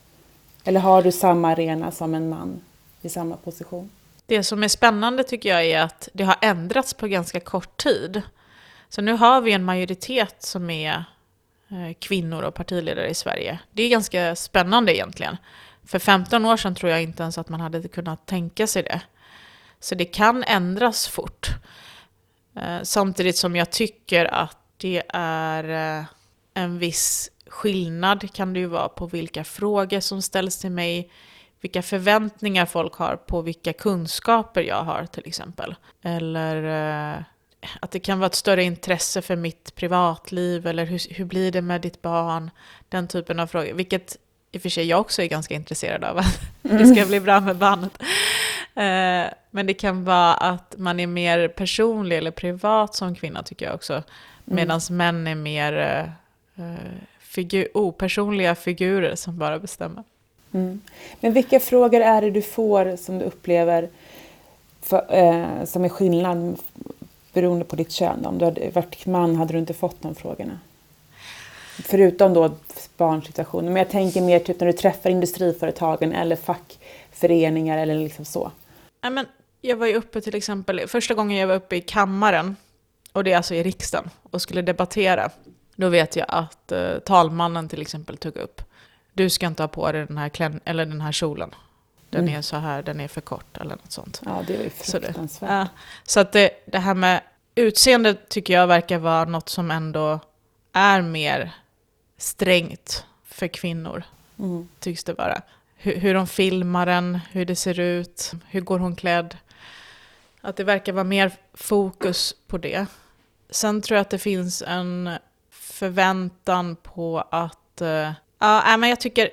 Eller 0.63 0.79
har 0.79 1.01
du 1.01 1.11
samma 1.11 1.51
arena 1.51 1.91
som 1.91 2.15
en 2.15 2.29
man 2.29 2.61
i 3.01 3.09
samma 3.09 3.37
position? 3.37 3.89
Det 4.25 4.43
som 4.43 4.63
är 4.63 4.67
spännande 4.67 5.23
tycker 5.23 5.49
jag 5.49 5.65
är 5.65 5.81
att 5.81 6.09
det 6.13 6.23
har 6.23 6.35
ändrats 6.41 6.93
på 6.93 7.07
ganska 7.07 7.39
kort 7.39 7.83
tid. 7.83 8.21
Så 8.89 9.01
nu 9.01 9.11
har 9.11 9.41
vi 9.41 9.53
en 9.53 9.63
majoritet 9.63 10.35
som 10.39 10.69
är 10.69 11.03
Eh, 11.71 11.93
kvinnor 11.99 12.43
och 12.43 12.53
partiledare 12.53 13.09
i 13.09 13.13
Sverige. 13.13 13.59
Det 13.71 13.83
är 13.83 13.89
ganska 13.89 14.35
spännande 14.35 14.95
egentligen. 14.95 15.37
För 15.85 15.99
15 15.99 16.45
år 16.45 16.57
sedan 16.57 16.75
tror 16.75 16.91
jag 16.91 17.03
inte 17.03 17.23
ens 17.23 17.37
att 17.37 17.49
man 17.49 17.61
hade 17.61 17.87
kunnat 17.87 18.25
tänka 18.25 18.67
sig 18.67 18.83
det. 18.83 19.01
Så 19.79 19.95
det 19.95 20.05
kan 20.05 20.43
ändras 20.43 21.07
fort. 21.07 21.49
Eh, 22.55 22.81
samtidigt 22.83 23.37
som 23.37 23.55
jag 23.55 23.71
tycker 23.71 24.25
att 24.25 24.57
det 24.77 25.03
är 25.13 25.99
eh, 25.99 26.05
en 26.53 26.79
viss 26.79 27.31
skillnad 27.47 28.33
kan 28.33 28.53
det 28.53 28.59
ju 28.59 28.65
vara 28.65 28.89
på 28.89 29.05
vilka 29.07 29.43
frågor 29.43 29.99
som 29.99 30.21
ställs 30.21 30.59
till 30.59 30.71
mig, 30.71 31.11
vilka 31.61 31.81
förväntningar 31.81 32.65
folk 32.65 32.93
har 32.93 33.15
på 33.15 33.41
vilka 33.41 33.73
kunskaper 33.73 34.61
jag 34.61 34.83
har 34.83 35.05
till 35.05 35.23
exempel. 35.25 35.75
Eller 36.01 37.25
att 37.79 37.91
det 37.91 37.99
kan 37.99 38.19
vara 38.19 38.27
ett 38.27 38.35
större 38.35 38.63
intresse 38.63 39.21
för 39.21 39.35
mitt 39.35 39.75
privatliv 39.75 40.67
eller 40.67 40.85
hur, 40.85 41.13
hur 41.13 41.25
blir 41.25 41.51
det 41.51 41.61
med 41.61 41.81
ditt 41.81 42.01
barn? 42.01 42.51
Den 42.89 43.07
typen 43.07 43.39
av 43.39 43.47
frågor, 43.47 43.73
vilket 43.73 44.17
i 44.51 44.57
och 44.57 44.61
för 44.61 44.69
sig 44.69 44.85
jag 44.85 44.99
också 44.99 45.21
är 45.21 45.27
ganska 45.27 45.53
intresserad 45.53 46.03
av, 46.03 46.17
att 46.17 46.39
det 46.61 46.95
ska 46.95 47.05
bli 47.05 47.19
bra 47.19 47.39
med 47.39 47.55
barnet. 47.55 47.91
Eh, 48.75 49.33
men 49.51 49.65
det 49.67 49.73
kan 49.73 50.03
vara 50.03 50.33
att 50.33 50.75
man 50.77 50.99
är 50.99 51.07
mer 51.07 51.47
personlig 51.47 52.17
eller 52.17 52.31
privat 52.31 52.95
som 52.95 53.15
kvinna 53.15 53.43
tycker 53.43 53.65
jag 53.65 53.75
också. 53.75 54.03
Medan 54.45 54.79
mm. 54.89 54.97
män 54.97 55.27
är 55.27 55.35
mer 55.35 55.73
uh, 56.59 56.65
figur, 57.19 57.67
opersonliga 57.73 58.55
figurer 58.55 59.15
som 59.15 59.37
bara 59.37 59.59
bestämmer. 59.59 60.03
Mm. 60.53 60.81
Men 61.19 61.33
vilka 61.33 61.59
frågor 61.59 62.01
är 62.01 62.21
det 62.21 62.31
du 62.31 62.41
får 62.41 62.95
som 62.95 63.19
du 63.19 63.25
upplever 63.25 63.89
för, 64.81 65.05
eh, 65.09 65.65
som 65.65 65.85
är 65.85 65.89
skillnad 65.89 66.57
beroende 67.33 67.65
på 67.65 67.75
ditt 67.75 67.91
kön? 67.91 68.25
Om 68.25 68.37
du 68.37 68.45
hade 68.45 68.69
varit 68.69 69.05
man 69.05 69.35
hade 69.35 69.53
du 69.53 69.59
inte 69.59 69.73
fått 69.73 70.01
de 70.01 70.15
frågorna. 70.15 70.59
Förutom 71.83 72.33
då 72.33 72.51
barnsituationen. 72.97 73.73
Men 73.73 73.81
jag 73.83 73.89
tänker 73.89 74.21
mer 74.21 74.39
typ 74.39 74.59
när 74.59 74.67
du 74.67 74.73
träffar 74.73 75.09
industriföretagen 75.09 76.13
eller 76.13 76.35
fackföreningar 76.35 77.77
eller 77.77 77.95
liksom 77.95 78.25
så. 78.25 78.51
Men 79.01 79.25
jag 79.61 79.77
var 79.77 79.87
ju 79.87 79.95
uppe 79.95 80.21
till 80.21 80.35
exempel, 80.35 80.87
första 80.87 81.13
gången 81.13 81.37
jag 81.37 81.47
var 81.47 81.55
uppe 81.55 81.75
i 81.75 81.81
kammaren, 81.81 82.55
och 83.11 83.23
det 83.23 83.31
är 83.31 83.37
alltså 83.37 83.55
i 83.55 83.63
riksdagen, 83.63 84.09
och 84.31 84.41
skulle 84.41 84.61
debattera. 84.61 85.29
Då 85.75 85.89
vet 85.89 86.15
jag 86.15 86.25
att 86.29 86.71
eh, 86.71 86.99
talmannen 86.99 87.69
till 87.69 87.81
exempel 87.81 88.17
tog 88.17 88.37
upp, 88.37 88.61
du 89.13 89.29
ska 89.29 89.47
inte 89.47 89.63
ha 89.63 89.67
på 89.67 89.91
dig 89.91 90.05
den 90.05 90.17
här, 90.17 90.29
klän 90.29 90.59
eller 90.65 90.85
den 90.85 91.01
här 91.01 91.11
kjolen. 91.11 91.55
Den 92.11 92.21
mm. 92.21 92.37
är 92.37 92.41
så 92.41 92.57
här, 92.57 92.83
den 92.83 92.99
är 92.99 93.07
för 93.07 93.21
kort 93.21 93.57
eller 93.57 93.75
något 93.75 93.91
sånt. 93.91 94.21
Ja, 94.25 94.43
det 94.47 94.55
är 94.55 94.63
ju 94.63 94.69
fruktansvärt. 94.69 95.31
Så, 95.31 95.45
det, 95.45 95.51
ja, 95.51 95.67
så 96.03 96.19
att 96.19 96.31
det, 96.31 96.49
det 96.65 96.79
här 96.79 96.93
med 96.93 97.21
utseende 97.55 98.13
tycker 98.13 98.53
jag 98.53 98.67
verkar 98.67 98.97
vara 98.97 99.25
något 99.25 99.49
som 99.49 99.71
ändå 99.71 100.19
är 100.73 101.01
mer 101.01 101.51
strängt 102.17 103.05
för 103.23 103.47
kvinnor, 103.47 104.03
mm. 104.39 104.67
tycks 104.79 105.03
det 105.03 105.13
vara. 105.13 105.41
Hur, 105.75 105.95
hur 105.95 106.13
de 106.13 106.27
filmar 106.27 106.85
den, 106.85 107.19
hur 107.31 107.45
det 107.45 107.55
ser 107.55 107.79
ut, 107.79 108.31
hur 108.47 108.61
går 108.61 108.79
hon 108.79 108.95
klädd. 108.95 109.37
Att 110.41 110.55
det 110.55 110.63
verkar 110.63 110.93
vara 110.93 111.03
mer 111.03 111.31
fokus 111.53 112.35
på 112.47 112.57
det. 112.57 112.85
Sen 113.49 113.81
tror 113.81 113.95
jag 113.95 114.01
att 114.01 114.09
det 114.09 114.19
finns 114.19 114.61
en 114.61 115.09
förväntan 115.49 116.75
på 116.75 117.23
att... 117.31 117.81
Uh, 117.81 118.11
ja, 118.39 118.77
men 118.77 118.89
jag 118.89 118.99
tycker 118.99 119.29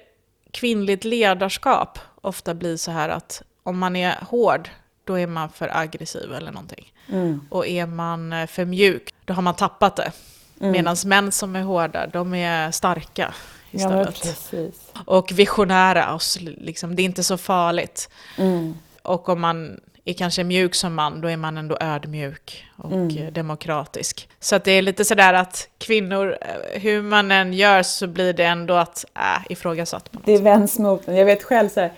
kvinnligt 0.50 1.04
ledarskap 1.04 1.98
ofta 2.20 2.54
blir 2.54 2.76
så 2.76 2.90
här 2.90 3.08
att 3.08 3.42
om 3.62 3.78
man 3.78 3.96
är 3.96 4.16
hård, 4.28 4.68
då 5.04 5.18
är 5.18 5.26
man 5.26 5.48
för 5.48 5.76
aggressiv 5.76 6.32
eller 6.32 6.52
någonting. 6.52 6.92
Mm. 7.08 7.40
Och 7.50 7.66
är 7.66 7.86
man 7.86 8.32
eh, 8.32 8.46
för 8.46 8.64
mjuk, 8.64 9.14
då 9.24 9.34
har 9.34 9.42
man 9.42 9.54
tappat 9.54 9.96
det. 9.96 10.12
Mm. 10.60 10.72
Medan 10.72 10.96
män 11.06 11.32
som 11.32 11.56
är 11.56 11.62
hårda, 11.62 12.06
de 12.06 12.34
är 12.34 12.70
starka 12.70 13.34
istället. 13.70 14.52
Ja, 14.52 15.00
och 15.04 15.32
visionära, 15.32 16.14
och 16.14 16.22
liksom, 16.40 16.96
det 16.96 17.02
är 17.02 17.04
inte 17.04 17.24
så 17.24 17.36
farligt. 17.36 18.08
Mm. 18.36 18.74
Och 19.02 19.28
om 19.28 19.40
man 19.40 19.80
är 20.10 20.12
kanske 20.12 20.44
mjuk 20.44 20.74
som 20.74 20.94
man, 20.94 21.20
då 21.20 21.28
är 21.28 21.36
man 21.36 21.58
ändå 21.58 21.76
ödmjuk 21.80 22.64
och 22.76 22.92
mm. 22.92 23.32
demokratisk. 23.32 24.28
Så 24.40 24.56
att 24.56 24.64
det 24.64 24.72
är 24.72 24.82
lite 24.82 25.04
sådär 25.04 25.34
att 25.34 25.68
kvinnor, 25.78 26.38
eh, 26.40 26.80
hur 26.80 27.02
man 27.02 27.30
än 27.30 27.52
gör 27.52 27.82
så 27.82 28.06
blir 28.06 28.32
det 28.32 28.44
ändå 28.44 28.74
att 28.74 29.04
äh, 29.14 29.52
ifrågasatt. 29.52 30.10
På 30.10 30.18
något 30.18 30.26
det 30.26 30.38
vänds 30.38 30.78
mot. 30.78 31.02
Jag 31.06 31.24
vet 31.24 31.42
själv 31.42 31.68
så 31.68 31.80
här, 31.80 31.92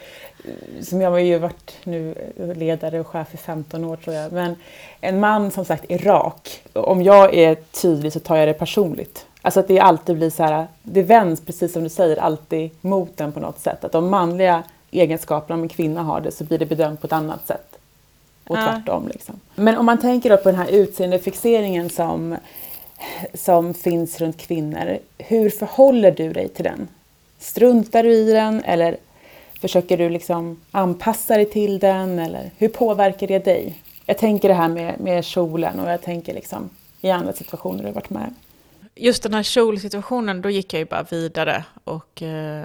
som 0.82 1.00
jag 1.00 1.10
har 1.10 1.18
ju 1.18 1.38
varit 1.38 1.76
nu 1.84 2.14
ledare 2.56 3.00
och 3.00 3.06
chef 3.06 3.34
i 3.34 3.36
15 3.36 3.84
år 3.84 3.96
tror 3.96 4.16
jag, 4.16 4.32
men 4.32 4.56
en 5.00 5.20
man 5.20 5.50
som 5.50 5.64
sagt 5.64 5.84
är 5.88 5.98
rak. 5.98 6.62
Om 6.72 7.02
jag 7.02 7.34
är 7.34 7.54
tydlig 7.54 8.12
så 8.12 8.20
tar 8.20 8.36
jag 8.36 8.48
det 8.48 8.54
personligt. 8.54 9.26
Alltså 9.42 9.60
att 9.60 9.68
det 9.68 9.80
alltid 9.80 10.16
blir 10.16 10.30
så 10.30 10.42
här, 10.42 10.66
det 10.82 11.02
vänds 11.02 11.40
precis 11.46 11.72
som 11.72 11.82
du 11.82 11.88
säger 11.88 12.16
alltid 12.16 12.70
mot 12.80 13.16
den 13.16 13.32
på 13.32 13.40
något 13.40 13.58
sätt. 13.58 13.84
Att 13.84 13.92
de 13.92 14.10
manliga 14.10 14.62
egenskaperna, 14.90 15.54
om 15.54 15.62
en 15.62 15.68
kvinna 15.68 16.02
har 16.02 16.20
det, 16.20 16.30
så 16.30 16.44
blir 16.44 16.58
det 16.58 16.66
bedömt 16.66 17.00
på 17.00 17.06
ett 17.06 17.12
annat 17.12 17.46
sätt. 17.46 17.69
Och 18.50 18.58
ja. 18.58 18.62
tvärtom. 18.62 19.08
Liksom. 19.08 19.40
Men 19.54 19.76
om 19.76 19.86
man 19.86 19.98
tänker 19.98 20.30
då 20.30 20.36
på 20.36 20.50
den 20.50 20.58
här 20.58 20.70
utseendefixeringen 20.70 21.90
som, 21.90 22.36
som 23.34 23.74
finns 23.74 24.20
runt 24.20 24.36
kvinnor. 24.36 24.98
Hur 25.18 25.50
förhåller 25.50 26.10
du 26.10 26.32
dig 26.32 26.48
till 26.48 26.64
den? 26.64 26.88
Struntar 27.38 28.02
du 28.02 28.12
i 28.12 28.32
den 28.32 28.62
eller 28.64 28.96
försöker 29.60 29.98
du 29.98 30.08
liksom 30.08 30.60
anpassa 30.70 31.36
dig 31.36 31.50
till 31.50 31.78
den? 31.78 32.18
Eller 32.18 32.50
hur 32.58 32.68
påverkar 32.68 33.26
det 33.26 33.44
dig? 33.44 33.82
Jag 34.06 34.18
tänker 34.18 34.48
det 34.48 34.54
här 34.54 34.68
med, 34.68 35.00
med 35.00 35.24
kjolen 35.24 35.80
och 35.80 35.90
jag 35.90 36.02
tänker 36.02 36.34
liksom 36.34 36.70
i 37.00 37.10
andra 37.10 37.32
situationer 37.32 37.84
du 37.84 37.90
varit 37.90 38.10
med. 38.10 38.34
Just 38.94 39.22
den 39.22 39.34
här 39.34 39.42
kjolsituationen, 39.42 40.42
då 40.42 40.50
gick 40.50 40.72
jag 40.74 40.78
ju 40.78 40.86
bara 40.86 41.06
vidare 41.10 41.64
och 41.84 42.22
eh, 42.22 42.64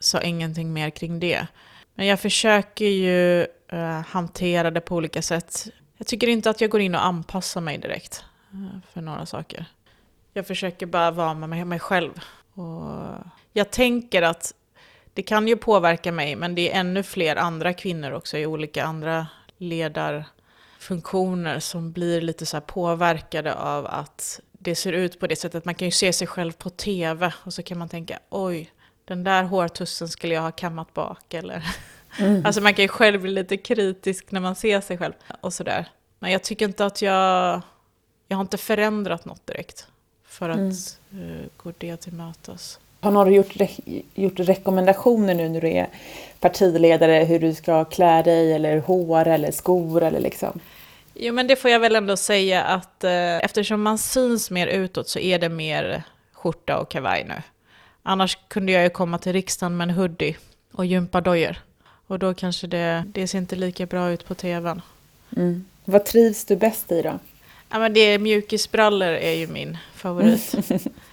sa 0.00 0.20
ingenting 0.20 0.72
mer 0.72 0.90
kring 0.90 1.20
det. 1.20 1.46
Men 1.94 2.06
jag 2.06 2.20
försöker 2.20 2.84
ju 2.84 3.46
Eh, 3.68 4.00
hantera 4.00 4.70
det 4.70 4.80
på 4.80 4.96
olika 4.96 5.22
sätt. 5.22 5.68
Jag 5.96 6.06
tycker 6.06 6.28
inte 6.28 6.50
att 6.50 6.60
jag 6.60 6.70
går 6.70 6.80
in 6.80 6.94
och 6.94 7.04
anpassar 7.04 7.60
mig 7.60 7.78
direkt 7.78 8.24
uh, 8.54 8.68
för 8.92 9.00
några 9.00 9.26
saker. 9.26 9.64
Jag 10.32 10.46
försöker 10.46 10.86
bara 10.86 11.10
vara 11.10 11.34
med 11.34 11.66
mig 11.66 11.78
själv. 11.78 12.12
Och 12.54 12.90
jag 13.52 13.70
tänker 13.70 14.22
att 14.22 14.54
det 15.14 15.22
kan 15.22 15.48
ju 15.48 15.56
påverka 15.56 16.12
mig, 16.12 16.36
men 16.36 16.54
det 16.54 16.72
är 16.72 16.80
ännu 16.80 17.02
fler 17.02 17.36
andra 17.36 17.72
kvinnor 17.72 18.12
också 18.12 18.38
i 18.38 18.46
olika 18.46 18.84
andra 18.84 19.26
ledarfunktioner 19.58 21.60
som 21.60 21.92
blir 21.92 22.20
lite 22.20 22.46
så 22.46 22.60
påverkade 22.60 23.54
av 23.54 23.86
att 23.86 24.40
det 24.52 24.74
ser 24.74 24.92
ut 24.92 25.20
på 25.20 25.26
det 25.26 25.36
sättet. 25.36 25.64
Man 25.64 25.74
kan 25.74 25.88
ju 25.88 25.92
se 25.92 26.12
sig 26.12 26.26
själv 26.26 26.52
på 26.52 26.70
tv 26.70 27.32
och 27.44 27.54
så 27.54 27.62
kan 27.62 27.78
man 27.78 27.88
tänka 27.88 28.18
oj, 28.30 28.72
den 29.04 29.24
där 29.24 29.42
hårtussen 29.42 30.08
skulle 30.08 30.34
jag 30.34 30.42
ha 30.42 30.52
kammat 30.52 30.94
bak. 30.94 31.34
Eller 31.34 31.64
mm. 32.18 32.46
alltså 32.46 32.60
man 32.60 32.74
kan 32.74 32.82
ju 32.82 32.88
själv 32.88 33.20
bli 33.20 33.30
lite 33.30 33.56
kritisk 33.56 34.32
när 34.32 34.40
man 34.40 34.54
ser 34.54 34.80
sig 34.80 34.98
själv 34.98 35.12
och 35.40 35.52
sådär. 35.52 35.88
Men 36.18 36.32
jag 36.32 36.42
tycker 36.42 36.66
inte 36.66 36.86
att 36.86 37.02
jag, 37.02 37.60
jag 38.28 38.36
har 38.36 38.40
inte 38.40 38.58
förändrat 38.58 39.24
något 39.24 39.46
direkt 39.46 39.86
för 40.26 40.50
att 40.50 40.56
mm. 40.56 40.72
uh, 41.14 41.46
gå 41.56 41.72
det 41.78 41.96
till 41.96 42.12
mötes. 42.12 42.78
Har 43.00 43.10
någon 43.10 43.32
gjort, 43.34 43.56
re 43.56 43.68
gjort 44.14 44.40
rekommendationer 44.40 45.34
nu 45.34 45.48
när 45.48 45.60
du 45.60 45.68
är 45.68 45.88
partiledare 46.40 47.24
hur 47.24 47.38
du 47.38 47.54
ska 47.54 47.84
klä 47.84 48.22
dig 48.22 48.52
eller 48.52 48.78
hår 48.78 49.26
eller 49.26 49.50
skor 49.50 50.02
eller 50.02 50.20
liksom? 50.20 50.60
Jo 51.14 51.34
men 51.34 51.46
det 51.46 51.56
får 51.56 51.70
jag 51.70 51.80
väl 51.80 51.96
ändå 51.96 52.16
säga 52.16 52.64
att 52.64 53.04
eh, 53.04 53.36
eftersom 53.36 53.82
man 53.82 53.98
syns 53.98 54.50
mer 54.50 54.66
utåt 54.66 55.08
så 55.08 55.18
är 55.18 55.38
det 55.38 55.48
mer 55.48 56.02
skjorta 56.32 56.78
och 56.78 56.90
kavaj 56.90 57.24
nu. 57.24 57.42
Annars 58.02 58.38
kunde 58.48 58.72
jag 58.72 58.82
ju 58.82 58.90
komma 58.90 59.18
till 59.18 59.32
riksdagen 59.32 59.76
med 59.76 59.88
en 59.88 59.94
hoodie 59.94 60.36
och 60.72 60.86
gympadojor. 60.86 61.56
Och 62.08 62.18
då 62.18 62.34
kanske 62.34 62.66
det, 62.66 63.04
det 63.06 63.28
ser 63.28 63.38
inte 63.38 63.56
lika 63.56 63.86
bra 63.86 64.10
ut 64.10 64.24
på 64.24 64.34
tvn. 64.34 64.82
Mm. 65.36 65.64
Vad 65.84 66.04
trivs 66.04 66.44
du 66.44 66.56
bäst 66.56 66.92
i 66.92 67.02
då? 67.02 67.18
Ja, 67.68 67.78
men 67.78 67.94
det 67.94 68.18
mjukisbrallor 68.18 69.08
är 69.08 69.32
ju 69.32 69.46
min 69.46 69.78
favorit. 69.94 70.40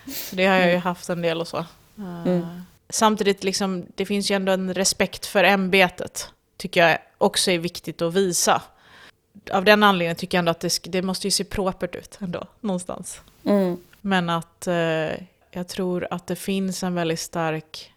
så 0.07 0.35
det 0.35 0.45
har 0.45 0.55
jag 0.55 0.71
ju 0.71 0.77
haft 0.77 1.09
en 1.09 1.21
del 1.21 1.41
och 1.41 1.47
så. 1.47 1.65
Mm. 1.97 2.27
Uh, 2.27 2.59
samtidigt, 2.89 3.43
liksom, 3.43 3.85
det 3.95 4.05
finns 4.05 4.31
ju 4.31 4.35
ändå 4.35 4.51
en 4.51 4.73
respekt 4.73 5.25
för 5.25 5.43
ämbetet. 5.43 6.29
Tycker 6.57 6.87
jag 6.87 6.97
också 7.17 7.51
är 7.51 7.59
viktigt 7.59 8.01
att 8.01 8.13
visa. 8.13 8.61
Av 9.51 9.65
den 9.65 9.83
anledningen 9.83 10.15
tycker 10.15 10.37
jag 10.37 10.39
ändå 10.39 10.51
att 10.51 10.59
det, 10.59 10.79
det 10.83 11.01
måste 11.01 11.27
ju 11.27 11.31
se 11.31 11.43
propert 11.43 11.95
ut 11.95 12.17
ändå, 12.21 12.43
någonstans. 12.59 13.21
Mm. 13.43 13.77
Men 14.01 14.29
att 14.29 14.67
uh, 14.67 14.73
jag 15.51 15.67
tror 15.67 16.07
att 16.11 16.27
det 16.27 16.35
finns 16.35 16.83
en 16.83 16.95
väldigt 16.95 17.19
stark 17.19 17.91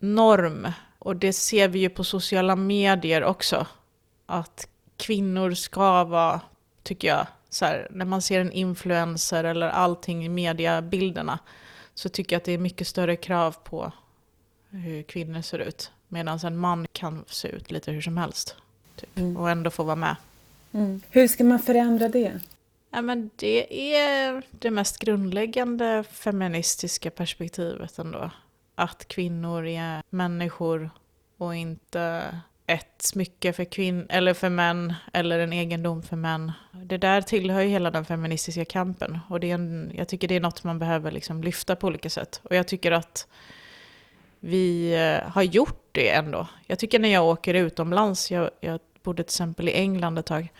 norm. 0.00 0.68
Och 1.08 1.16
det 1.16 1.32
ser 1.32 1.68
vi 1.68 1.78
ju 1.78 1.88
på 1.88 2.04
sociala 2.04 2.56
medier 2.56 3.24
också. 3.24 3.66
Att 4.26 4.68
kvinnor 4.96 5.54
ska 5.54 6.04
vara, 6.04 6.40
tycker 6.82 7.08
jag, 7.08 7.26
så 7.48 7.64
här, 7.64 7.88
när 7.90 8.04
man 8.04 8.22
ser 8.22 8.40
en 8.40 8.52
influencer 8.52 9.44
eller 9.44 9.68
allting 9.68 10.24
i 10.24 10.28
mediebilderna 10.28 11.38
så 11.94 12.08
tycker 12.08 12.36
jag 12.36 12.40
att 12.40 12.44
det 12.44 12.52
är 12.52 12.58
mycket 12.58 12.86
större 12.86 13.16
krav 13.16 13.56
på 13.64 13.92
hur 14.70 15.02
kvinnor 15.02 15.42
ser 15.42 15.58
ut. 15.58 15.90
Medan 16.08 16.38
en 16.38 16.56
man 16.56 16.86
kan 16.92 17.24
se 17.26 17.48
ut 17.48 17.70
lite 17.70 17.92
hur 17.92 18.02
som 18.02 18.16
helst. 18.16 18.56
Typ, 18.96 19.18
mm. 19.18 19.36
Och 19.36 19.50
ändå 19.50 19.70
få 19.70 19.82
vara 19.82 19.96
med. 19.96 20.16
Mm. 20.72 21.00
Hur 21.10 21.28
ska 21.28 21.44
man 21.44 21.58
förändra 21.58 22.08
det? 22.08 22.40
Ja, 22.90 23.02
men 23.02 23.30
det 23.36 23.94
är 23.94 24.42
det 24.50 24.70
mest 24.70 24.98
grundläggande 24.98 26.04
feministiska 26.10 27.10
perspektivet 27.10 27.98
ändå. 27.98 28.30
Att 28.80 29.08
kvinnor 29.08 29.66
är 29.66 30.02
människor 30.10 30.90
och 31.38 31.56
inte 31.56 32.34
ett 32.66 33.02
smycke 33.02 33.52
för, 33.52 33.64
kvinn 33.64 34.06
eller 34.08 34.34
för 34.34 34.48
män 34.48 34.94
eller 35.12 35.38
en 35.38 35.52
egendom 35.52 36.02
för 36.02 36.16
män. 36.16 36.52
Det 36.72 36.98
där 36.98 37.22
tillhör 37.22 37.60
ju 37.60 37.68
hela 37.68 37.90
den 37.90 38.04
feministiska 38.04 38.64
kampen 38.64 39.18
och 39.28 39.40
det 39.40 39.50
är 39.50 39.54
en, 39.54 39.92
jag 39.94 40.08
tycker 40.08 40.28
det 40.28 40.36
är 40.36 40.40
något 40.40 40.64
man 40.64 40.78
behöver 40.78 41.10
liksom 41.10 41.42
lyfta 41.42 41.76
på 41.76 41.86
olika 41.86 42.10
sätt. 42.10 42.40
Och 42.44 42.56
jag 42.56 42.68
tycker 42.68 42.92
att 42.92 43.26
vi 44.40 44.94
eh, 44.94 45.30
har 45.30 45.42
gjort 45.42 45.88
det 45.92 46.10
ändå. 46.10 46.46
Jag 46.66 46.78
tycker 46.78 46.98
när 46.98 47.08
jag 47.08 47.26
åker 47.26 47.54
utomlands, 47.54 48.30
jag, 48.30 48.50
jag 48.60 48.80
bodde 49.02 49.22
till 49.22 49.30
exempel 49.30 49.68
i 49.68 49.72
England 49.72 50.18
ett 50.18 50.26
tag, 50.26 50.52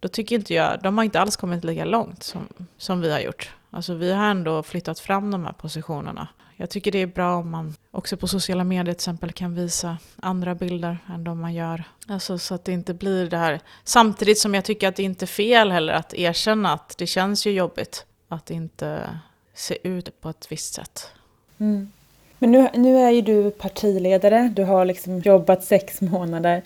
då 0.00 0.08
tycker 0.08 0.36
inte 0.36 0.54
jag, 0.54 0.82
de 0.82 0.98
har 0.98 1.04
inte 1.04 1.20
alls 1.20 1.36
kommit 1.36 1.64
lika 1.64 1.84
långt 1.84 2.22
som, 2.22 2.48
som 2.76 3.00
vi 3.00 3.12
har 3.12 3.20
gjort. 3.20 3.54
Alltså 3.70 3.94
vi 3.94 4.12
har 4.12 4.24
ändå 4.24 4.62
flyttat 4.62 5.00
fram 5.00 5.30
de 5.30 5.44
här 5.44 5.52
positionerna. 5.52 6.28
Jag 6.60 6.70
tycker 6.70 6.92
det 6.92 7.02
är 7.02 7.06
bra 7.06 7.36
om 7.36 7.50
man 7.50 7.74
också 7.90 8.16
på 8.16 8.28
sociala 8.28 8.64
medier 8.64 8.84
till 8.84 8.92
exempel 8.92 9.32
kan 9.32 9.54
visa 9.54 9.98
andra 10.16 10.54
bilder 10.54 10.98
än 11.14 11.24
de 11.24 11.40
man 11.40 11.54
gör. 11.54 11.84
Alltså 12.08 12.38
så 12.38 12.54
att 12.54 12.64
det 12.64 12.72
inte 12.72 12.94
blir 12.94 13.30
det 13.30 13.36
här. 13.36 13.60
Samtidigt 13.84 14.38
som 14.38 14.54
jag 14.54 14.64
tycker 14.64 14.88
att 14.88 14.96
det 14.96 15.02
inte 15.02 15.24
är 15.24 15.26
fel 15.26 15.70
heller 15.70 15.92
att 15.92 16.14
erkänna 16.14 16.72
att 16.72 16.98
det 16.98 17.06
känns 17.06 17.46
ju 17.46 17.50
jobbigt 17.50 18.06
att 18.28 18.50
inte 18.50 19.10
se 19.54 19.78
ut 19.82 20.20
på 20.20 20.28
ett 20.28 20.52
visst 20.52 20.74
sätt. 20.74 21.10
Mm. 21.58 21.92
Men 22.38 22.52
nu, 22.52 22.68
nu 22.74 22.98
är 22.98 23.10
ju 23.10 23.22
du 23.22 23.50
partiledare, 23.50 24.52
du 24.56 24.64
har 24.64 24.84
liksom 24.84 25.18
jobbat 25.18 25.64
sex 25.64 26.00
månader. 26.00 26.62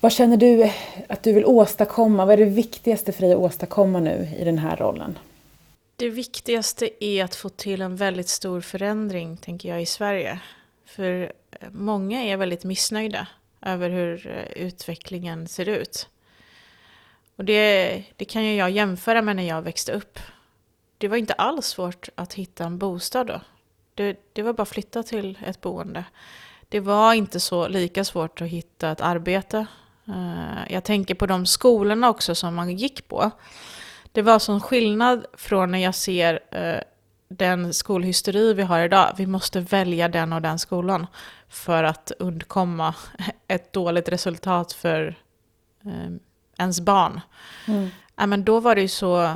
Vad 0.00 0.12
känner 0.12 0.36
du 0.36 0.70
att 1.08 1.22
du 1.22 1.32
vill 1.32 1.44
åstadkomma? 1.44 2.24
Vad 2.24 2.32
är 2.32 2.44
det 2.44 2.50
viktigaste 2.50 3.12
för 3.12 3.22
dig 3.22 3.32
att 3.32 3.38
åstadkomma 3.38 4.00
nu 4.00 4.28
i 4.38 4.44
den 4.44 4.58
här 4.58 4.76
rollen? 4.76 5.18
Det 5.96 6.08
viktigaste 6.08 7.04
är 7.04 7.24
att 7.24 7.34
få 7.34 7.48
till 7.48 7.82
en 7.82 7.96
väldigt 7.96 8.28
stor 8.28 8.60
förändring, 8.60 9.36
tänker 9.36 9.68
jag, 9.68 9.82
i 9.82 9.86
Sverige. 9.86 10.40
För 10.84 11.32
eh, 11.50 11.68
många 11.70 12.22
är 12.22 12.36
väldigt 12.36 12.64
missnöjda 12.64 13.26
över 13.62 13.90
hur 13.90 14.26
eh, 14.26 14.62
utvecklingen 14.62 15.48
ser 15.48 15.68
ut. 15.68 16.08
Och 17.36 17.44
det, 17.44 18.04
det 18.16 18.24
kan 18.24 18.44
ju 18.44 18.54
jag 18.54 18.70
jämföra 18.70 19.22
med 19.22 19.36
när 19.36 19.48
jag 19.48 19.62
växte 19.62 19.92
upp. 19.92 20.18
Det 20.98 21.08
var 21.08 21.16
inte 21.16 21.32
alls 21.32 21.66
svårt 21.66 22.08
att 22.14 22.34
hitta 22.34 22.64
en 22.64 22.78
bostad 22.78 23.26
då. 23.26 23.40
Det, 23.94 24.18
det 24.32 24.42
var 24.42 24.52
bara 24.52 24.62
att 24.62 24.68
flytta 24.68 25.02
till 25.02 25.38
ett 25.46 25.60
boende. 25.60 26.04
Det 26.68 26.80
var 26.80 27.14
inte 27.14 27.40
så 27.40 27.68
lika 27.68 28.04
svårt 28.04 28.40
att 28.40 28.48
hitta 28.48 28.90
ett 28.90 29.00
arbete. 29.00 29.66
Eh, 30.08 30.72
jag 30.72 30.84
tänker 30.84 31.14
på 31.14 31.26
de 31.26 31.46
skolorna 31.46 32.10
också 32.10 32.34
som 32.34 32.54
man 32.54 32.76
gick 32.76 33.08
på. 33.08 33.30
Det 34.14 34.22
var 34.22 34.38
sån 34.38 34.60
skillnad 34.60 35.26
från 35.32 35.70
när 35.70 35.78
jag 35.78 35.94
ser 35.94 36.40
eh, 36.50 36.80
den 37.28 37.74
skolhysteri 37.74 38.54
vi 38.54 38.62
har 38.62 38.80
idag. 38.80 39.14
Vi 39.16 39.26
måste 39.26 39.60
välja 39.60 40.08
den 40.08 40.32
och 40.32 40.42
den 40.42 40.58
skolan 40.58 41.06
för 41.48 41.84
att 41.84 42.12
undkomma 42.18 42.94
ett 43.48 43.72
dåligt 43.72 44.08
resultat 44.08 44.72
för 44.72 45.18
eh, 45.84 46.12
ens 46.58 46.80
barn. 46.80 47.20
Mm. 47.66 47.88
Ja, 48.16 48.26
men 48.26 48.44
då 48.44 48.60
var 48.60 48.74
det 48.74 48.80
ju 48.80 48.88
så... 48.88 49.32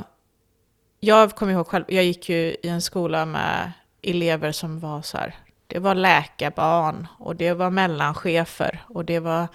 Jag 0.99 1.35
kommer 1.35 1.53
ihåg 1.53 1.67
själv, 1.67 1.85
jag 1.87 2.03
gick 2.03 2.29
ju 2.29 2.35
i 2.35 2.67
en 2.67 2.81
skola 2.81 3.25
med 3.25 3.71
elever 4.01 4.51
som 4.51 4.79
var 4.79 5.01
så 5.01 5.17
här, 5.17 5.35
det 5.67 5.79
var 5.79 5.95
läkarbarn 5.95 7.07
och 7.17 7.35
det 7.35 7.53
var 7.53 7.69
mellanchefer 7.69 8.83
och 8.87 9.05
det 9.05 9.19
var 9.19 9.47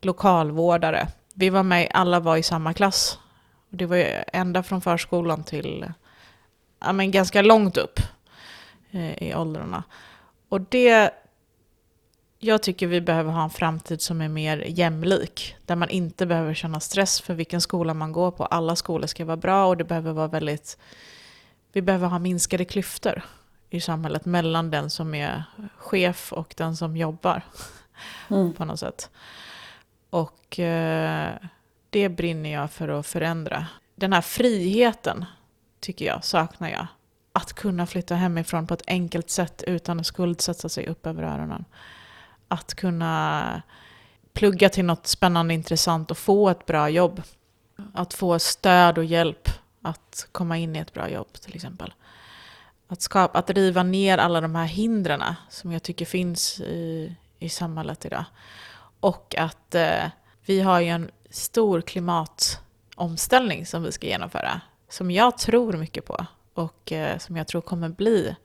lokalvårdare. 0.00 1.08
Vi 1.34 1.50
var 1.50 1.62
med, 1.62 1.90
alla 1.94 2.20
var 2.20 2.36
i 2.36 2.42
samma 2.42 2.74
klass. 2.74 3.18
Och 3.76 3.78
det 3.78 3.86
var 3.86 3.96
ju 3.96 4.22
ända 4.32 4.62
från 4.62 4.80
förskolan 4.80 5.44
till 5.44 5.92
ja, 6.80 6.92
men 6.92 7.10
ganska 7.10 7.42
långt 7.42 7.76
upp 7.76 8.00
eh, 8.90 9.22
i 9.22 9.34
åldrarna. 9.34 9.82
Och 10.48 10.60
det, 10.60 11.10
jag 12.38 12.62
tycker 12.62 12.86
vi 12.86 13.00
behöver 13.00 13.32
ha 13.32 13.44
en 13.44 13.50
framtid 13.50 14.00
som 14.00 14.20
är 14.20 14.28
mer 14.28 14.64
jämlik. 14.68 15.56
Där 15.66 15.76
man 15.76 15.88
inte 15.88 16.26
behöver 16.26 16.54
känna 16.54 16.80
stress 16.80 17.20
för 17.20 17.34
vilken 17.34 17.60
skola 17.60 17.94
man 17.94 18.12
går 18.12 18.30
på. 18.30 18.44
Alla 18.44 18.76
skolor 18.76 19.06
ska 19.06 19.24
vara 19.24 19.36
bra 19.36 19.66
och 19.66 19.76
det 19.76 19.84
behöver 19.84 20.12
vara 20.12 20.28
väldigt... 20.28 20.78
Vi 21.72 21.82
behöver 21.82 22.08
ha 22.08 22.18
minskade 22.18 22.64
klyftor 22.64 23.22
i 23.70 23.80
samhället 23.80 24.24
mellan 24.24 24.70
den 24.70 24.90
som 24.90 25.14
är 25.14 25.44
chef 25.76 26.32
och 26.32 26.54
den 26.56 26.76
som 26.76 26.96
jobbar. 26.96 27.42
Mm. 28.30 28.52
på 28.52 28.64
något 28.64 28.80
sätt. 28.80 29.10
Och 30.10 30.58
eh, 30.58 31.34
det 31.96 32.08
brinner 32.08 32.52
jag 32.52 32.70
för 32.70 32.88
att 32.88 33.06
förändra. 33.06 33.66
Den 33.94 34.12
här 34.12 34.20
friheten 34.20 35.24
tycker 35.80 36.04
jag 36.04 36.24
saknar 36.24 36.70
jag. 36.70 36.86
Att 37.32 37.52
kunna 37.52 37.86
flytta 37.86 38.14
hemifrån 38.14 38.66
på 38.66 38.74
ett 38.74 38.82
enkelt 38.86 39.30
sätt 39.30 39.64
utan 39.66 40.00
att 40.00 40.06
skuldsätta 40.06 40.68
sig 40.68 40.86
upp 40.86 41.06
över 41.06 41.22
öronen. 41.22 41.64
Att 42.48 42.74
kunna 42.74 43.62
plugga 44.32 44.68
till 44.68 44.84
något 44.84 45.06
spännande 45.06 45.54
intressant 45.54 46.10
och 46.10 46.18
få 46.18 46.48
ett 46.48 46.66
bra 46.66 46.88
jobb. 46.88 47.22
Att 47.94 48.14
få 48.14 48.38
stöd 48.38 48.98
och 48.98 49.04
hjälp 49.04 49.48
att 49.82 50.28
komma 50.32 50.58
in 50.58 50.76
i 50.76 50.78
ett 50.78 50.92
bra 50.92 51.10
jobb 51.10 51.32
till 51.32 51.54
exempel. 51.54 51.94
Att, 52.88 53.02
skapa, 53.02 53.38
att 53.38 53.50
riva 53.50 53.82
ner 53.82 54.18
alla 54.18 54.40
de 54.40 54.54
här 54.54 54.66
hindren 54.66 55.22
som 55.48 55.72
jag 55.72 55.82
tycker 55.82 56.04
finns 56.04 56.60
i, 56.60 57.16
i 57.38 57.48
samhället 57.48 58.04
idag. 58.04 58.24
Och 59.00 59.34
att 59.38 59.74
eh, 59.74 60.04
vi 60.46 60.60
har 60.60 60.80
ju 60.80 60.88
en 60.88 61.10
stor 61.36 61.80
klimatomställning 61.80 63.66
som 63.66 63.82
vi 63.82 63.92
ska 63.92 64.06
genomföra. 64.06 64.60
Som 64.88 65.10
jag 65.10 65.38
tror 65.38 65.72
mycket 65.72 66.04
på 66.04 66.26
och 66.54 66.92
eh, 66.92 67.18
som 67.18 67.36
jag 67.36 67.46
tror 67.46 67.60
kommer 67.60 67.88
bli 67.88 68.36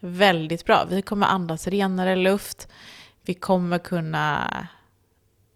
väldigt 0.00 0.64
bra. 0.64 0.84
Vi 0.88 1.02
kommer 1.02 1.26
andas 1.26 1.66
renare 1.66 2.16
luft. 2.16 2.68
Vi 3.22 3.34
kommer 3.34 3.78
kunna 3.78 4.46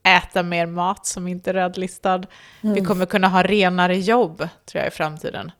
äta 0.03 0.43
mer 0.43 0.67
mat 0.67 1.07
som 1.07 1.29
inte 1.29 1.51
är 1.51 1.55
rödlistad. 1.55 2.23
Mm. 2.61 2.75
Vi 2.75 2.81
kommer 2.81 3.07
kunna 3.07 3.29
ha 3.29 3.43
renare 3.43 3.97
jobb, 3.97 4.49
tror 4.67 4.83
jag, 4.83 4.87
i 4.87 4.91
framtiden. 4.91 5.53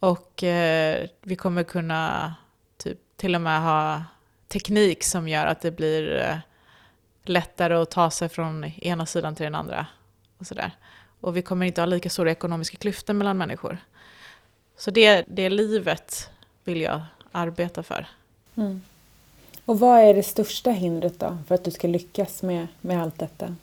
Och 0.00 0.42
eh, 0.44 1.06
vi 1.22 1.36
kommer 1.36 1.64
kunna 1.64 2.34
typ, 2.76 2.98
till 3.16 3.34
och 3.34 3.40
med 3.40 3.62
ha 3.62 4.04
teknik 4.48 5.04
som 5.04 5.28
gör 5.28 5.46
att 5.46 5.60
det 5.60 5.70
blir 5.70 6.16
eh, 6.16 6.36
lättare 7.24 7.74
att 7.74 7.90
ta 7.90 8.10
sig 8.10 8.28
från 8.28 8.64
ena 8.64 9.06
sidan 9.06 9.34
till 9.34 9.44
den 9.44 9.54
andra. 9.54 9.86
Och, 10.38 10.46
sådär. 10.46 10.70
och 11.20 11.36
vi 11.36 11.42
kommer 11.42 11.66
inte 11.66 11.80
ha 11.80 11.86
lika 11.86 12.10
stora 12.10 12.30
ekonomiska 12.30 12.76
klyftor 12.76 13.14
mellan 13.14 13.38
människor. 13.38 13.78
Så 14.76 14.90
det, 14.90 15.24
det 15.28 15.50
livet 15.50 16.30
vill 16.64 16.80
jag 16.80 17.00
arbeta 17.32 17.82
för. 17.82 18.06
Mm. 18.54 18.82
Och 19.64 19.78
vad 19.78 20.00
är 20.00 20.14
det 20.14 20.22
största 20.22 20.70
hindret 20.70 21.20
då 21.20 21.38
för 21.48 21.54
att 21.54 21.64
du 21.64 21.70
ska 21.70 21.88
lyckas 21.88 22.42
med, 22.42 22.66
med 22.80 23.02
allt 23.02 23.18
detta? 23.18 23.54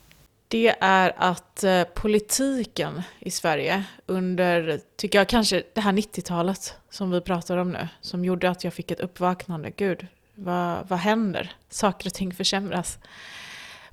Det 0.48 0.74
är 0.80 1.12
att 1.16 1.64
eh, 1.64 1.84
politiken 1.84 3.02
i 3.18 3.30
Sverige 3.30 3.84
under, 4.06 4.80
tycker 4.96 5.18
jag 5.18 5.28
kanske 5.28 5.62
det 5.72 5.80
här 5.80 5.92
90-talet 5.92 6.74
som 6.90 7.10
vi 7.10 7.20
pratar 7.20 7.56
om 7.56 7.72
nu, 7.72 7.88
som 8.00 8.24
gjorde 8.24 8.50
att 8.50 8.64
jag 8.64 8.74
fick 8.74 8.90
ett 8.90 9.00
uppvaknande. 9.00 9.70
Gud, 9.76 10.06
vad, 10.34 10.88
vad 10.88 10.98
händer? 10.98 11.54
Saker 11.68 12.06
och 12.08 12.14
ting 12.14 12.34
försämras. 12.34 12.98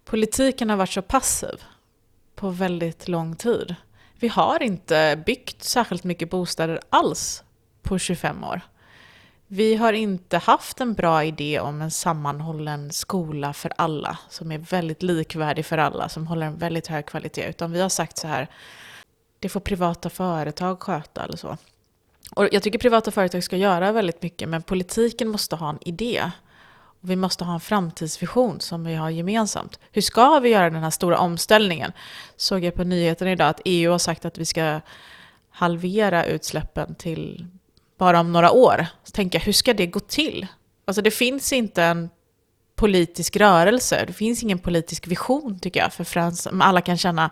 Politiken 0.04 0.70
har 0.70 0.78
varit 0.78 0.92
så 0.92 1.02
passiv 1.02 1.64
på 2.44 2.50
väldigt 2.50 3.08
lång 3.08 3.36
tid. 3.36 3.76
Vi 4.20 4.28
har 4.28 4.64
inte 4.64 5.24
byggt 5.26 5.64
särskilt 5.64 6.04
mycket 6.04 6.30
bostäder 6.30 6.80
alls 6.90 7.44
på 7.82 8.00
25 8.00 8.44
år. 8.44 8.62
Vi 9.48 9.76
har 9.76 9.94
inte 9.94 10.38
haft 10.38 10.82
en 10.82 10.94
bra 10.94 11.24
idé 11.24 11.60
om 11.60 11.82
en 11.82 11.92
sammanhållen 11.92 12.92
skola 12.92 13.54
för 13.54 13.72
alla, 13.76 14.18
som 14.30 14.52
är 14.52 14.58
väldigt 14.58 15.04
likvärdig 15.04 15.66
för 15.66 15.78
alla, 15.78 16.10
som 16.10 16.28
håller 16.28 16.46
en 16.46 16.58
väldigt 16.58 16.88
hög 16.88 17.06
kvalitet, 17.06 17.50
utan 17.50 17.72
vi 17.72 17.82
har 17.82 17.90
sagt 17.90 18.18
så 18.18 18.28
här, 18.28 18.48
det 19.40 19.50
får 19.50 19.60
privata 19.60 20.10
företag 20.10 20.82
sköta 20.82 21.24
eller 21.24 21.38
så. 21.38 21.58
Och 22.36 22.48
jag 22.52 22.64
tycker 22.64 22.80
privata 22.80 23.12
företag 23.12 23.44
ska 23.44 23.58
göra 23.58 23.92
väldigt 23.92 24.22
mycket, 24.22 24.50
men 24.50 24.62
politiken 24.62 25.28
måste 25.28 25.56
ha 25.56 25.70
en 25.70 25.88
idé. 25.88 26.32
Och 27.04 27.10
vi 27.10 27.16
måste 27.16 27.44
ha 27.44 27.54
en 27.54 27.60
framtidsvision 27.60 28.60
som 28.60 28.84
vi 28.84 28.96
har 28.96 29.10
gemensamt. 29.10 29.80
Hur 29.92 30.02
ska 30.02 30.40
vi 30.40 30.50
göra 30.50 30.70
den 30.70 30.84
här 30.84 30.90
stora 30.90 31.18
omställningen? 31.18 31.92
Såg 32.36 32.64
jag 32.64 32.76
på 32.76 32.84
nyheten 32.84 33.28
idag 33.28 33.50
att 33.50 33.62
EU 33.66 33.92
har 33.92 33.98
sagt 33.98 34.26
att 34.26 34.38
vi 34.38 34.46
ska 34.46 34.82
halvera 35.50 36.26
utsläppen 36.26 36.96
till 36.96 37.48
bara 37.98 38.20
om 38.20 38.32
några 38.32 38.52
år. 38.52 38.86
Så 39.04 39.12
tänker 39.12 39.40
jag, 39.40 39.46
hur 39.46 39.54
ska 39.54 39.74
det 39.74 39.88
gå 39.88 40.00
till? 40.00 40.48
Alltså 40.86 41.02
det 41.02 41.12
finns 41.12 41.54
inte 41.54 41.84
en 41.84 42.10
politisk 42.76 43.36
rörelse, 43.36 44.04
det 44.08 44.14
finns 44.14 44.44
ingen 44.44 44.60
politisk 44.60 45.08
vision 45.08 45.60
tycker 45.60 45.80
jag 45.80 45.94
för 45.94 46.04
Frans, 46.04 46.48
alla 46.62 46.82
kan 46.82 46.98
känna, 46.98 47.30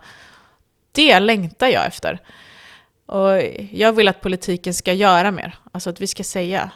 det 0.92 1.20
längtar 1.20 1.66
jag 1.66 1.86
efter. 1.86 2.18
Och 3.06 3.42
jag 3.70 3.92
vill 3.92 4.08
att 4.08 4.20
politiken 4.20 4.74
ska 4.74 4.92
göra 4.92 5.30
mer, 5.30 5.58
alltså 5.72 5.90
att 5.90 6.00
vi 6.00 6.06
ska 6.06 6.24
säga, 6.24 6.70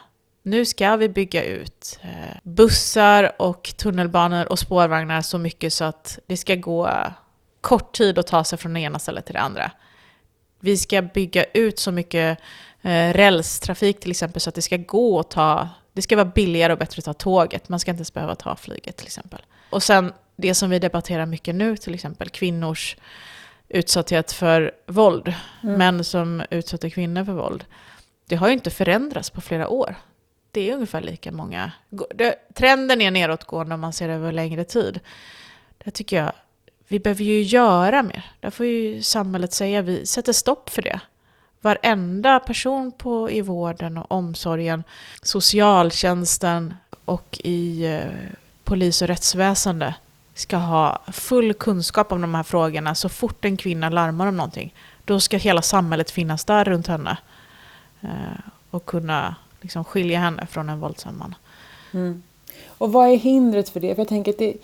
nu 0.46 0.64
ska 0.64 0.96
vi 0.96 1.08
bygga 1.08 1.44
ut 1.44 1.98
eh, 2.02 2.36
bussar 2.42 3.32
och 3.38 3.74
tunnelbanor 3.76 4.52
och 4.52 4.58
spårvagnar 4.58 5.22
så 5.22 5.38
mycket 5.38 5.72
så 5.72 5.84
att 5.84 6.18
det 6.26 6.36
ska 6.36 6.54
gå 6.54 6.90
kort 7.60 7.96
tid 7.96 8.18
att 8.18 8.26
ta 8.26 8.44
sig 8.44 8.58
från 8.58 8.74
det 8.74 8.80
ena 8.80 8.98
stället 8.98 9.26
till 9.26 9.34
det 9.34 9.40
andra. 9.40 9.70
Vi 10.60 10.76
ska 10.76 11.02
bygga 11.02 11.44
ut 11.44 11.78
så 11.78 11.92
mycket 11.92 12.38
eh, 12.82 13.12
rälstrafik 13.12 14.00
till 14.00 14.10
exempel 14.10 14.40
så 14.40 14.48
att 14.48 14.54
det 14.54 14.62
ska 14.62 14.76
gå 14.76 15.20
att 15.20 15.30
ta, 15.30 15.68
det 15.92 16.02
ska 16.02 16.16
vara 16.16 16.24
billigare 16.34 16.72
och 16.72 16.78
bättre 16.78 16.98
att 17.00 17.04
ta 17.04 17.14
tåget. 17.14 17.68
Man 17.68 17.80
ska 17.80 17.90
inte 17.90 17.98
ens 17.98 18.14
behöva 18.14 18.34
ta 18.34 18.56
flyget 18.56 18.96
till 18.96 19.06
exempel. 19.06 19.40
Och 19.70 19.82
sen 19.82 20.12
det 20.36 20.54
som 20.54 20.70
vi 20.70 20.78
debatterar 20.78 21.26
mycket 21.26 21.54
nu 21.54 21.76
till 21.76 21.94
exempel, 21.94 22.28
kvinnors 22.28 22.96
utsatthet 23.68 24.32
för 24.32 24.72
våld. 24.86 25.34
Mm. 25.62 25.78
Män 25.78 26.04
som 26.04 26.42
utsätter 26.50 26.90
kvinnor 26.90 27.24
för 27.24 27.32
våld. 27.32 27.64
Det 28.28 28.36
har 28.36 28.48
ju 28.48 28.52
inte 28.52 28.70
förändrats 28.70 29.30
på 29.30 29.40
flera 29.40 29.68
år. 29.68 29.96
Det 30.56 30.70
är 30.70 30.74
ungefär 30.74 31.00
lika 31.00 31.32
många. 31.32 31.72
Trenden 32.54 33.00
är 33.00 33.10
nedåtgående 33.10 33.74
om 33.74 33.80
man 33.80 33.92
ser 33.92 34.08
det 34.08 34.14
över 34.14 34.32
längre 34.32 34.64
tid. 34.64 35.00
Det 35.84 35.90
tycker 35.90 36.16
jag, 36.16 36.32
vi 36.88 36.98
behöver 36.98 37.24
ju 37.24 37.42
göra 37.42 38.02
mer. 38.02 38.24
Där 38.40 38.50
får 38.50 38.66
ju 38.66 39.02
samhället 39.02 39.52
säga, 39.52 39.82
vi 39.82 40.06
sätter 40.06 40.32
stopp 40.32 40.70
för 40.70 40.82
det 40.82 41.00
varenda 41.60 42.40
person 42.40 42.92
på, 42.92 43.30
i 43.30 43.40
vården 43.40 43.98
och 43.98 44.12
omsorgen, 44.12 44.84
socialtjänsten 45.22 46.74
och 47.04 47.40
i 47.44 47.84
eh, 47.84 48.30
polis 48.64 49.02
och 49.02 49.08
rättsväsende 49.08 49.94
ska 50.34 50.56
ha 50.56 51.02
full 51.12 51.54
kunskap 51.54 52.12
om 52.12 52.20
de 52.20 52.34
här 52.34 52.42
frågorna 52.42 52.94
så 52.94 53.08
fort 53.08 53.44
en 53.44 53.56
kvinna 53.56 53.90
larmar 53.90 54.26
om 54.26 54.36
någonting. 54.36 54.74
Då 55.04 55.20
ska 55.20 55.36
hela 55.36 55.62
samhället 55.62 56.10
finnas 56.10 56.44
där 56.44 56.64
runt 56.64 56.86
henne 56.86 57.18
eh, 58.00 58.40
och 58.70 58.86
kunna 58.86 59.36
liksom, 59.66 59.84
skilja 59.84 60.18
henne 60.18 60.46
från 60.46 60.68
en 60.68 60.80
våldsam 60.80 61.18
man. 61.18 61.34
Mm. 61.92 62.22
Och 62.66 62.92
vad 62.92 63.08
är 63.08 63.16
hindret 63.16 63.68
för 63.68 63.80
det? 63.80 63.94
För 63.94 64.00
jag 64.00 64.08
tänker 64.08 64.32
att 64.32 64.38
det, 64.38 64.54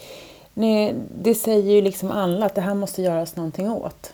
nej, 0.54 0.94
det 1.22 1.34
säger 1.34 1.72
ju 1.72 1.82
liksom 1.82 2.10
alla 2.10 2.46
att 2.46 2.54
det 2.54 2.60
här 2.60 2.74
måste 2.74 3.02
göras 3.02 3.36
någonting 3.36 3.70
åt. 3.70 4.12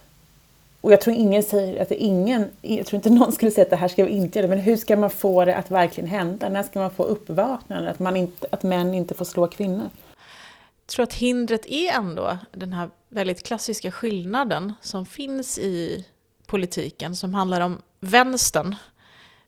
Och 0.80 0.92
jag 0.92 1.00
tror 1.00 1.16
ingen 1.16 1.42
säger 1.42 1.82
att 1.82 1.88
det 1.88 1.94
ingen, 1.94 2.50
jag 2.62 2.86
tror 2.86 2.96
inte 2.96 3.10
någon 3.10 3.32
skulle 3.32 3.50
säga 3.50 3.64
att 3.64 3.70
det 3.70 3.76
här 3.76 3.88
ska 3.88 4.04
vi 4.04 4.10
inte 4.10 4.38
göra, 4.38 4.48
men 4.48 4.58
hur 4.58 4.76
ska 4.76 4.96
man 4.96 5.10
få 5.10 5.44
det 5.44 5.56
att 5.56 5.70
verkligen 5.70 6.10
hända? 6.10 6.48
När 6.48 6.62
ska 6.62 6.78
man 6.78 6.90
få 6.90 7.04
uppvaknande, 7.04 7.90
att, 7.90 7.98
man 7.98 8.16
inte, 8.16 8.46
att 8.50 8.62
män 8.62 8.94
inte 8.94 9.14
får 9.14 9.24
slå 9.24 9.46
kvinnor? 9.46 9.90
Jag 10.86 10.92
tror 10.92 11.02
att 11.02 11.14
hindret 11.14 11.66
är 11.66 11.92
ändå 11.92 12.38
den 12.52 12.72
här 12.72 12.90
väldigt 13.08 13.42
klassiska 13.42 13.90
skillnaden 13.90 14.72
som 14.80 15.06
finns 15.06 15.58
i 15.58 16.06
politiken, 16.46 17.16
som 17.16 17.34
handlar 17.34 17.60
om 17.60 17.78
vänstern. 18.00 18.74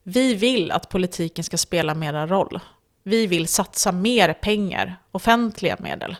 Vi 0.02 0.34
vill 0.34 0.70
att 0.70 0.88
politiken 0.88 1.44
ska 1.44 1.56
spela 1.56 1.94
mera 1.94 2.26
roll. 2.26 2.60
Vi 3.02 3.26
vill 3.26 3.48
satsa 3.48 3.92
mer 3.92 4.32
pengar, 4.32 4.96
offentliga 5.12 5.76
medel, 5.78 6.16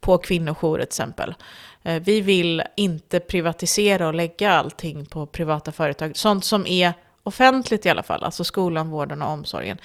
på 0.00 0.18
kvinnojourer 0.18 0.84
till 0.84 0.88
exempel. 0.88 1.34
Eh, 1.82 2.02
vi 2.02 2.20
vill 2.20 2.62
inte 2.76 3.20
privatisera 3.20 4.08
och 4.08 4.14
lägga 4.14 4.52
allting 4.52 5.06
på 5.06 5.26
privata 5.26 5.72
företag. 5.72 6.16
Sånt 6.16 6.44
som 6.44 6.66
är 6.66 6.92
offentligt 7.22 7.86
i 7.86 7.88
alla 7.88 8.02
fall, 8.02 8.24
alltså 8.24 8.44
skolan, 8.44 8.90
vården 8.90 9.22
och 9.22 9.30
omsorgen. 9.30 9.78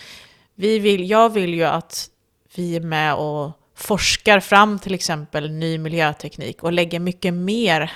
Vi 0.55 0.79
vill, 0.79 1.09
jag 1.09 1.33
vill 1.33 1.53
ju 1.53 1.63
att 1.63 2.09
vi 2.55 2.75
är 2.75 2.81
med 2.81 3.15
och 3.15 3.51
forskar 3.75 4.39
fram 4.39 4.79
till 4.79 4.93
exempel 4.93 5.51
ny 5.51 5.77
miljöteknik 5.77 6.63
och 6.63 6.73
lägger 6.73 6.99
mycket 6.99 7.33
mer 7.33 7.91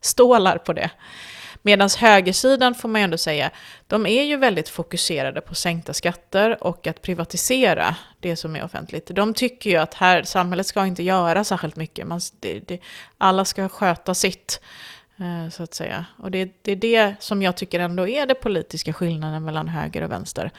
stålar 0.00 0.58
på 0.58 0.72
det. 0.72 0.90
Medan 1.66 1.90
högersidan 1.98 2.74
får 2.74 2.88
man 2.88 3.00
ju 3.00 3.04
ändå 3.04 3.18
säga, 3.18 3.50
de 3.86 4.06
är 4.06 4.22
ju 4.22 4.36
väldigt 4.36 4.68
fokuserade 4.68 5.40
på 5.40 5.54
sänkta 5.54 5.92
skatter 5.92 6.64
och 6.64 6.86
att 6.86 7.02
privatisera 7.02 7.96
det 8.20 8.36
som 8.36 8.56
är 8.56 8.64
offentligt. 8.64 9.06
De 9.06 9.34
tycker 9.34 9.70
ju 9.70 9.76
att 9.76 9.94
här, 9.94 10.22
samhället 10.22 10.66
ska 10.66 10.86
inte 10.86 11.02
göra 11.02 11.44
särskilt 11.44 11.76
mycket, 11.76 12.06
Man, 12.06 12.20
det, 12.40 12.60
det, 12.60 12.80
alla 13.18 13.44
ska 13.44 13.68
sköta 13.68 14.14
sitt. 14.14 14.60
Eh, 15.16 15.50
så 15.50 15.62
att 15.62 15.74
säga. 15.74 16.06
Och 16.18 16.30
det, 16.30 16.52
det 16.62 16.72
är 16.72 16.76
det 16.76 17.14
som 17.20 17.42
jag 17.42 17.56
tycker 17.56 17.80
ändå 17.80 18.08
är 18.08 18.26
det 18.26 18.34
politiska 18.34 18.92
skillnaden 18.92 19.44
mellan 19.44 19.68
höger 19.68 20.02
och 20.02 20.10
vänster. 20.10 20.50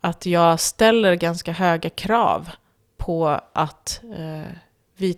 Att 0.00 0.26
jag 0.26 0.60
ställer 0.60 1.14
ganska 1.14 1.52
höga 1.52 1.90
krav 1.90 2.50
på 2.96 3.40
att 3.52 4.00
eh, 4.18 4.52
vi 4.96 5.16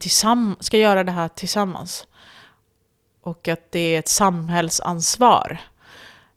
ska 0.61 0.77
göra 0.77 1.05
det 1.05 1.13
här 1.13 1.29
tillsammans. 1.29 2.07
Och 3.29 3.49
att 3.49 3.73
det 3.73 3.95
är 3.95 3.99
ett 3.99 4.09
samhällsansvar 4.09 5.59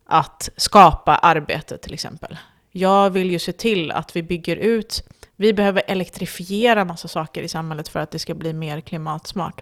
att 0.05 0.49
skapa 0.57 1.15
arbete 1.15 1.77
till 1.77 1.93
exempel. 1.93 2.37
Jag 2.71 3.09
vill 3.09 3.31
ju 3.31 3.39
se 3.39 3.51
till 3.51 3.91
att 3.91 4.15
vi 4.15 4.23
bygger 4.23 4.55
ut, 4.55 5.03
vi 5.35 5.53
behöver 5.53 5.83
elektrifiera 5.87 6.85
massa 6.85 7.07
saker 7.07 7.41
i 7.43 7.47
samhället 7.47 7.87
för 7.87 7.99
att 7.99 8.11
det 8.11 8.19
ska 8.19 8.33
bli 8.33 8.53
mer 8.53 8.81
klimatsmart. 8.81 9.61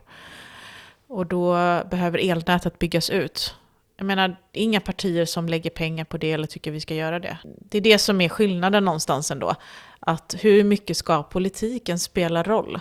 Och 1.08 1.26
då 1.26 1.54
behöver 1.89 2.30
elnätet 2.32 2.80
byggas 2.80 3.10
ut. 3.10 3.56
Jag 3.98 4.06
menar, 4.06 4.36
inga 4.54 4.80
partier 4.80 5.26
som 5.26 5.48
lägger 5.48 5.70
pengar 5.70 6.06
på 6.06 6.18
det 6.18 6.32
eller 6.32 6.48
tycker 6.48 6.72
vi 6.72 6.80
ska 6.80 6.96
göra 6.96 7.20
det. 7.20 7.38
Det 7.44 7.78
är 7.78 7.82
det 7.82 7.98
som 7.98 8.22
är 8.22 8.30
skillnaden 8.30 8.86
någonstans 8.86 9.32
ändå. 9.32 9.56
Att 10.00 10.36
hur 10.39 10.63
mycket 10.63 10.98
ska 10.98 11.24
politiken 11.24 12.00
spela 12.00 12.44
roll? 12.44 12.80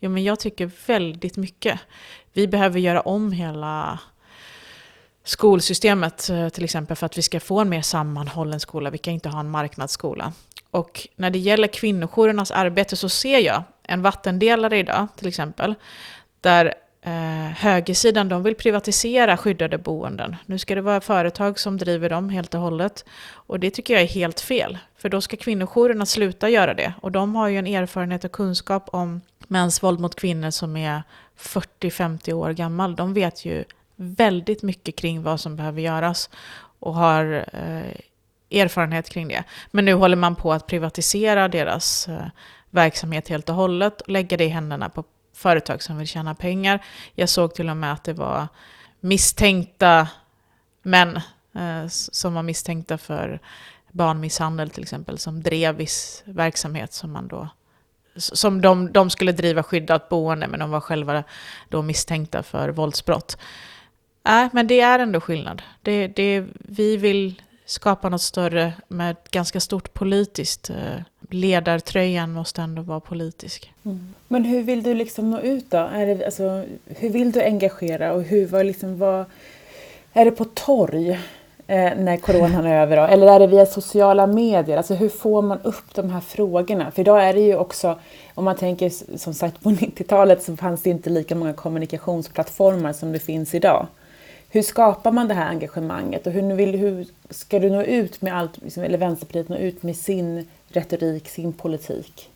Jo, 0.00 0.10
men 0.10 0.24
jag 0.24 0.40
tycker 0.40 0.70
väldigt 0.86 1.36
mycket. 1.36 1.80
Vi 2.36 2.46
behöver 2.46 2.80
göra 2.80 3.00
om 3.00 3.32
hela 3.32 3.98
skolsystemet 5.24 6.30
eh, 6.30 6.48
till 6.48 6.64
exempel 6.64 6.96
för 6.96 7.06
att 7.06 7.18
vi 7.18 7.22
ska 7.22 7.40
få 7.40 7.60
en 7.60 7.68
mer 7.68 7.82
sammanhållen 7.82 8.60
skola. 8.60 8.90
Vi 8.90 8.98
kan 8.98 9.14
inte 9.14 9.28
ha 9.28 9.40
en 9.40 9.50
marknadsskola. 9.50 10.32
Och 10.70 11.08
när 11.16 11.30
det 11.30 11.38
gäller 11.38 11.68
kvinnojourernas 11.68 12.50
arbete 12.50 12.96
så 12.96 13.08
ser 13.08 13.38
jag 13.38 13.62
en 13.82 14.02
vattendelare 14.02 14.78
idag 14.78 15.06
till 15.16 15.28
exempel, 15.28 15.74
där 16.40 16.74
eh, 17.02 17.52
högersidan 17.56 18.28
de 18.28 18.42
vill 18.42 18.54
privatisera 18.54 19.36
skyddade 19.36 19.78
boenden. 19.78 20.36
Nu 20.46 20.58
ska 20.58 20.74
det 20.74 20.80
vara 20.80 21.00
företag 21.00 21.58
som 21.58 21.76
driver 21.76 22.10
dem 22.10 22.28
helt 22.28 22.54
och 22.54 22.60
hållet. 22.60 23.04
Och 23.30 23.60
det 23.60 23.70
tycker 23.70 23.94
jag 23.94 24.02
är 24.02 24.06
helt 24.06 24.40
fel, 24.40 24.78
för 24.98 25.08
då 25.08 25.20
ska 25.20 25.36
kvinnojourerna 25.36 26.06
sluta 26.06 26.48
göra 26.48 26.74
det. 26.74 26.92
Och 27.02 27.12
de 27.12 27.34
har 27.34 27.48
ju 27.48 27.58
en 27.58 27.66
erfarenhet 27.66 28.24
och 28.24 28.32
kunskap 28.32 28.88
om 28.92 29.20
mäns 29.48 29.82
våld 29.82 30.00
mot 30.00 30.14
kvinnor 30.14 30.50
som 30.50 30.76
är 30.76 31.02
40-50 31.38 32.32
år 32.32 32.50
gammal. 32.50 32.96
De 32.96 33.14
vet 33.14 33.44
ju 33.44 33.64
väldigt 33.96 34.62
mycket 34.62 34.96
kring 34.96 35.22
vad 35.22 35.40
som 35.40 35.56
behöver 35.56 35.80
göras 35.80 36.30
och 36.78 36.94
har 36.94 37.44
eh, 37.52 38.60
erfarenhet 38.60 39.08
kring 39.08 39.28
det. 39.28 39.44
Men 39.70 39.84
nu 39.84 39.92
håller 39.92 40.16
man 40.16 40.36
på 40.36 40.52
att 40.52 40.66
privatisera 40.66 41.48
deras 41.48 42.08
eh, 42.08 42.26
verksamhet 42.70 43.28
helt 43.28 43.48
och 43.48 43.54
hållet 43.54 44.00
och 44.00 44.08
lägga 44.08 44.36
det 44.36 44.44
i 44.44 44.48
händerna 44.48 44.88
på 44.88 45.04
företag 45.34 45.82
som 45.82 45.98
vill 45.98 46.06
tjäna 46.06 46.34
pengar. 46.34 46.84
Jag 47.14 47.28
såg 47.28 47.54
till 47.54 47.70
och 47.70 47.76
med 47.76 47.92
att 47.92 48.04
det 48.04 48.12
var 48.12 48.48
misstänkta 49.00 50.08
män 50.82 51.16
eh, 51.54 51.86
som 51.88 52.34
var 52.34 52.42
misstänkta 52.42 52.98
för 52.98 53.40
barnmisshandel 53.92 54.70
till 54.70 54.82
exempel, 54.82 55.18
som 55.18 55.42
drev 55.42 55.74
viss 55.74 56.22
verksamhet 56.26 56.92
som 56.92 57.12
man 57.12 57.28
då 57.28 57.48
som 58.16 58.60
de, 58.60 58.92
de 58.92 59.10
skulle 59.10 59.32
driva 59.32 59.62
skyddat 59.62 60.08
boende, 60.08 60.48
men 60.48 60.60
de 60.60 60.70
var 60.70 60.80
själva 60.80 61.24
då 61.68 61.82
misstänkta 61.82 62.42
för 62.42 62.68
våldsbrott. 62.68 63.38
Nej, 64.24 64.44
äh, 64.44 64.50
men 64.52 64.66
det 64.66 64.80
är 64.80 64.98
ändå 64.98 65.20
skillnad. 65.20 65.62
Det, 65.82 66.06
det, 66.06 66.44
vi 66.58 66.96
vill 66.96 67.42
skapa 67.66 68.08
något 68.08 68.22
större 68.22 68.72
med 68.88 69.10
ett 69.10 69.30
ganska 69.30 69.60
stort 69.60 69.94
politiskt. 69.94 70.70
Eh, 70.70 70.76
ledartröjan 71.30 72.32
måste 72.32 72.62
ändå 72.62 72.82
vara 72.82 73.00
politisk. 73.00 73.72
Mm. 73.84 74.14
Men 74.28 74.44
hur 74.44 74.62
vill 74.62 74.82
du 74.82 74.94
liksom 74.94 75.30
nå 75.30 75.40
ut 75.40 75.70
då? 75.70 75.76
Är 75.76 76.06
det, 76.06 76.24
alltså, 76.24 76.64
hur 76.86 77.10
vill 77.10 77.32
du 77.32 77.42
engagera 77.42 78.12
och 78.12 78.22
hur, 78.22 78.46
vad, 78.46 78.66
liksom, 78.66 78.98
vad, 78.98 79.24
är 80.12 80.24
det 80.24 80.30
på 80.30 80.44
torg 80.44 81.18
Eh, 81.68 81.96
när 81.96 82.16
coronan 82.16 82.66
är 82.66 82.82
över 82.82 82.96
då? 82.96 83.02
Eller 83.02 83.26
är 83.26 83.40
det 83.40 83.46
via 83.46 83.66
sociala 83.66 84.26
medier? 84.26 84.76
Alltså 84.76 84.94
hur 84.94 85.08
får 85.08 85.42
man 85.42 85.58
upp 85.62 85.94
de 85.94 86.10
här 86.10 86.20
frågorna? 86.20 86.90
För 86.90 87.00
idag 87.00 87.24
är 87.24 87.34
det 87.34 87.40
ju 87.40 87.56
också, 87.56 87.98
om 88.34 88.44
man 88.44 88.56
tänker 88.56 89.16
som 89.18 89.34
sagt 89.34 89.62
på 89.62 89.70
90-talet 89.70 90.42
så 90.42 90.56
fanns 90.56 90.82
det 90.82 90.90
inte 90.90 91.10
lika 91.10 91.34
många 91.34 91.52
kommunikationsplattformar 91.52 92.92
som 92.92 93.12
det 93.12 93.18
finns 93.18 93.54
idag 93.54 93.86
hur 94.48 94.62
skapar 94.62 95.12
man 95.12 95.28
det 95.28 95.34
här 95.34 95.48
engagemanget 95.48 96.26
och 96.26 96.32
hur, 96.32 96.54
vill, 96.54 96.76
hur 96.76 97.06
ska 97.30 97.58
du 97.58 97.70
nå 97.70 97.82
ut 97.82 98.22
med 98.22 98.36
allt, 98.36 98.58
liksom, 98.62 98.82
eller 98.82 98.98
Vänsterpartiet 98.98 99.48
nå 99.48 99.56
ut 99.56 99.82
med 99.82 99.96
sin 99.96 100.48
retorik, 100.68 101.28
sin 101.28 101.52
politik? 101.52 102.30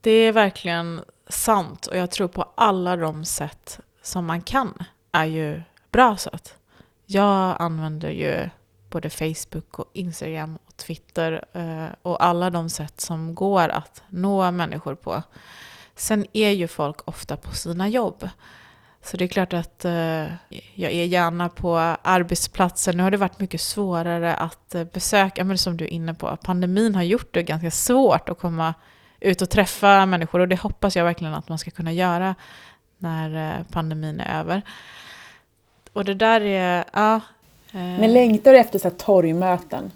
Det 0.00 0.10
är 0.10 0.32
verkligen 0.32 1.00
sant 1.28 1.86
och 1.86 1.96
jag 1.96 2.10
tror 2.10 2.28
på 2.28 2.44
alla 2.54 2.96
de 2.96 3.24
sätt 3.24 3.80
som 4.02 4.26
man 4.26 4.42
kan 4.42 4.74
är 5.12 5.24
ju 5.24 5.62
bra 5.90 6.16
sätt. 6.16 6.54
Jag 7.12 7.56
använder 7.58 8.10
ju 8.10 8.50
både 8.90 9.10
Facebook 9.10 9.78
och 9.78 9.90
Instagram 9.92 10.58
och 10.66 10.76
Twitter 10.76 11.44
eh, 11.52 11.94
och 12.02 12.24
alla 12.24 12.50
de 12.50 12.70
sätt 12.70 13.00
som 13.00 13.34
går 13.34 13.68
att 13.68 14.02
nå 14.08 14.50
människor 14.50 14.94
på. 14.94 15.22
Sen 15.96 16.26
är 16.32 16.50
ju 16.50 16.68
folk 16.68 17.08
ofta 17.08 17.36
på 17.36 17.54
sina 17.54 17.88
jobb. 17.88 18.28
Så 19.02 19.16
det 19.16 19.24
är 19.24 19.28
klart 19.28 19.52
att 19.52 19.84
eh, 19.84 20.24
jag 20.74 20.92
är 20.92 21.04
gärna 21.04 21.48
på 21.48 21.76
arbetsplatser. 22.02 22.92
Nu 22.92 23.02
har 23.02 23.10
det 23.10 23.16
varit 23.16 23.40
mycket 23.40 23.60
svårare 23.60 24.34
att 24.34 24.74
eh, 24.74 24.84
besöka, 24.84 25.44
men 25.44 25.58
som 25.58 25.76
du 25.76 25.84
är 25.84 25.88
inne 25.88 26.14
på, 26.14 26.36
pandemin 26.36 26.94
har 26.94 27.02
gjort 27.02 27.34
det 27.34 27.42
ganska 27.42 27.70
svårt 27.70 28.28
att 28.28 28.38
komma 28.38 28.74
ut 29.20 29.42
och 29.42 29.50
träffa 29.50 30.06
människor 30.06 30.40
och 30.40 30.48
det 30.48 30.60
hoppas 30.60 30.96
jag 30.96 31.04
verkligen 31.04 31.34
att 31.34 31.48
man 31.48 31.58
ska 31.58 31.70
kunna 31.70 31.92
göra 31.92 32.34
när 32.98 33.64
pandemin 33.72 34.20
är 34.20 34.40
över. 34.40 34.62
Och 35.92 36.04
det 36.04 36.14
där 36.14 36.40
är, 36.40 36.84
ja. 36.92 37.14
Eh, 37.72 37.80
men 37.80 38.12
längtar 38.12 38.52
du 38.52 38.58
efter 38.58 38.78
så 38.78 38.88
här 38.88 38.96
torgmöten? 38.96 39.90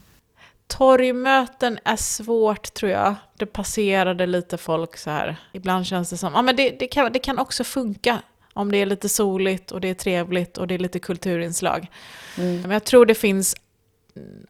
Torgmöten 0.66 1.78
är 1.84 1.96
svårt 1.96 2.74
tror 2.74 2.92
jag. 2.92 3.14
Det 3.36 3.46
passerade 3.46 4.26
lite 4.26 4.58
folk 4.58 4.96
så 4.96 5.10
här. 5.10 5.36
Ibland 5.52 5.86
känns 5.86 6.10
det 6.10 6.16
som, 6.16 6.32
ja 6.32 6.42
men 6.42 6.56
det, 6.56 6.70
det, 6.70 6.86
kan, 6.86 7.12
det 7.12 7.18
kan 7.18 7.38
också 7.38 7.64
funka 7.64 8.22
om 8.52 8.72
det 8.72 8.78
är 8.78 8.86
lite 8.86 9.08
soligt 9.08 9.72
och 9.72 9.80
det 9.80 9.88
är 9.88 9.94
trevligt 9.94 10.58
och 10.58 10.66
det 10.66 10.74
är 10.74 10.78
lite 10.78 10.98
kulturinslag. 10.98 11.90
Mm. 12.38 12.62
Men 12.62 12.70
jag 12.70 12.84
tror 12.84 13.06
det 13.06 13.14
finns, 13.14 13.56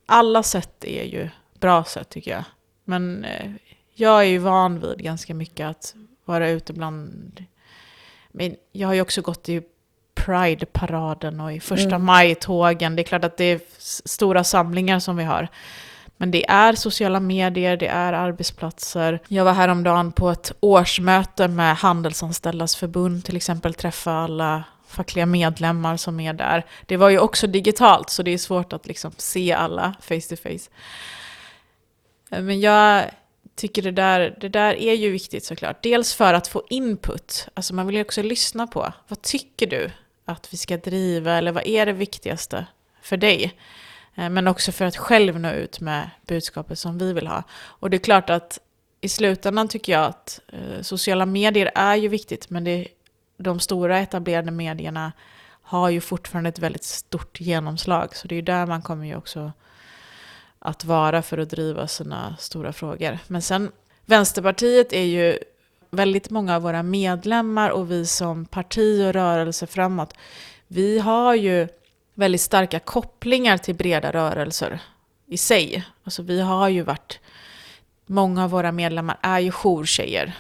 alla 0.06 0.42
sätt 0.42 0.84
är 0.84 1.04
ju 1.04 1.28
bra 1.60 1.84
sätt 1.84 2.08
tycker 2.08 2.30
jag. 2.30 2.44
Men 2.84 3.24
eh, 3.24 3.50
jag 3.94 4.20
är 4.20 4.26
ju 4.26 4.38
van 4.38 4.80
vid 4.80 4.98
ganska 4.98 5.34
mycket 5.34 5.66
att 5.66 5.94
vara 6.24 6.48
ute 6.48 6.72
bland... 6.72 7.44
Men 8.28 8.56
jag 8.72 8.88
har 8.88 8.94
ju 8.94 9.00
också 9.00 9.22
gått 9.22 9.48
i 9.48 9.62
Pride-paraden 10.26 11.40
och 11.40 11.52
i 11.52 11.60
första 11.60 11.94
mm. 11.94 12.04
maj-tågen. 12.04 12.96
Det 12.96 13.02
är 13.02 13.04
klart 13.04 13.24
att 13.24 13.36
det 13.36 13.44
är 13.44 13.60
stora 14.04 14.44
samlingar 14.44 14.98
som 14.98 15.16
vi 15.16 15.24
har. 15.24 15.48
Men 16.16 16.30
det 16.30 16.50
är 16.50 16.72
sociala 16.72 17.20
medier, 17.20 17.76
det 17.76 17.86
är 17.86 18.12
arbetsplatser. 18.12 19.20
Jag 19.28 19.44
var 19.44 19.52
häromdagen 19.52 20.12
på 20.12 20.30
ett 20.30 20.52
årsmöte 20.60 21.48
med 21.48 21.76
Handelsanställdas 21.76 22.76
förbund, 22.76 23.24
till 23.24 23.36
exempel 23.36 23.74
träffa 23.74 24.12
alla 24.12 24.64
fackliga 24.88 25.26
medlemmar 25.26 25.96
som 25.96 26.20
är 26.20 26.32
där. 26.32 26.66
Det 26.86 26.96
var 26.96 27.08
ju 27.08 27.18
också 27.18 27.46
digitalt, 27.46 28.10
så 28.10 28.22
det 28.22 28.30
är 28.30 28.38
svårt 28.38 28.72
att 28.72 28.86
liksom 28.86 29.12
se 29.16 29.52
alla 29.52 29.94
face 30.00 30.20
to 30.20 30.36
face. 30.36 30.70
Men 32.28 32.60
jag 32.60 33.04
tycker 33.56 33.82
det 33.82 33.90
där, 33.90 34.36
det 34.40 34.48
där 34.48 34.74
är 34.74 34.94
ju 34.94 35.10
viktigt 35.10 35.44
såklart. 35.44 35.82
Dels 35.82 36.14
för 36.14 36.34
att 36.34 36.48
få 36.48 36.62
input, 36.70 37.48
alltså 37.54 37.74
man 37.74 37.86
vill 37.86 37.96
ju 37.96 38.02
också 38.02 38.22
lyssna 38.22 38.66
på. 38.66 38.92
Vad 39.08 39.22
tycker 39.22 39.66
du 39.66 39.90
att 40.26 40.52
vi 40.52 40.56
ska 40.56 40.76
driva, 40.76 41.32
eller 41.32 41.52
vad 41.52 41.66
är 41.66 41.86
det 41.86 41.92
viktigaste 41.92 42.66
för 43.02 43.16
dig? 43.16 43.58
Eh, 44.14 44.28
men 44.28 44.46
också 44.46 44.72
för 44.72 44.84
att 44.84 44.96
själv 44.96 45.40
nå 45.40 45.50
ut 45.50 45.80
med 45.80 46.10
budskapet 46.26 46.78
som 46.78 46.98
vi 46.98 47.12
vill 47.12 47.26
ha. 47.26 47.42
Och 47.52 47.90
det 47.90 47.96
är 47.96 47.98
klart 47.98 48.30
att 48.30 48.58
i 49.00 49.08
slutändan 49.08 49.68
tycker 49.68 49.92
jag 49.92 50.04
att 50.04 50.40
eh, 50.48 50.82
sociala 50.82 51.26
medier 51.26 51.70
är 51.74 51.96
ju 51.96 52.08
viktigt, 52.08 52.50
men 52.50 52.64
det, 52.64 52.88
de 53.36 53.60
stora 53.60 53.98
etablerade 53.98 54.50
medierna 54.50 55.12
har 55.62 55.90
ju 55.90 56.00
fortfarande 56.00 56.48
ett 56.48 56.58
väldigt 56.58 56.84
stort 56.84 57.40
genomslag. 57.40 58.16
Så 58.16 58.28
det 58.28 58.34
är 58.34 58.36
ju 58.36 58.42
där 58.42 58.66
man 58.66 58.82
kommer 58.82 59.06
ju 59.06 59.16
också 59.16 59.52
att 60.58 60.84
vara 60.84 61.22
för 61.22 61.38
att 61.38 61.50
driva 61.50 61.88
sina 61.88 62.36
stora 62.38 62.72
frågor. 62.72 63.18
Men 63.26 63.42
sen, 63.42 63.72
Vänsterpartiet 64.04 64.92
är 64.92 65.04
ju 65.04 65.38
väldigt 65.96 66.30
många 66.30 66.56
av 66.56 66.62
våra 66.62 66.82
medlemmar 66.82 67.70
och 67.70 67.90
vi 67.90 68.06
som 68.06 68.46
parti 68.46 69.02
och 69.06 69.12
rörelse 69.12 69.66
framåt, 69.66 70.14
vi 70.66 70.98
har 70.98 71.34
ju 71.34 71.68
väldigt 72.14 72.40
starka 72.40 72.78
kopplingar 72.78 73.58
till 73.58 73.74
breda 73.74 74.12
rörelser 74.12 74.80
i 75.26 75.36
sig. 75.36 75.84
Alltså 76.04 76.22
vi 76.22 76.40
har 76.40 76.68
ju 76.68 76.82
varit, 76.82 77.20
många 78.06 78.44
av 78.44 78.50
våra 78.50 78.72
medlemmar 78.72 79.18
är 79.20 79.38
ju 79.38 79.50
jourtjejer 79.50 80.34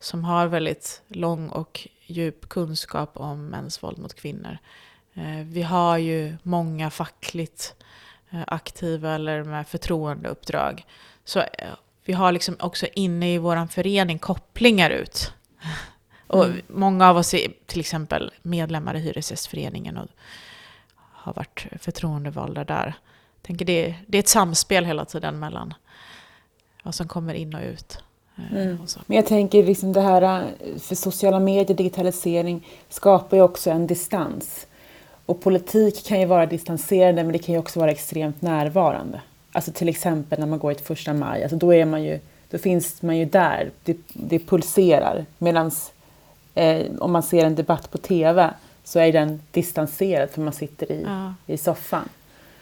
som 0.00 0.24
har 0.24 0.46
väldigt 0.46 1.02
lång 1.08 1.48
och 1.48 1.88
djup 2.06 2.48
kunskap 2.48 3.16
om 3.16 3.46
mäns 3.46 3.82
våld 3.82 3.98
mot 3.98 4.14
kvinnor. 4.14 4.58
Eh, 5.14 5.44
vi 5.44 5.62
har 5.62 5.98
ju 5.98 6.36
många 6.42 6.90
fackligt 6.90 7.74
eh, 8.30 8.42
aktiva 8.46 9.14
eller 9.14 9.44
med 9.44 9.68
förtroendeuppdrag. 9.68 10.86
Så 11.24 11.38
eh, 11.38 11.74
vi 12.08 12.14
har 12.14 12.32
liksom 12.32 12.56
också 12.60 12.86
inne 12.94 13.34
i 13.34 13.38
vår 13.38 13.66
förening 13.66 14.18
kopplingar 14.18 14.90
ut. 14.90 15.32
Och 16.26 16.44
mm. 16.44 16.62
många 16.68 17.08
av 17.08 17.16
oss 17.16 17.34
är 17.34 17.52
till 17.66 17.80
exempel 17.80 18.32
medlemmar 18.42 18.94
i 18.94 18.98
Hyresgästföreningen 18.98 19.96
och 19.96 20.08
har 20.94 21.32
varit 21.32 21.66
förtroendevalda 21.80 22.64
där. 22.64 22.86
Jag 22.86 23.46
tänker 23.46 23.64
det, 23.64 23.94
det 24.06 24.18
är 24.18 24.20
ett 24.20 24.28
samspel 24.28 24.84
hela 24.84 25.04
tiden 25.04 25.38
mellan 25.38 25.74
vad 26.82 26.94
som 26.94 27.08
kommer 27.08 27.34
in 27.34 27.54
och 27.54 27.62
ut. 27.62 27.98
Eh, 28.36 28.52
mm. 28.52 28.80
Och 28.80 28.88
men 29.06 29.16
jag 29.16 29.26
tänker 29.26 29.62
liksom 29.62 29.92
det 29.92 30.00
här, 30.00 30.22
eh, 30.22 30.78
för 30.80 30.94
sociala 30.94 31.40
medier, 31.40 31.76
digitalisering 31.76 32.66
skapar 32.88 33.36
ju 33.36 33.42
också 33.42 33.70
en 33.70 33.86
distans. 33.86 34.66
Och 35.26 35.40
politik 35.40 36.06
kan 36.06 36.20
ju 36.20 36.26
vara 36.26 36.46
distanserande 36.46 37.22
men 37.22 37.32
det 37.32 37.38
kan 37.38 37.52
ju 37.52 37.58
också 37.58 37.80
vara 37.80 37.90
extremt 37.90 38.42
närvarande. 38.42 39.20
Alltså 39.52 39.72
till 39.72 39.88
exempel 39.88 40.38
när 40.38 40.46
man 40.46 40.58
går 40.58 40.70
ett 40.70 40.86
första 40.86 41.14
maj, 41.14 41.42
alltså 41.42 41.56
då, 41.56 41.74
är 41.74 41.84
man 41.84 42.04
ju, 42.04 42.20
då 42.50 42.58
finns 42.58 43.02
man 43.02 43.16
ju 43.16 43.24
där, 43.24 43.70
det, 43.84 43.96
det 44.12 44.38
pulserar. 44.38 45.26
Medan 45.38 45.70
eh, 46.54 46.86
om 46.98 47.12
man 47.12 47.22
ser 47.22 47.44
en 47.44 47.54
debatt 47.54 47.90
på 47.90 47.98
TV 47.98 48.50
så 48.84 48.98
är 48.98 49.12
den 49.12 49.42
distanserad 49.50 50.30
för 50.30 50.40
man 50.40 50.52
sitter 50.52 50.92
i, 50.92 51.02
ja. 51.02 51.34
i 51.46 51.58
soffan. 51.58 52.08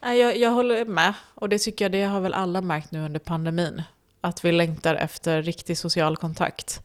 Jag, 0.00 0.36
jag 0.36 0.50
håller 0.50 0.84
med 0.84 1.14
och 1.34 1.48
det 1.48 1.58
tycker 1.58 1.84
jag 1.84 1.92
det 1.92 2.02
har 2.02 2.20
väl 2.20 2.34
alla 2.34 2.60
märkt 2.60 2.92
nu 2.92 3.04
under 3.04 3.20
pandemin. 3.20 3.82
Att 4.20 4.44
vi 4.44 4.52
längtar 4.52 4.94
efter 4.94 5.42
riktig 5.42 5.78
social 5.78 6.16
kontakt. 6.16 6.82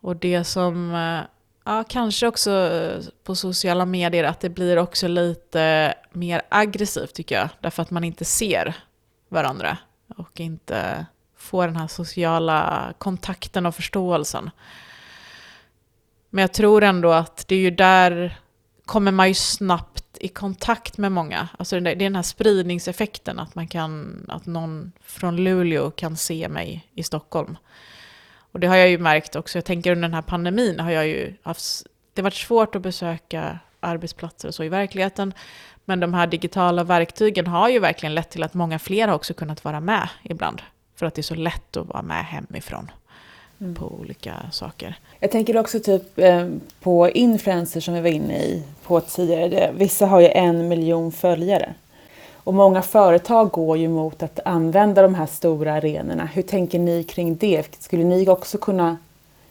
Och 0.00 0.16
det 0.16 0.44
som, 0.44 0.94
eh, 0.94 1.20
ja 1.64 1.84
kanske 1.88 2.26
också 2.26 2.50
eh, 2.50 3.04
på 3.24 3.34
sociala 3.34 3.86
medier, 3.86 4.24
att 4.24 4.40
det 4.40 4.48
blir 4.48 4.76
också 4.76 5.08
lite 5.08 5.94
mer 6.12 6.42
aggressivt 6.48 7.14
tycker 7.14 7.34
jag. 7.34 7.48
Därför 7.60 7.82
att 7.82 7.90
man 7.90 8.04
inte 8.04 8.24
ser 8.24 8.74
varandra 9.28 9.78
och 10.16 10.40
inte 10.40 11.06
få 11.36 11.66
den 11.66 11.76
här 11.76 11.86
sociala 11.86 12.92
kontakten 12.98 13.66
och 13.66 13.74
förståelsen. 13.74 14.50
Men 16.30 16.42
jag 16.42 16.52
tror 16.52 16.82
ändå 16.84 17.12
att 17.12 17.44
det 17.48 17.54
är 17.54 17.60
ju 17.60 17.70
där 17.70 18.38
kommer 18.84 19.12
man 19.12 19.28
ju 19.28 19.34
snabbt 19.34 20.04
i 20.20 20.28
kontakt 20.28 20.98
med 20.98 21.12
många. 21.12 21.48
Alltså 21.58 21.80
det 21.80 21.90
är 21.90 21.96
den 21.96 22.16
här 22.16 22.22
spridningseffekten, 22.22 23.38
att, 23.38 23.54
man 23.54 23.68
kan, 23.68 24.24
att 24.28 24.46
någon 24.46 24.92
från 25.02 25.36
Luleå 25.36 25.90
kan 25.90 26.16
se 26.16 26.48
mig 26.48 26.88
i 26.94 27.02
Stockholm. 27.02 27.56
Och 28.52 28.60
det 28.60 28.66
har 28.66 28.76
jag 28.76 28.88
ju 28.88 28.98
märkt 28.98 29.36
också, 29.36 29.58
jag 29.58 29.64
tänker 29.64 29.92
under 29.92 30.08
den 30.08 30.14
här 30.14 30.22
pandemin 30.22 30.80
har 30.80 30.90
jag 30.90 31.06
ju 31.06 31.34
haft, 31.42 31.86
det 32.14 32.20
har 32.20 32.24
varit 32.24 32.34
svårt 32.34 32.74
att 32.74 32.82
besöka 32.82 33.58
arbetsplatser 33.80 34.48
och 34.48 34.54
så 34.54 34.64
i 34.64 34.68
verkligheten. 34.68 35.32
Men 35.88 36.00
de 36.00 36.14
här 36.14 36.26
digitala 36.26 36.84
verktygen 36.84 37.46
har 37.46 37.68
ju 37.68 37.78
verkligen 37.78 38.14
lett 38.14 38.30
till 38.30 38.42
att 38.42 38.54
många 38.54 38.78
fler 38.78 39.08
har 39.08 39.14
också 39.14 39.34
kunnat 39.34 39.64
vara 39.64 39.80
med 39.80 40.08
ibland. 40.22 40.62
För 40.96 41.06
att 41.06 41.14
det 41.14 41.20
är 41.20 41.22
så 41.22 41.34
lätt 41.34 41.76
att 41.76 41.86
vara 41.86 42.02
med 42.02 42.24
hemifrån 42.24 42.90
mm. 43.60 43.74
på 43.74 43.86
olika 44.00 44.34
saker. 44.52 44.98
Jag 45.20 45.30
tänker 45.30 45.56
också 45.56 45.80
typ 45.80 46.18
eh, 46.18 46.48
på 46.80 47.10
influencers 47.10 47.84
som 47.84 47.94
vi 47.94 48.00
var 48.00 48.10
inne 48.10 48.38
i 48.38 48.62
på 48.82 49.00
tidigare. 49.00 49.70
Vissa 49.74 50.06
har 50.06 50.20
ju 50.20 50.28
en 50.28 50.68
miljon 50.68 51.12
följare. 51.12 51.74
Och 52.34 52.54
många 52.54 52.82
företag 52.82 53.50
går 53.50 53.78
ju 53.78 53.88
mot 53.88 54.22
att 54.22 54.40
använda 54.44 55.02
de 55.02 55.14
här 55.14 55.26
stora 55.26 55.74
arenorna. 55.74 56.26
Hur 56.26 56.42
tänker 56.42 56.78
ni 56.78 57.02
kring 57.04 57.36
det? 57.36 57.82
Skulle 57.82 58.04
ni 58.04 58.28
också 58.28 58.58
kunna... 58.58 58.96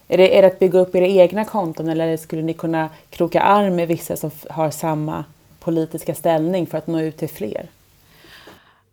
Är 0.07 0.17
det, 0.17 0.38
är 0.38 0.41
det 0.41 0.47
att 0.47 0.59
bygga 0.59 0.79
upp 0.79 0.95
era 0.95 1.07
egna 1.07 1.45
konton 1.45 1.89
eller 1.89 2.17
skulle 2.17 2.41
ni 2.41 2.53
kunna 2.53 2.89
kroka 3.09 3.41
arm 3.41 3.75
med 3.75 3.88
vissa 3.88 4.15
som 4.15 4.31
har 4.49 4.71
samma 4.71 5.23
politiska 5.68 6.15
ställning 6.15 6.68
för 6.68 6.78
att 6.78 6.88
nå 6.88 6.99
ut 7.01 7.18
till 7.18 7.30
fler? 7.30 7.68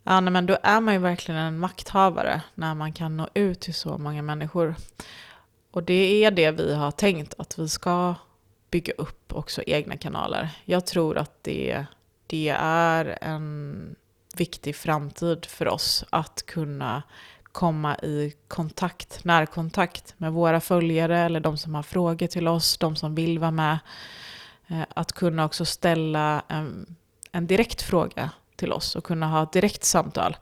Ja, 0.03 0.19
nej, 0.19 0.31
men 0.31 0.45
då 0.45 0.57
är 0.63 0.81
man 0.81 0.93
ju 0.93 0.99
verkligen 0.99 1.41
en 1.41 1.59
makthavare 1.59 2.41
när 2.55 2.75
man 2.75 2.93
kan 2.93 3.17
nå 3.17 3.27
ut 3.33 3.59
till 3.59 3.73
så 3.73 3.97
många 3.97 4.21
människor. 4.21 4.75
Och 5.71 5.83
det 5.83 6.23
är 6.23 6.31
det 6.31 6.51
vi 6.51 6.73
har 6.73 6.91
tänkt, 6.91 7.33
att 7.37 7.59
vi 7.59 7.69
ska 7.69 8.15
bygga 8.71 8.93
upp 8.97 9.33
också 9.33 9.61
egna 9.67 9.97
kanaler. 9.97 10.49
Jag 10.65 10.85
tror 10.85 11.17
att 11.17 11.43
det, 11.43 11.85
det 12.27 12.49
är 12.59 13.17
en 13.21 13.95
viktig 14.37 14.75
framtid 14.75 15.45
för 15.45 15.67
oss 15.67 16.05
att 16.09 16.45
kunna 16.45 17.03
komma 17.51 17.95
i 17.95 18.33
kontakt, 18.47 19.23
närkontakt 19.23 20.13
med 20.17 20.33
våra 20.33 20.61
följare 20.61 21.19
eller 21.19 21.39
de 21.39 21.57
som 21.57 21.75
har 21.75 21.83
frågor 21.83 22.27
till 22.27 22.47
oss, 22.47 22.77
de 22.77 22.95
som 22.95 23.15
vill 23.15 23.39
vara 23.39 23.51
med. 23.51 23.79
Eh, 24.67 24.85
att 24.89 25.11
kunna 25.11 25.45
också 25.45 25.65
ställa 25.65 26.43
en, 26.47 26.95
en 27.31 27.47
direkt 27.47 27.81
fråga 27.81 28.29
till 28.55 28.71
oss 28.71 28.95
och 28.95 29.03
kunna 29.03 29.27
ha 29.27 29.43
ett 29.43 29.51
direkt 29.51 29.83
samtal. 29.83 30.37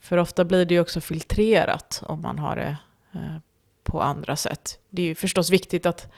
För 0.00 0.16
ofta 0.16 0.44
blir 0.44 0.64
det 0.64 0.74
ju 0.74 0.80
också 0.80 1.00
filtrerat 1.00 2.02
om 2.06 2.22
man 2.22 2.38
har 2.38 2.56
det 2.56 2.76
eh, 3.12 3.36
på 3.82 4.02
andra 4.02 4.36
sätt. 4.36 4.78
Det 4.90 5.02
är 5.02 5.06
ju 5.06 5.14
förstås 5.14 5.50
viktigt 5.50 5.86
att 5.86 6.12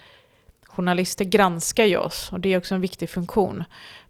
journalister 0.62 1.24
granskar 1.24 1.84
ju 1.84 1.96
oss 1.96 2.32
och 2.32 2.40
det 2.40 2.48
är 2.48 2.58
också 2.58 2.74
en 2.74 2.80
viktig 2.80 3.10
funktion. 3.10 3.64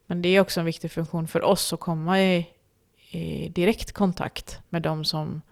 Men 0.06 0.22
det 0.22 0.28
är 0.28 0.40
också 0.40 0.60
en 0.60 0.66
viktig 0.66 0.92
funktion 0.92 1.28
för 1.28 1.42
oss 1.42 1.72
att 1.72 1.80
komma 1.80 2.22
i, 2.22 2.46
i 3.10 3.48
direkt 3.48 3.92
kontakt 3.92 4.60
med 4.68 4.82
de 4.82 5.04
som 5.04 5.42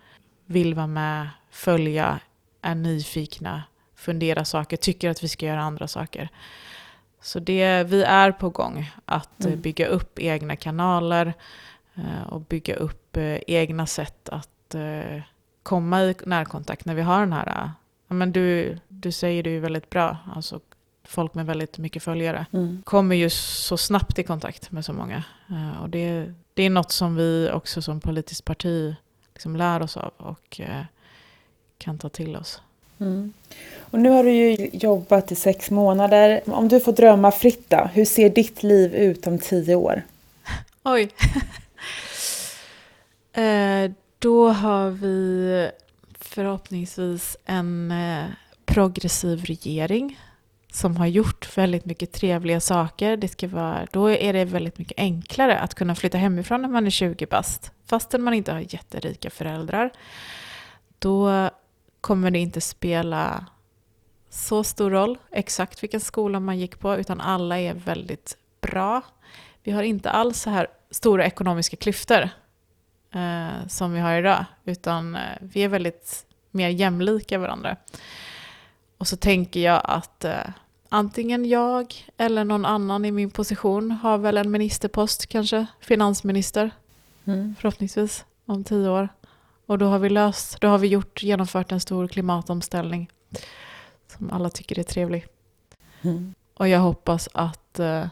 vill 0.46 0.74
vara 0.74 0.86
med, 0.86 1.28
följa, 1.50 2.20
är 2.62 2.74
nyfikna, 2.74 3.62
fundera 3.94 4.44
saker, 4.44 4.76
tycker 4.76 5.10
att 5.10 5.24
vi 5.24 5.28
ska 5.28 5.46
göra 5.46 5.62
andra 5.62 5.88
saker. 5.88 6.28
Så 7.24 7.38
det, 7.40 7.82
vi 7.82 8.02
är 8.02 8.32
på 8.32 8.50
gång 8.50 8.92
att 9.04 9.44
mm. 9.44 9.60
bygga 9.60 9.86
upp 9.86 10.18
egna 10.18 10.56
kanaler 10.56 11.34
eh, 11.94 12.22
och 12.28 12.40
bygga 12.40 12.76
upp 12.76 13.16
eh, 13.16 13.38
egna 13.46 13.86
sätt 13.86 14.28
att 14.28 14.74
eh, 14.74 15.22
komma 15.62 16.02
i 16.02 16.14
närkontakt 16.26 16.84
när 16.84 16.94
vi 16.94 17.02
har 17.02 17.20
den 17.20 17.32
här, 17.32 17.70
men 18.08 18.32
du, 18.32 18.78
du 18.88 19.12
säger 19.12 19.42
det 19.42 19.50
ju 19.50 19.60
väldigt 19.60 19.90
bra, 19.90 20.16
alltså 20.34 20.60
folk 21.04 21.34
med 21.34 21.46
väldigt 21.46 21.78
mycket 21.78 22.02
följare 22.02 22.46
mm. 22.52 22.82
kommer 22.86 23.16
ju 23.16 23.30
så 23.30 23.76
snabbt 23.76 24.18
i 24.18 24.22
kontakt 24.22 24.70
med 24.70 24.84
så 24.84 24.92
många. 24.92 25.24
Och 25.82 25.90
det, 25.90 26.34
det 26.54 26.62
är 26.62 26.70
något 26.70 26.92
som 26.92 27.16
vi 27.16 27.50
också 27.52 27.82
som 27.82 28.00
politiskt 28.00 28.44
parti 28.44 28.94
liksom 29.34 29.56
lär 29.56 29.82
oss 29.82 29.96
av 29.96 30.12
och 30.16 30.60
kan 31.78 31.98
ta 31.98 32.08
till 32.08 32.36
oss. 32.36 32.62
Mm. 33.00 33.32
Och 33.94 33.98
nu 33.98 34.08
har 34.08 34.24
du 34.24 34.30
ju 34.30 34.70
jobbat 34.72 35.32
i 35.32 35.34
sex 35.34 35.70
månader. 35.70 36.42
Om 36.46 36.68
du 36.68 36.80
får 36.80 36.92
drömma 36.92 37.32
fritt 37.32 37.70
då, 37.70 37.88
hur 37.92 38.04
ser 38.04 38.30
ditt 38.30 38.62
liv 38.62 38.94
ut 38.94 39.26
om 39.26 39.38
tio 39.38 39.74
år? 39.74 40.02
Oj. 40.82 41.10
eh, 43.44 43.90
då 44.18 44.48
har 44.48 44.90
vi 44.90 45.70
förhoppningsvis 46.18 47.36
en 47.44 47.90
eh, 47.90 48.24
progressiv 48.66 49.44
regering 49.44 50.20
som 50.72 50.96
har 50.96 51.06
gjort 51.06 51.58
väldigt 51.58 51.84
mycket 51.84 52.12
trevliga 52.12 52.60
saker. 52.60 53.16
Det 53.16 53.28
ska 53.28 53.48
vara, 53.48 53.86
då 53.92 54.10
är 54.10 54.32
det 54.32 54.44
väldigt 54.44 54.78
mycket 54.78 54.98
enklare 54.98 55.58
att 55.58 55.74
kunna 55.74 55.94
flytta 55.94 56.18
hemifrån 56.18 56.62
när 56.62 56.68
man 56.68 56.86
är 56.86 56.90
20 56.90 57.26
bast, 57.26 57.72
fastän 57.86 58.22
man 58.22 58.34
inte 58.34 58.52
har 58.52 58.60
jätterika 58.60 59.30
föräldrar. 59.30 59.90
Då 60.98 61.50
kommer 62.04 62.30
det 62.30 62.38
inte 62.38 62.60
spela 62.60 63.46
så 64.30 64.64
stor 64.64 64.90
roll 64.90 65.18
exakt 65.30 65.82
vilken 65.82 66.00
skola 66.00 66.40
man 66.40 66.58
gick 66.58 66.78
på, 66.78 66.96
utan 66.96 67.20
alla 67.20 67.60
är 67.60 67.74
väldigt 67.74 68.36
bra. 68.60 69.02
Vi 69.62 69.72
har 69.72 69.82
inte 69.82 70.10
alls 70.10 70.40
så 70.40 70.50
här 70.50 70.66
stora 70.90 71.26
ekonomiska 71.26 71.76
klyftor 71.76 72.28
eh, 73.14 73.66
som 73.68 73.92
vi 73.92 74.00
har 74.00 74.18
idag, 74.18 74.44
utan 74.64 75.16
eh, 75.16 75.20
vi 75.40 75.62
är 75.62 75.68
väldigt 75.68 76.26
mer 76.50 76.68
jämlika 76.68 77.38
varandra. 77.38 77.76
Och 78.98 79.08
så 79.08 79.16
tänker 79.16 79.60
jag 79.60 79.80
att 79.84 80.24
eh, 80.24 80.48
antingen 80.88 81.44
jag 81.44 81.94
eller 82.16 82.44
någon 82.44 82.64
annan 82.64 83.04
i 83.04 83.10
min 83.10 83.30
position 83.30 83.90
har 83.90 84.18
väl 84.18 84.36
en 84.36 84.50
ministerpost, 84.50 85.26
kanske 85.26 85.66
finansminister, 85.80 86.70
mm. 87.24 87.54
förhoppningsvis 87.58 88.24
om 88.46 88.64
tio 88.64 88.88
år. 88.88 89.08
Och 89.66 89.78
då 89.78 89.86
har 89.86 89.98
vi 89.98 90.08
löst, 90.08 90.60
då 90.60 90.68
har 90.68 90.78
vi 90.78 90.88
gjort, 90.88 91.22
genomfört 91.22 91.72
en 91.72 91.80
stor 91.80 92.08
klimatomställning 92.08 93.10
som 94.06 94.30
alla 94.30 94.50
tycker 94.50 94.78
är 94.78 94.82
trevlig. 94.82 95.26
Mm. 96.02 96.34
Och 96.54 96.68
jag 96.68 96.80
hoppas 96.80 97.28
att, 97.32 97.78
äh, 97.78 98.06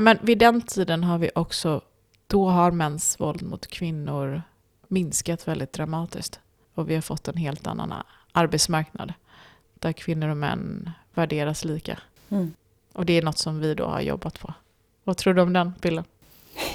men 0.00 0.18
vid 0.22 0.38
den 0.38 0.62
tiden 0.62 1.04
har 1.04 1.18
vi 1.18 1.30
också, 1.34 1.80
då 2.26 2.48
har 2.48 2.70
mäns 2.70 3.20
våld 3.20 3.42
mot 3.42 3.66
kvinnor 3.66 4.42
minskat 4.88 5.48
väldigt 5.48 5.72
dramatiskt. 5.72 6.40
Och 6.74 6.90
vi 6.90 6.94
har 6.94 7.02
fått 7.02 7.28
en 7.28 7.36
helt 7.36 7.66
annan 7.66 7.94
arbetsmarknad 8.32 9.12
där 9.74 9.92
kvinnor 9.92 10.28
och 10.28 10.36
män 10.36 10.90
värderas 11.14 11.64
lika. 11.64 11.98
Mm. 12.28 12.52
Och 12.92 13.06
det 13.06 13.18
är 13.18 13.22
något 13.22 13.38
som 13.38 13.60
vi 13.60 13.74
då 13.74 13.84
har 13.84 14.00
jobbat 14.00 14.40
på. 14.40 14.54
Vad 15.04 15.16
tror 15.16 15.34
du 15.34 15.42
om 15.42 15.52
den 15.52 15.72
bilden? 15.80 16.04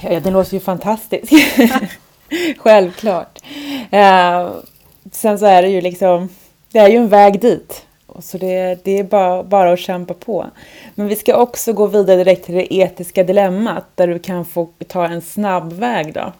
Ja, 0.02 0.20
den 0.20 0.34
låter 0.34 0.54
ju 0.54 0.60
fantastisk. 0.60 1.34
Självklart. 2.58 3.40
Uh, 3.94 4.52
sen 5.12 5.40
så 5.40 5.46
är 5.46 5.62
det 5.62 5.70
ju 5.70 5.82
liksom, 5.82 6.30
det 6.72 6.80
är 6.80 6.90
ju 6.90 6.98
en 6.98 7.10
väg 7.10 7.42
dit. 7.42 7.86
Så 8.20 8.38
det, 8.38 8.84
det 8.84 9.00
är 9.00 9.04
bara, 9.04 9.44
bara 9.44 9.74
att 9.74 9.80
kämpa 9.80 10.14
på. 10.14 10.46
Men 10.96 11.08
vi 11.08 11.16
ska 11.16 11.36
också 11.36 11.74
gå 11.74 11.88
vidare 11.88 12.18
direkt 12.18 12.46
till 12.46 12.56
det 12.56 12.74
etiska 12.74 13.24
dilemmat 13.24 13.86
där 13.96 14.08
du 14.08 14.20
kan 14.20 14.46
få 14.46 14.70
ta 14.88 15.08
en 15.08 15.22
snabb 15.22 15.74
väg 15.74 16.14
då. 16.14 16.34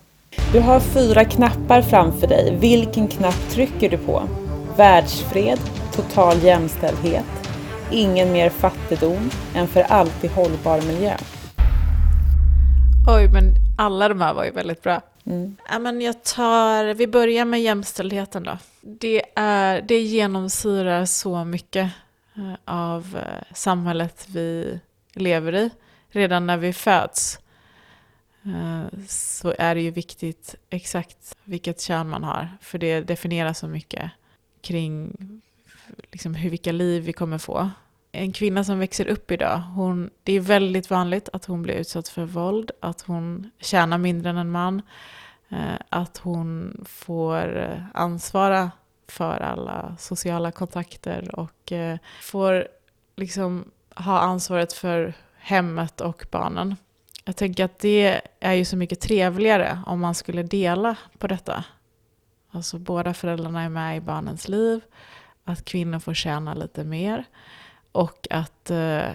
Du 0.54 0.60
har 0.60 0.80
fyra 0.80 1.26
knappar 1.26 1.82
framför 1.82 2.28
dig. 2.28 2.58
Vilken 2.60 3.08
knapp 3.08 3.50
trycker 3.50 3.90
du 3.90 3.98
på? 3.98 4.24
Världsfred, 4.78 5.60
total 5.96 6.44
jämställdhet, 6.44 7.26
ingen 7.92 8.32
mer 8.32 8.50
fattigdom, 8.50 9.30
en 9.56 9.68
för 9.68 9.82
alltid 9.82 10.32
hållbar 10.32 10.82
miljö. 10.82 11.14
Oj, 13.08 13.28
men 13.34 13.54
alla 13.78 14.10
de 14.10 14.22
här 14.22 14.34
var 14.34 14.46
ju 14.46 14.52
väldigt 14.52 14.84
bra. 14.84 15.02
Mm. 15.24 15.56
Ja, 15.70 15.80
men 15.80 16.02
jag 16.02 16.24
tar, 16.24 16.94
vi 16.94 17.08
börjar 17.08 17.46
med 17.46 17.62
jämställdheten 17.62 18.44
då. 18.44 18.58
Det, 18.82 19.24
är, 19.36 19.82
det 19.82 20.00
genomsyrar 20.00 21.06
så 21.06 21.44
mycket 21.44 21.92
eh, 22.36 22.54
av 22.66 23.18
eh, 23.18 23.54
samhället 23.56 24.26
vi 24.30 24.80
lever 25.14 25.56
i. 25.56 25.70
Redan 26.10 26.48
när 26.48 26.58
vi 26.58 26.74
föds 26.74 27.40
eh, 28.44 29.00
så 29.08 29.54
är 29.58 29.76
det 29.76 29.82
ju 29.82 29.92
viktigt 29.92 30.56
exakt 30.70 31.38
vilket 31.44 31.82
kön 31.82 32.10
man 32.10 32.24
har. 32.24 32.58
För 32.62 32.78
det 32.78 33.02
definierar 33.02 33.54
så 33.54 33.68
mycket 33.68 34.12
kring 34.62 35.16
liksom 36.12 36.36
hur, 36.36 36.50
vilka 36.50 36.72
liv 36.72 37.04
vi 37.04 37.14
kommer 37.14 37.38
få. 37.38 37.70
En 38.12 38.32
kvinna 38.32 38.64
som 38.64 38.80
växer 38.80 39.08
upp 39.08 39.32
idag, 39.32 39.58
hon, 39.58 40.10
det 40.24 40.34
är 40.34 40.40
väldigt 40.40 40.90
vanligt 40.90 41.30
att 41.34 41.46
hon 41.46 41.62
blir 41.62 41.76
utsatt 41.76 42.08
för 42.08 42.26
våld, 42.26 42.72
att 42.80 43.02
hon 43.02 43.52
tjänar 43.60 43.98
mindre 43.98 44.30
än 44.30 44.38
en 44.38 44.52
man. 44.52 44.82
Eh, 45.50 45.80
att 45.90 46.18
hon 46.18 46.82
får 46.90 47.78
ansvara 47.94 48.72
för 49.08 49.40
alla 49.40 49.96
sociala 50.00 50.52
kontakter 50.52 51.40
och 51.40 51.72
eh, 51.72 51.98
får 52.22 52.68
liksom 53.16 53.72
ha 53.96 54.20
ansvaret 54.20 54.74
för 54.74 55.14
hemmet 55.38 56.02
och 56.02 56.26
barnen. 56.32 56.76
Jag 57.26 57.36
tänker 57.36 57.66
att 57.66 57.80
det 57.80 58.22
är 58.40 58.54
ju 58.54 58.66
så 58.66 58.78
mycket 58.78 59.00
trevligare 59.00 59.80
om 59.86 60.00
man 60.00 60.16
skulle 60.16 60.44
dela 60.44 60.96
på 61.18 61.28
detta. 61.28 61.64
Alltså 62.52 62.78
båda 62.78 63.14
föräldrarna 63.14 63.62
är 63.62 63.70
med 63.70 63.98
i 63.98 64.02
barnens 64.02 64.48
liv, 64.48 64.82
att 65.44 65.66
kvinnor 65.66 66.00
får 66.00 66.14
tjäna 66.14 66.54
lite 66.54 66.84
mer 66.84 67.26
och 67.92 68.28
att 68.30 68.70
eh, 68.70 69.08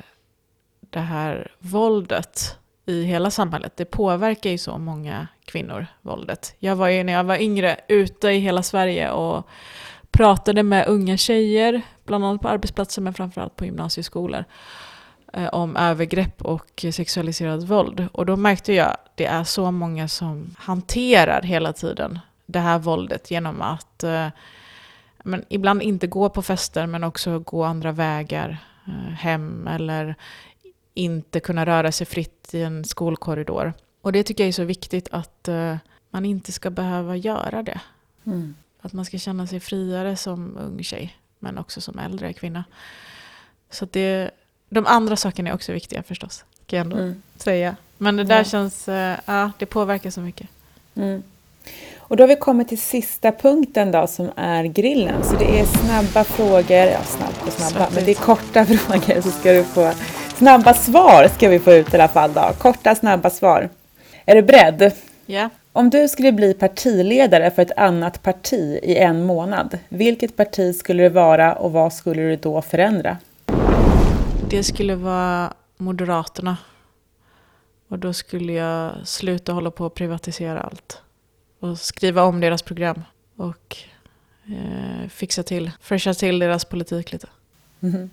det 0.80 1.00
här 1.00 1.52
våldet 1.58 2.58
i 2.86 3.02
hela 3.02 3.30
samhället. 3.30 3.76
Det 3.76 3.84
påverkar 3.84 4.50
ju 4.50 4.58
så 4.58 4.78
många 4.78 5.28
kvinnor, 5.44 5.86
våldet. 6.02 6.54
Jag 6.58 6.76
var 6.76 6.88
ju 6.88 7.04
när 7.04 7.12
jag 7.12 7.24
var 7.24 7.36
yngre 7.36 7.76
ute 7.88 8.28
i 8.28 8.38
hela 8.38 8.62
Sverige 8.62 9.10
och 9.10 9.48
pratade 10.10 10.62
med 10.62 10.86
unga 10.88 11.16
tjejer, 11.16 11.82
bland 12.04 12.24
annat 12.24 12.42
på 12.42 12.48
arbetsplatser 12.48 13.02
men 13.02 13.14
framförallt 13.14 13.56
på 13.56 13.64
gymnasieskolor. 13.64 14.44
eh, 15.32 15.48
om 15.48 15.76
övergrepp 15.76 16.42
och 16.42 16.84
sexualiserat 16.92 17.62
våld. 17.62 18.08
Och 18.12 18.26
då 18.26 18.36
märkte 18.36 18.72
jag 18.72 18.86
att 18.86 19.12
det 19.14 19.26
är 19.26 19.44
så 19.44 19.70
många 19.70 20.08
som 20.08 20.54
hanterar 20.58 21.42
hela 21.42 21.72
tiden 21.72 22.18
det 22.46 22.58
här 22.58 22.78
våldet 22.78 23.30
genom 23.30 23.62
att 23.62 24.04
eh, 24.04 24.28
men 25.26 25.44
ibland 25.48 25.82
inte 25.82 26.06
gå 26.06 26.28
på 26.28 26.42
fester 26.42 26.86
men 26.86 27.04
också 27.04 27.38
gå 27.38 27.64
andra 27.64 27.92
vägar 27.92 28.58
eh, 28.86 29.12
hem 29.14 29.66
eller 29.66 30.14
inte 30.94 31.40
kunna 31.40 31.66
röra 31.66 31.92
sig 31.92 32.06
fritt 32.06 32.54
i 32.54 32.62
en 32.62 32.84
skolkorridor. 32.84 33.72
Och 34.00 34.12
det 34.12 34.22
tycker 34.22 34.44
jag 34.44 34.48
är 34.48 34.52
så 34.52 34.64
viktigt 34.64 35.08
att 35.12 35.48
eh, 35.48 35.76
man 36.10 36.24
inte 36.24 36.52
ska 36.52 36.70
behöva 36.70 37.16
göra 37.16 37.62
det. 37.62 37.80
Mm. 38.26 38.54
Att 38.80 38.92
man 38.92 39.04
ska 39.04 39.18
känna 39.18 39.46
sig 39.46 39.60
friare 39.60 40.16
som 40.16 40.56
ung 40.56 40.82
tjej, 40.82 41.16
men 41.38 41.58
också 41.58 41.80
som 41.80 41.98
äldre 41.98 42.32
kvinna. 42.32 42.64
Så 43.70 43.86
det, 43.90 44.30
de 44.68 44.86
andra 44.86 45.16
sakerna 45.16 45.50
är 45.50 45.54
också 45.54 45.72
viktiga 45.72 46.02
förstås, 46.02 46.44
kan 46.66 46.76
jag 46.76 46.84
ändå 46.84 46.96
Mm. 46.96 47.22
säga. 47.36 47.76
Men 47.98 48.16
det 48.16 48.24
där 48.24 48.38
Ja. 48.38 48.44
känns, 48.44 48.88
eh, 48.88 49.18
ja, 49.26 49.50
det 49.58 49.66
påverkar 49.66 50.10
så 50.10 50.20
mycket. 50.20 50.48
Mm. 50.94 51.22
Och 52.09 52.16
då 52.16 52.22
har 52.22 52.28
vi 52.28 52.36
kommit 52.36 52.68
till 52.68 52.80
sista 52.80 53.32
punkten 53.32 53.90
då 53.90 54.07
som 54.07 54.30
är 54.36 54.64
grillen. 54.64 55.24
Så 55.24 55.36
det 55.36 55.61
är 55.61 55.64
snabba 55.64 56.24
frågor, 56.24 56.76
ja 56.76 57.02
snabba 57.02 57.46
och 57.46 57.52
snabba, 57.52 57.88
men 57.94 58.05
det 58.05 58.11
är 58.11 58.14
korta 58.14 58.64
frågor 58.66 59.20
så 59.20 59.30
ska 59.30 59.52
du 59.52 59.64
få 59.64 59.92
snabba 60.36 60.74
svar 60.74 61.28
ska 61.34 61.48
vi 61.48 61.59
få 61.59 61.72
ut 61.72 61.94
i 61.94 61.96
alla 61.96 62.09
fall 62.09 62.32
då. 62.32 62.50
Korta 62.59 62.94
snabba 62.94 63.30
svar. 63.30 63.68
Är 64.24 64.34
du 64.34 64.42
beredd? 64.42 64.92
Ja, 65.26 65.48
Om 65.72 65.90
du 65.90 66.09
skulle 66.09 66.32
bli 66.32 66.55
partiledare 66.55 67.50
för 67.50 67.62
ett 67.62 67.72
annat 67.76 68.22
parti 68.22 68.78
i 68.82 68.96
en 68.96 69.24
månad, 69.26 69.78
vilket 69.88 70.36
parti 70.36 70.76
skulle 70.76 71.02
det 71.02 71.09
vara 71.09 71.52
och 71.52 71.72
vad 71.72 71.92
skulle 71.92 72.22
du 72.22 72.36
då 72.36 72.62
förändra? 72.62 73.16
det 74.50 74.62
skulle 74.64 74.94
vara 74.94 75.52
Moderaterna. 75.76 76.57
Och 77.88 77.98
då 77.98 78.12
skulle 78.12 78.52
jag 78.52 78.92
sluta 79.05 79.52
hålla 79.52 79.70
på 79.70 79.86
och 79.86 79.94
privatisera 79.94 80.61
allt. 80.61 81.02
Och 81.64 81.78
skriva 81.78 82.22
om 82.22 82.40
deras 82.40 82.62
program. 82.62 83.02
Och 83.36 83.76
eh, 84.46 85.08
fixa 85.08 85.42
till, 85.42 85.70
fräscha 85.80 86.14
till 86.14 86.38
deras 86.38 86.64
politik 86.64 87.12
lite. 87.12 87.28
Mhm. 87.80 88.10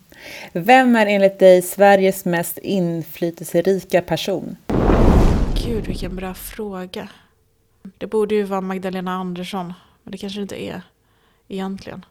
Vem 0.52 0.96
är 0.96 1.06
enligt 1.06 1.40
dig 1.40 1.62
Sveriges 1.62 2.26
mest 2.26 2.58
inflytelserika 2.58 4.02
person? 4.02 4.58
Gud, 5.66 5.88
vilken 5.88 6.16
bra 6.16 6.34
fråga. 6.34 7.10
Det 7.98 8.08
borde 8.08 8.36
ju 8.36 8.44
vara 8.44 8.62
Magdalena 8.62 9.12
Andersson, 9.12 9.74
men 10.04 10.12
det 10.12 10.18
kanske 10.18 10.42
inte 10.42 10.64
är 10.64 10.82
egentligen. 11.48 12.06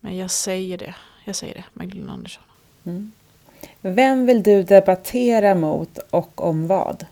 Men 0.00 0.16
jag 0.16 0.30
säger 0.30 0.78
det. 0.78 0.94
Jag 1.24 1.36
säger 1.36 1.54
det, 1.54 1.64
Magdalena 1.72 2.12
Andersson. 2.12 2.42
Mm. 2.84 3.12
Vem 3.80 4.26
vill 4.26 4.42
du 4.42 4.62
debattera 4.62 5.54
mot 5.54 5.98
och 5.98 6.44
om 6.44 6.66
vad? 6.66 7.06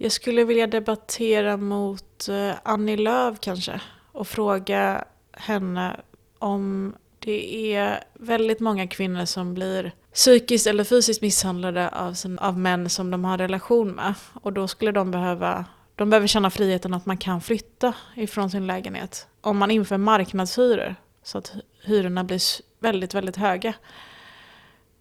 Jag 0.00 0.12
skulle 0.12 0.44
vilja 0.44 0.66
debattera 0.66 1.56
mot 1.56 2.28
eh, 2.28 2.52
Annie 2.62 2.96
Lööf 2.96 3.40
kanske 3.40 3.80
och 4.12 4.28
fråga 4.28 5.04
henne 5.32 6.00
om 6.38 6.94
det 7.18 7.74
är 7.74 8.04
väldigt 8.14 8.60
många 8.60 8.86
kvinnor 8.86 9.24
som 9.24 9.54
blir 9.54 9.92
psykiskt 10.14 10.66
eller 10.66 10.84
fysiskt 10.84 11.22
misshandlade 11.22 11.88
av, 11.88 12.14
sin, 12.14 12.38
av 12.38 12.58
män 12.58 12.90
som 12.90 13.10
de 13.10 13.24
har 13.24 13.38
relation 13.38 13.90
med. 13.90 14.14
Och 14.32 14.52
då 14.52 14.68
skulle 14.68 14.92
de 14.92 15.10
behöva, 15.10 15.64
de 15.94 16.10
behöver 16.10 16.26
känna 16.26 16.50
friheten 16.50 16.94
att 16.94 17.06
man 17.06 17.16
kan 17.16 17.40
flytta 17.40 17.94
ifrån 18.14 18.50
sin 18.50 18.66
lägenhet. 18.66 19.26
Om 19.40 19.58
man 19.58 19.70
inför 19.70 19.96
marknadshyror 19.98 20.94
så 21.22 21.38
att 21.38 21.54
hyrorna 21.84 22.24
blir 22.24 22.40
väldigt, 22.78 23.14
väldigt 23.14 23.36
höga. 23.36 23.74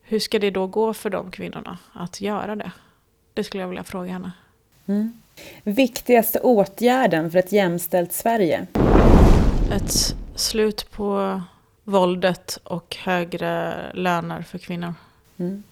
Hur 0.01 0.19
ska 0.19 0.39
det 0.39 0.51
då 0.51 0.67
gå 0.67 0.93
för 0.93 1.09
de 1.09 1.31
kvinnorna 1.31 1.77
att 1.93 2.21
göra 2.21 2.55
det? 2.55 2.71
Det 3.33 3.43
skulle 3.43 3.63
jag 3.63 3.69
vilja 3.69 3.83
fråga 3.83 4.11
henne. 4.11 4.31
Mm. 4.88 5.13
Viktigaste 5.63 6.39
åtgärden 6.39 7.31
för 7.31 7.39
ett 7.39 7.51
jämställt 7.51 8.13
Sverige? 8.13 8.67
ett 9.71 10.15
slut 10.35 10.91
på 10.91 11.41
våldet 11.83 12.59
och 12.63 12.95
högre 12.95 13.75
löner 13.93 14.41
för 14.41 14.57
kvinnor. 14.57 14.93
Mm. 15.38 15.63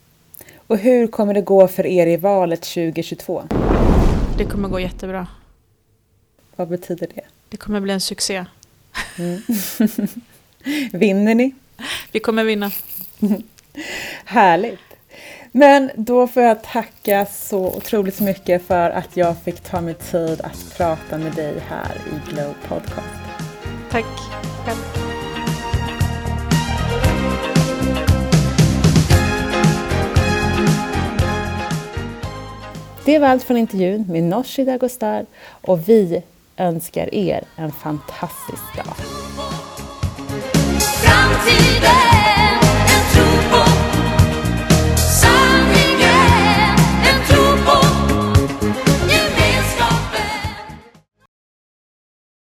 Och 0.68 0.78
hur 0.78 1.08
kommer 1.08 1.34
det 1.34 1.42
gå 1.42 1.68
för 1.68 1.86
er 1.86 2.08
i 2.08 2.18
valet 2.18 2.62
2022? 2.62 3.44
Det 4.38 4.46
kommer 4.46 4.70
gå 4.70 4.80
jättebra. 4.80 5.28
Vad 6.56 6.68
betyder 6.68 7.08
det? 7.16 7.22
Det 7.50 7.58
kommer 7.58 7.80
bli 7.80 7.94
en 7.94 8.02
succé. 8.02 8.46
Mm. 9.18 9.42
Vinner 10.92 11.36
ni? 11.36 11.56
Vi 12.12 12.20
kommer 12.20 12.44
vinna. 12.44 12.72
Härligt! 14.26 14.95
Men 15.58 15.92
då 15.96 16.28
får 16.28 16.44
jag 16.44 16.64
tacka 16.64 17.26
så 17.26 17.68
otroligt 17.68 18.20
mycket 18.20 18.68
för 18.68 18.90
att 18.90 19.18
jag 19.18 19.38
fick 19.38 19.60
ta 19.60 19.82
mig 19.82 19.94
tid 19.94 20.42
att 20.42 20.78
prata 20.78 21.18
med 21.18 21.34
dig 21.34 21.54
här 21.68 21.96
i 21.96 22.32
Glow 22.32 22.54
Podcast. 22.68 23.08
Tack 23.92 24.06
själv. 24.66 24.78
Det 33.06 33.20
var 33.20 33.28
allt 33.28 33.44
från 33.44 33.58
intervjun 33.58 34.06
med 34.10 34.24
Nooshi 34.24 34.66
Dagostar 34.66 35.26
och 35.62 35.90
vi 35.90 36.24
önskar 36.58 37.16
er 37.16 37.44
en 37.56 37.72
fantastisk 37.72 38.76
dag. 38.76 38.96
Framtiden. 40.80 42.35